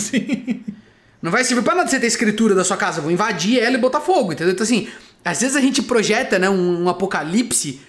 [1.21, 3.01] Não vai servir pra nada você ter escritura da sua casa.
[3.01, 4.53] Vou invadir ela e botar fogo, entendeu?
[4.53, 4.87] Então, assim,
[5.25, 7.81] às vezes a gente projeta né, um, um apocalipse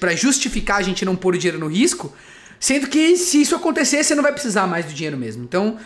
[0.00, 2.14] pra justificar a gente não pôr o dinheiro no risco,
[2.60, 5.44] sendo que se isso acontecer, você não vai precisar mais do dinheiro mesmo.
[5.44, 5.76] Então,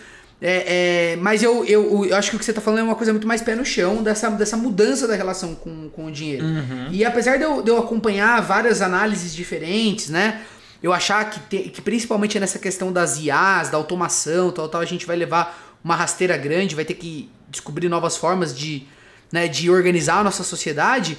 [0.40, 2.94] é, é, mas eu, eu, eu acho que o que você tá falando é uma
[2.94, 6.44] coisa muito mais pé no chão, dessa, dessa mudança da relação com, com o dinheiro.
[6.92, 10.42] E apesar de eu, de eu acompanhar várias análises diferentes, né?
[10.82, 14.84] Eu achar que, te- que principalmente nessa questão das IAs, da automação, tal, tal, a
[14.84, 18.82] gente vai levar uma rasteira grande, vai ter que descobrir novas formas de,
[19.30, 21.16] né, de organizar a nossa sociedade.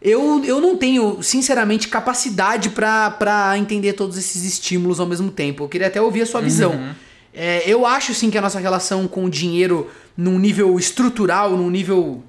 [0.00, 5.64] Eu, eu não tenho, sinceramente, capacidade pra entender todos esses estímulos ao mesmo tempo.
[5.64, 6.72] Eu queria até ouvir a sua visão.
[6.72, 6.94] Uhum.
[7.34, 11.68] É, eu acho sim que a nossa relação com o dinheiro num nível estrutural, num
[11.70, 12.22] nível.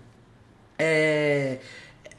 [0.77, 1.57] É,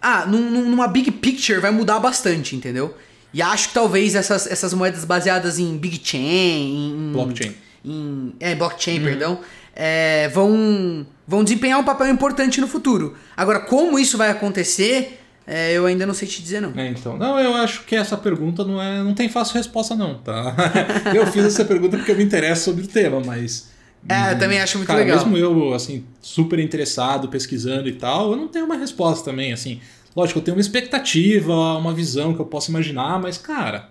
[0.00, 2.94] ah, num- num- numa big picture vai mudar bastante, entendeu?
[3.32, 7.54] E acho que talvez essas, essas moedas baseadas em big chain, em, Blockchain.
[7.84, 9.40] em é, blockchain, perdão,
[9.76, 13.14] é, vão, vão desempenhar um papel importante no futuro.
[13.36, 15.20] Agora, como isso vai acontecer,
[15.50, 16.72] é, eu ainda não sei te dizer, não.
[16.78, 17.16] É, então.
[17.16, 20.54] Não, eu acho que essa pergunta não é, não tem fácil resposta não, tá?
[21.14, 23.70] eu fiz essa pergunta porque eu me interesso sobre o tema, mas
[24.08, 25.16] É, eu também acho muito cara, legal.
[25.16, 29.80] mesmo eu assim super interessado, pesquisando e tal, eu não tenho uma resposta também, assim.
[30.14, 33.88] Lógico, eu tenho uma expectativa, uma visão que eu posso imaginar, mas cara,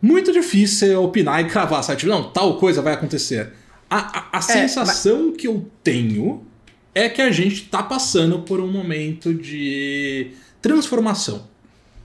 [0.00, 2.00] muito difícil você opinar e cravar, sabe?
[2.00, 3.52] Tipo, não, tal coisa vai acontecer.
[3.88, 6.44] A, a, a É, sensação que eu tenho
[6.94, 11.48] é que a gente tá passando por um momento de transformação,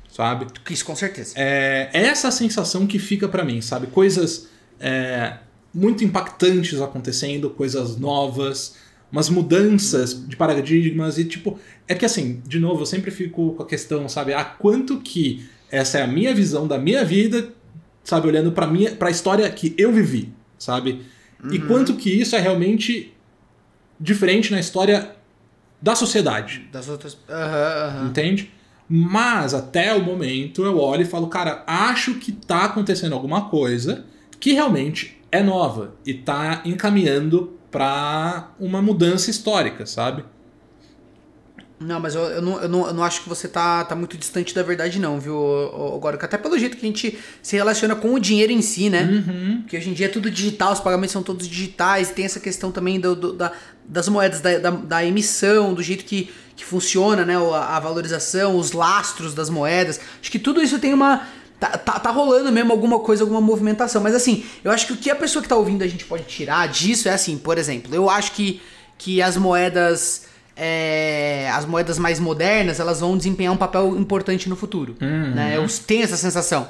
[0.09, 0.47] sabe?
[0.69, 1.34] Isso, com certeza.
[1.35, 3.88] É é essa a sensação que fica pra mim, sabe?
[3.88, 4.49] Coisas
[4.80, 5.38] é,
[5.73, 8.76] muito impactantes acontecendo, coisas novas,
[9.11, 13.64] umas mudanças de paradigmas e tipo, é que assim, de novo, eu sempre fico com
[13.64, 17.49] a questão, sabe, ah, quanto que essa é a minha visão da minha vida,
[18.03, 21.01] sabe, olhando pra minha para a história que eu vivi, sabe?
[21.51, 23.14] E quanto que isso é realmente
[23.99, 25.15] diferente na história
[25.82, 26.68] da sociedade.
[26.72, 27.18] Das outras.
[27.30, 28.07] Aham, aham.
[28.07, 28.52] Entende?
[28.90, 34.06] Mas até o momento eu olho e falo, cara, acho que tá acontecendo alguma coisa
[34.40, 40.24] que realmente é nova e tá encaminhando pra uma mudança histórica, sabe?
[41.80, 44.18] Não, mas eu, eu, não, eu, não, eu não acho que você tá, tá muito
[44.18, 45.38] distante da verdade, não, viu,
[45.95, 49.04] agora Até pelo jeito que a gente se relaciona com o dinheiro em si, né?
[49.04, 49.62] Uhum.
[49.62, 52.72] Porque hoje em dia é tudo digital, os pagamentos são todos digitais, tem essa questão
[52.72, 53.52] também do, do- da,
[53.86, 57.36] das moedas, da, da, da emissão, do jeito que, que funciona, né?
[57.38, 59.99] A, a valorização, os lastros das moedas.
[60.20, 61.28] Acho que tudo isso tem uma.
[61.60, 64.02] Tá, tá, tá rolando mesmo alguma coisa, alguma movimentação.
[64.02, 66.24] Mas assim, eu acho que o que a pessoa que tá ouvindo a gente pode
[66.24, 68.62] tirar disso é assim, por exemplo, eu acho que,
[68.98, 70.26] que as moedas.
[70.58, 74.96] É, as moedas mais modernas elas vão desempenhar um papel importante no futuro.
[75.00, 75.58] Né?
[75.58, 76.68] Eu tenho essa sensação.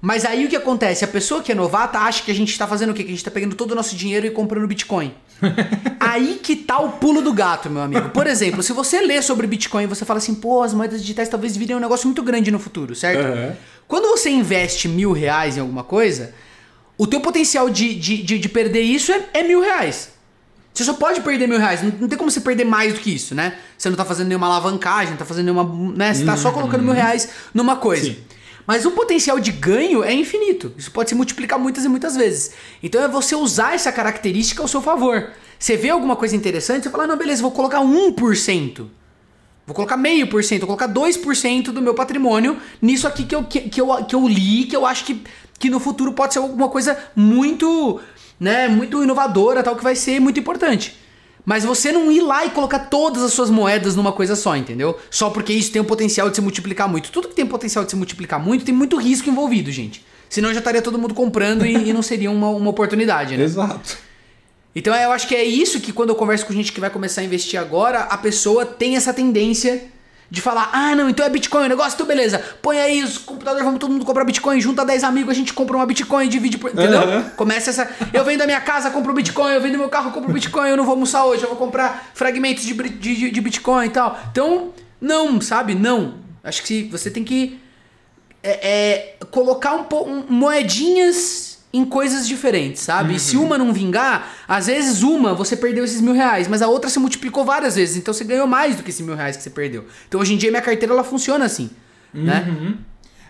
[0.00, 1.04] Mas aí o que acontece?
[1.04, 3.02] A pessoa que é novata acha que a gente tá fazendo o quê?
[3.02, 5.14] Que a gente tá pegando todo o nosso dinheiro e comprando Bitcoin.
[5.98, 8.10] aí que tá o pulo do gato, meu amigo.
[8.10, 11.28] Por exemplo, se você lê sobre Bitcoin e você fala assim, pô, as moedas digitais
[11.28, 13.20] talvez virem um negócio muito grande no futuro, certo?
[13.20, 13.56] Aham.
[13.88, 16.34] Quando você investe mil reais em alguma coisa,
[16.98, 20.15] o teu potencial de, de, de, de perder isso é, é mil reais.
[20.76, 23.14] Você só pode perder mil reais, não, não tem como você perder mais do que
[23.14, 23.56] isso, né?
[23.78, 25.94] Você não tá fazendo nenhuma alavancagem, não tá fazendo nenhuma.
[25.96, 26.12] Né?
[26.12, 28.04] Você tá só colocando mil reais numa coisa.
[28.04, 28.16] Sim.
[28.66, 30.74] Mas o potencial de ganho é infinito.
[30.76, 32.50] Isso pode se multiplicar muitas e muitas vezes.
[32.82, 35.30] Então é você usar essa característica ao seu favor.
[35.58, 38.90] Você vê alguma coisa interessante, você fala, "Ah, não, beleza, vou colocar 1%.
[39.66, 43.42] Vou colocar meio por cento, vou colocar 2% do meu patrimônio nisso aqui que eu,
[43.44, 45.24] que, que eu, que eu li, que eu acho que,
[45.58, 48.00] que no futuro pode ser alguma coisa muito,
[48.38, 50.96] né, muito inovadora, tal, que vai ser muito importante.
[51.44, 54.98] Mas você não ir lá e colocar todas as suas moedas numa coisa só, entendeu?
[55.08, 57.12] Só porque isso tem o potencial de se multiplicar muito.
[57.12, 60.04] Tudo que tem potencial de se multiplicar muito tem muito risco envolvido, gente.
[60.28, 63.44] Senão já estaria todo mundo comprando e, e não seria uma, uma oportunidade, né?
[63.44, 63.96] Exato.
[64.74, 67.20] Então eu acho que é isso que quando eu converso com gente que vai começar
[67.20, 69.84] a investir agora, a pessoa tem essa tendência
[70.30, 73.64] de falar: ah, não, então é Bitcoin o negócio, então beleza, põe aí os computadores,
[73.64, 76.70] vamos todo mundo comprar Bitcoin, junta 10 amigos, a gente compra uma Bitcoin, divide por.
[76.70, 77.00] Entendeu?
[77.00, 77.30] Aham.
[77.36, 77.88] Começa essa.
[78.12, 80.84] Eu vendo a minha casa, compro Bitcoin, eu vendo meu carro, compro Bitcoin, eu não
[80.84, 84.18] vou almoçar hoje, eu vou comprar fragmentos de, de, de- de Bitcoin e tal.
[84.30, 85.74] Então, não, sabe?
[85.74, 86.14] Não.
[86.42, 87.58] Acho que você tem que
[88.42, 88.68] é,
[89.20, 93.14] é, colocar um, po- um- moedinhas em coisas diferentes, sabe?
[93.16, 96.68] E se uma não vingar, às vezes uma você perdeu esses mil reais, mas a
[96.68, 99.42] outra se multiplicou várias vezes, então você ganhou mais do que esses mil reais que
[99.42, 99.84] você perdeu.
[100.08, 101.70] Então hoje em dia minha carteira ela funciona assim,
[102.14, 102.44] né?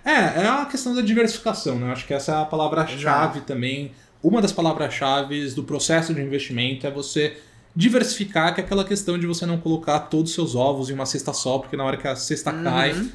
[0.04, 1.90] É, é a questão da diversificação, né?
[1.92, 3.90] Acho que essa é a palavra-chave também.
[4.22, 7.36] Uma das palavras-chave do processo de investimento é você
[7.74, 11.04] diversificar, que é aquela questão de você não colocar todos os seus ovos em uma
[11.06, 12.62] cesta só, porque na hora que a cesta Uhum.
[12.64, 13.06] cai,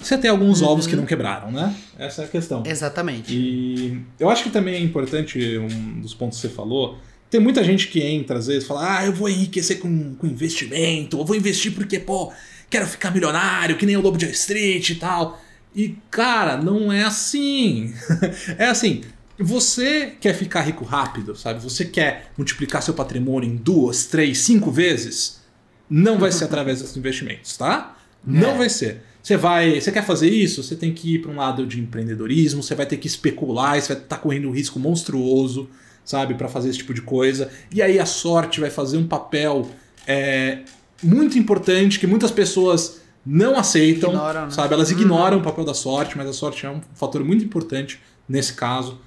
[0.00, 1.74] você tem alguns ovos que não quebraram, né?
[1.98, 2.62] Essa é a questão.
[2.64, 3.34] Exatamente.
[3.34, 6.98] E eu acho que também é importante, um dos pontos que você falou,
[7.30, 11.18] tem muita gente que entra às vezes fala, ah, eu vou enriquecer com, com investimento,
[11.18, 12.32] eu vou investir porque, pô,
[12.70, 15.40] quero ficar milionário, que nem o Lobo de Street e tal.
[15.74, 17.92] E, cara, não é assim.
[18.56, 19.02] é assim,
[19.38, 21.60] você quer ficar rico rápido, sabe?
[21.62, 25.40] Você quer multiplicar seu patrimônio em duas, três, cinco vezes?
[25.88, 27.96] Não vai ser através desses investimentos, tá?
[28.24, 28.58] Não É.
[28.58, 29.02] vai ser.
[29.28, 30.62] Você vai, você quer fazer isso?
[30.62, 33.92] Você tem que ir para um lado de empreendedorismo, você vai ter que especular, você
[33.92, 35.68] vai estar correndo um risco monstruoso,
[36.02, 37.50] sabe, para fazer esse tipo de coisa.
[37.70, 39.68] E aí a sorte vai fazer um papel
[40.06, 40.60] é,
[41.02, 44.50] muito importante que muitas pessoas não aceitam, Ignoram, né?
[44.50, 44.72] sabe?
[44.72, 48.54] Elas ignoram o papel da sorte, mas a sorte é um fator muito importante nesse
[48.54, 48.98] caso.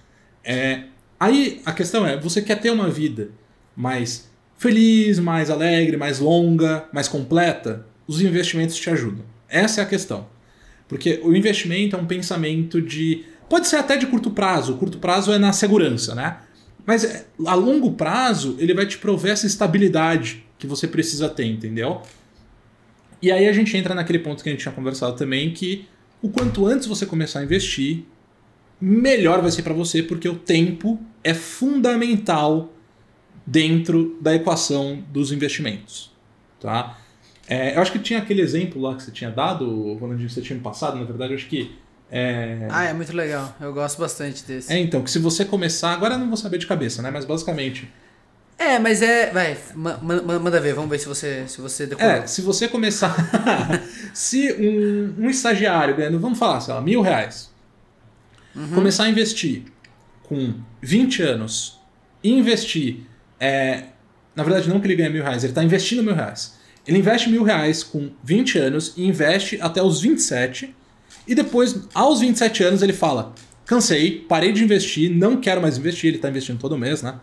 [0.44, 0.84] É,
[1.20, 3.32] aí a questão é, você quer ter uma vida
[3.76, 7.88] mais feliz, mais alegre, mais longa, mais completa?
[8.06, 9.26] Os investimentos te ajudam.
[9.52, 10.28] Essa é a questão.
[10.88, 13.26] Porque o investimento é um pensamento de.
[13.50, 14.74] Pode ser até de curto prazo.
[14.74, 16.38] O curto prazo é na segurança, né?
[16.86, 21.46] Mas é, a longo prazo, ele vai te prover essa estabilidade que você precisa ter,
[21.46, 22.02] entendeu?
[23.22, 25.88] E aí a gente entra naquele ponto que a gente tinha conversado também, que
[26.22, 28.04] o quanto antes você começar a investir,
[28.80, 32.74] melhor vai ser para você, porque o tempo é fundamental
[33.46, 36.12] dentro da equação dos investimentos,
[36.60, 36.98] tá?
[37.54, 39.66] É, eu acho que tinha aquele exemplo lá que você tinha dado,
[39.96, 41.76] Ronaldinho, que você tinha me passado, na verdade, eu acho que
[42.10, 42.68] é...
[42.70, 43.54] Ah, é muito legal.
[43.60, 44.72] Eu gosto bastante desse.
[44.72, 45.92] É, então, que se você começar.
[45.94, 47.10] Agora eu não vou saber de cabeça, né?
[47.12, 47.90] Mas basicamente.
[48.58, 49.32] É, mas é.
[49.32, 52.12] Vai, ma- ma- manda ver, vamos ver se você, se você decorou.
[52.12, 53.16] É, se você começar.
[54.14, 57.50] se um, um estagiário ganhando, vamos falar, sei lá, mil reais,
[58.76, 59.64] começar a investir
[60.24, 61.80] com 20 anos
[62.24, 63.02] e investir.
[63.40, 63.86] é,
[64.36, 66.60] na verdade, não que ele ganha mil reais, ele está investindo mil reais.
[66.88, 70.76] Ele investe mil reais com 20 anos e investe até os 27.
[71.28, 73.34] E depois, aos 27 anos, ele fala:
[73.66, 76.10] cansei, parei de investir, não quero mais investir.
[76.10, 77.20] Ele está investindo todo mês, né?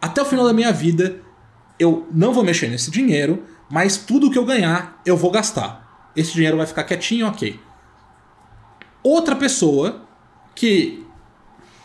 [0.00, 1.16] Até o final da minha vida,
[1.78, 6.12] eu não vou mexer nesse dinheiro, mas tudo que eu ganhar, eu vou gastar.
[6.14, 7.58] Esse dinheiro vai ficar quietinho, ok.
[9.02, 10.02] Outra pessoa
[10.54, 11.04] que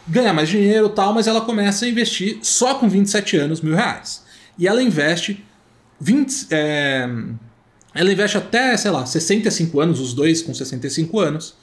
[0.08, 4.26] ganha mais dinheiro tal, mas ela começa a investir só com 27 anos mil reais.
[4.58, 5.46] E ela investe
[6.00, 6.48] 20.
[6.52, 7.10] é,
[7.94, 11.56] ela investe até, sei lá, 65 anos, os dois com 65 anos.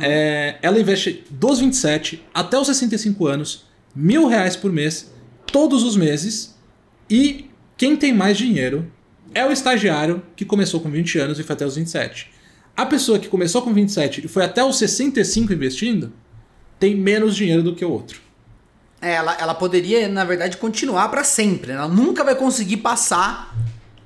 [0.00, 5.10] É, ela investe dos 27 até os 65 anos, mil reais por mês,
[5.46, 6.54] todos os meses.
[7.08, 8.90] E quem tem mais dinheiro
[9.34, 12.30] é o estagiário que começou com 20 anos e foi até os 27.
[12.76, 16.12] A pessoa que começou com 27 e foi até os 65 investindo
[16.78, 18.20] tem menos dinheiro do que o outro.
[19.02, 21.72] É, ela, ela poderia, na verdade, continuar pra sempre.
[21.72, 21.78] né?
[21.78, 23.56] Ela nunca vai conseguir passar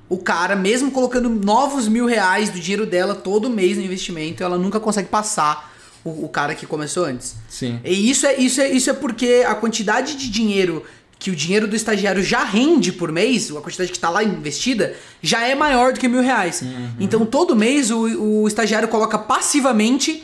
[0.09, 4.57] o cara, mesmo colocando novos mil reais do dinheiro dela todo mês no investimento, ela
[4.59, 5.73] nunca consegue passar
[6.05, 7.35] o, o cara que começou antes.
[7.49, 7.81] Sim.
[7.85, 10.85] E isso é, isso, é, isso é porque a quantidade de dinheiro
[11.19, 14.95] que o dinheiro do estagiário já rende por mês, a quantidade que está lá investida,
[15.23, 16.63] já é maior do que mil reais.
[17.01, 20.23] Então todo mês o, o estagiário coloca passivamente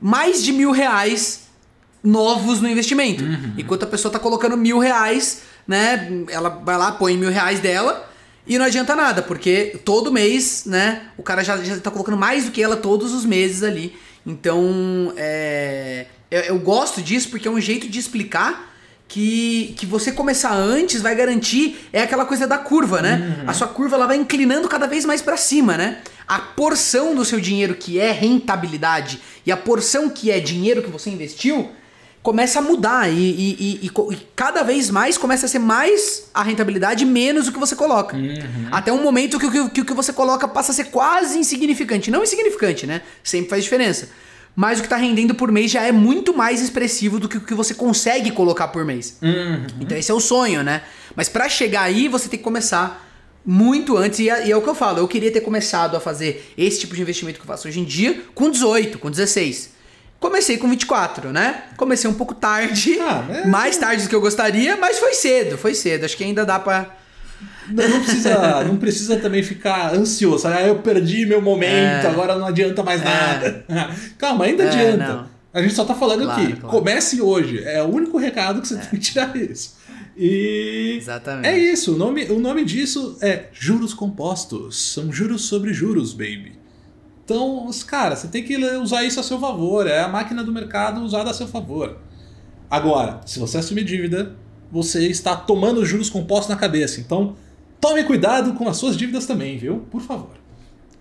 [0.00, 1.45] mais de mil reais
[2.06, 3.24] novos no investimento.
[3.58, 6.08] Enquanto a pessoa tá colocando mil reais, né?
[6.28, 8.08] Ela vai lá, põe mil reais dela.
[8.46, 11.08] E não adianta nada, porque todo mês, né?
[11.18, 13.96] O cara já, já tá colocando mais do que ela todos os meses ali.
[14.24, 18.72] Então, é, eu, eu gosto disso porque é um jeito de explicar
[19.08, 23.44] que, que você começar antes vai garantir é aquela coisa da curva, né?
[23.48, 25.98] A sua curva ela vai inclinando cada vez mais para cima, né?
[26.26, 30.90] A porção do seu dinheiro que é rentabilidade e a porção que é dinheiro que
[30.90, 31.70] você investiu
[32.26, 36.42] começa a mudar e, e- e- e cada vez mais começa a ser mais a
[36.42, 38.16] rentabilidade menos o que você coloca.
[38.72, 41.38] Até um momento que, o que, que o que você coloca passa a ser quase
[41.38, 42.10] insignificante.
[42.10, 43.02] Não insignificante, né?
[43.22, 44.08] Sempre faz diferença.
[44.56, 47.40] Mas o que tá rendendo por mês já é muito mais expressivo do que o
[47.42, 49.18] que você consegue colocar por mês.
[49.80, 50.82] Então esse é o sonho, né?
[51.14, 53.06] Mas pra chegar aí, você tem que começar
[53.44, 54.18] muito antes.
[54.18, 56.80] E é, e é o que eu falo, eu queria ter começado a fazer esse
[56.80, 59.75] tipo de investimento que eu faço hoje em dia com 18, com 16.
[60.28, 61.62] Comecei com 24, né?
[61.76, 65.56] Comecei um pouco tarde, Ah, mas- mais tarde do que eu gostaria, mas foi cedo,
[65.56, 66.04] foi cedo.
[66.04, 66.94] Acho que ainda dá pra.
[67.68, 70.48] Não, não precisa, não precisa também ficar ansioso.
[70.48, 72.06] Ah, eu perdi meu momento, É.
[72.08, 73.04] agora não adianta mais É.
[73.04, 73.64] nada.
[74.18, 75.06] Calma, ainda É, adianta.
[75.14, 75.26] não.
[75.54, 76.52] A gente só tá falando Claro, aqui.
[76.54, 76.68] claro.
[76.76, 77.62] Comece hoje.
[77.64, 79.76] É o único recado que você tem que tirar isso.
[80.16, 80.96] E.
[80.98, 81.46] Exatamente.
[81.48, 84.92] É isso, o nome, o nome disso é juros compostos.
[84.92, 86.52] São juros sobre juros, baby.
[87.26, 89.88] Então, cara, você tem que usar isso a seu favor.
[89.88, 91.98] É a máquina do mercado usada a seu favor.
[92.70, 94.36] Agora, se você assumir dívida,
[94.70, 97.00] você está tomando juros compostos na cabeça.
[97.00, 97.34] Então,
[97.80, 99.84] tome cuidado com as suas dívidas também, viu?
[99.90, 100.30] Por favor.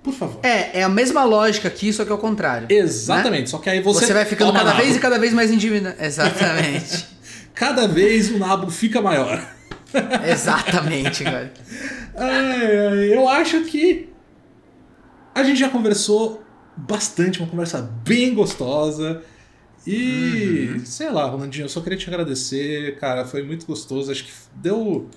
[0.02, 0.40] Por favor.
[0.42, 2.68] É, é a mesma lógica aqui, só que ao contrário.
[2.72, 3.52] Exatamente.
[3.52, 4.08] Só que aí você.
[4.08, 4.82] Você, vai ficando cada nabo.
[4.82, 5.96] vez e cada vez mais endividado.
[6.04, 7.06] Exatamente.
[7.54, 9.42] Cada vez o nabo fica maior.
[10.30, 11.54] Exatamente, cara.
[12.14, 14.10] Ai, eu acho que
[15.36, 16.42] a gente já conversou
[16.78, 19.22] bastante, uma conversa bem gostosa.
[19.86, 24.12] E, sei lá, Rolandinho, eu só queria te agradecer, cara, foi muito gostoso.
[24.12, 25.10] Acho que deu,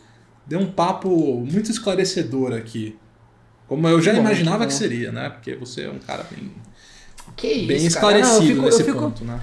[0.44, 1.08] deu um papo
[1.50, 2.98] muito esclarecedor aqui.
[3.68, 4.78] Como eu já bom, imaginava que que bom.
[4.78, 5.30] seria, né?
[5.30, 6.50] Porque você é um cara bem,
[7.36, 7.80] Que isso, bem cara.
[7.80, 9.40] Não, esclarecido fico, nesse fico, ponto, né?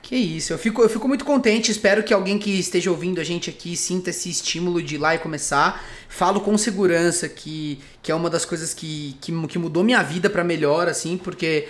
[0.00, 3.24] Que isso, eu fico, eu fico muito contente, espero que alguém que esteja ouvindo a
[3.24, 5.84] gente aqui sinta esse estímulo de ir lá e começar.
[6.08, 10.30] Falo com segurança que, que é uma das coisas que, que, que mudou minha vida
[10.30, 11.68] para melhor, assim, porque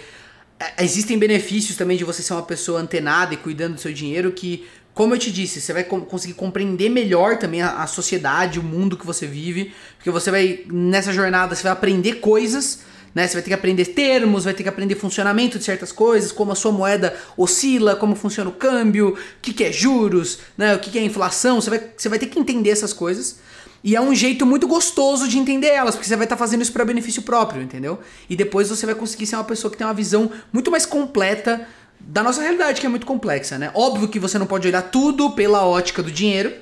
[0.60, 4.30] é, existem benefícios também de você ser uma pessoa antenada e cuidando do seu dinheiro
[4.30, 8.62] que, como eu te disse, você vai conseguir compreender melhor também a, a sociedade, o
[8.62, 12.80] mundo que você vive, porque você vai, nessa jornada, você vai aprender coisas
[13.14, 13.26] né?
[13.26, 16.52] Você vai ter que aprender termos, vai ter que aprender funcionamento de certas coisas, como
[16.52, 20.74] a sua moeda oscila, como funciona o câmbio, o que, que é juros, né?
[20.74, 21.60] o que, que é inflação.
[21.60, 23.38] Você vai, você vai ter que entender essas coisas.
[23.82, 26.62] E é um jeito muito gostoso de entender elas, porque você vai estar tá fazendo
[26.62, 28.00] isso para benefício próprio, entendeu?
[28.28, 31.66] E depois você vai conseguir ser uma pessoa que tem uma visão muito mais completa
[32.00, 33.70] da nossa realidade, que é muito complexa, né?
[33.74, 36.52] Óbvio que você não pode olhar tudo pela ótica do dinheiro,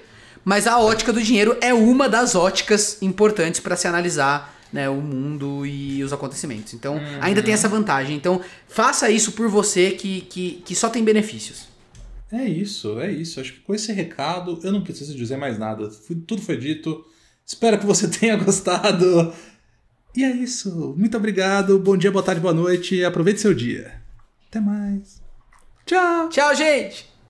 [0.44, 5.00] mas a ótica do dinheiro é uma das óticas importantes para se analisar né, o
[5.00, 6.74] mundo e os acontecimentos.
[6.74, 7.18] Então, uhum.
[7.20, 8.16] ainda tem essa vantagem.
[8.16, 11.68] Então, faça isso por você que, que, que só tem benefícios.
[12.30, 13.40] É isso, é isso.
[13.40, 15.88] Acho que com esse recado eu não preciso dizer mais nada.
[16.26, 17.04] Tudo foi dito.
[17.44, 19.32] Espero que você tenha gostado.
[20.14, 20.94] E é isso.
[20.96, 21.78] Muito obrigado.
[21.78, 23.04] Bom dia, boa tarde, boa noite.
[23.04, 24.02] Aproveite seu dia.
[24.48, 25.22] Até mais.
[25.84, 26.28] Tchau.
[26.28, 27.15] Tchau, gente.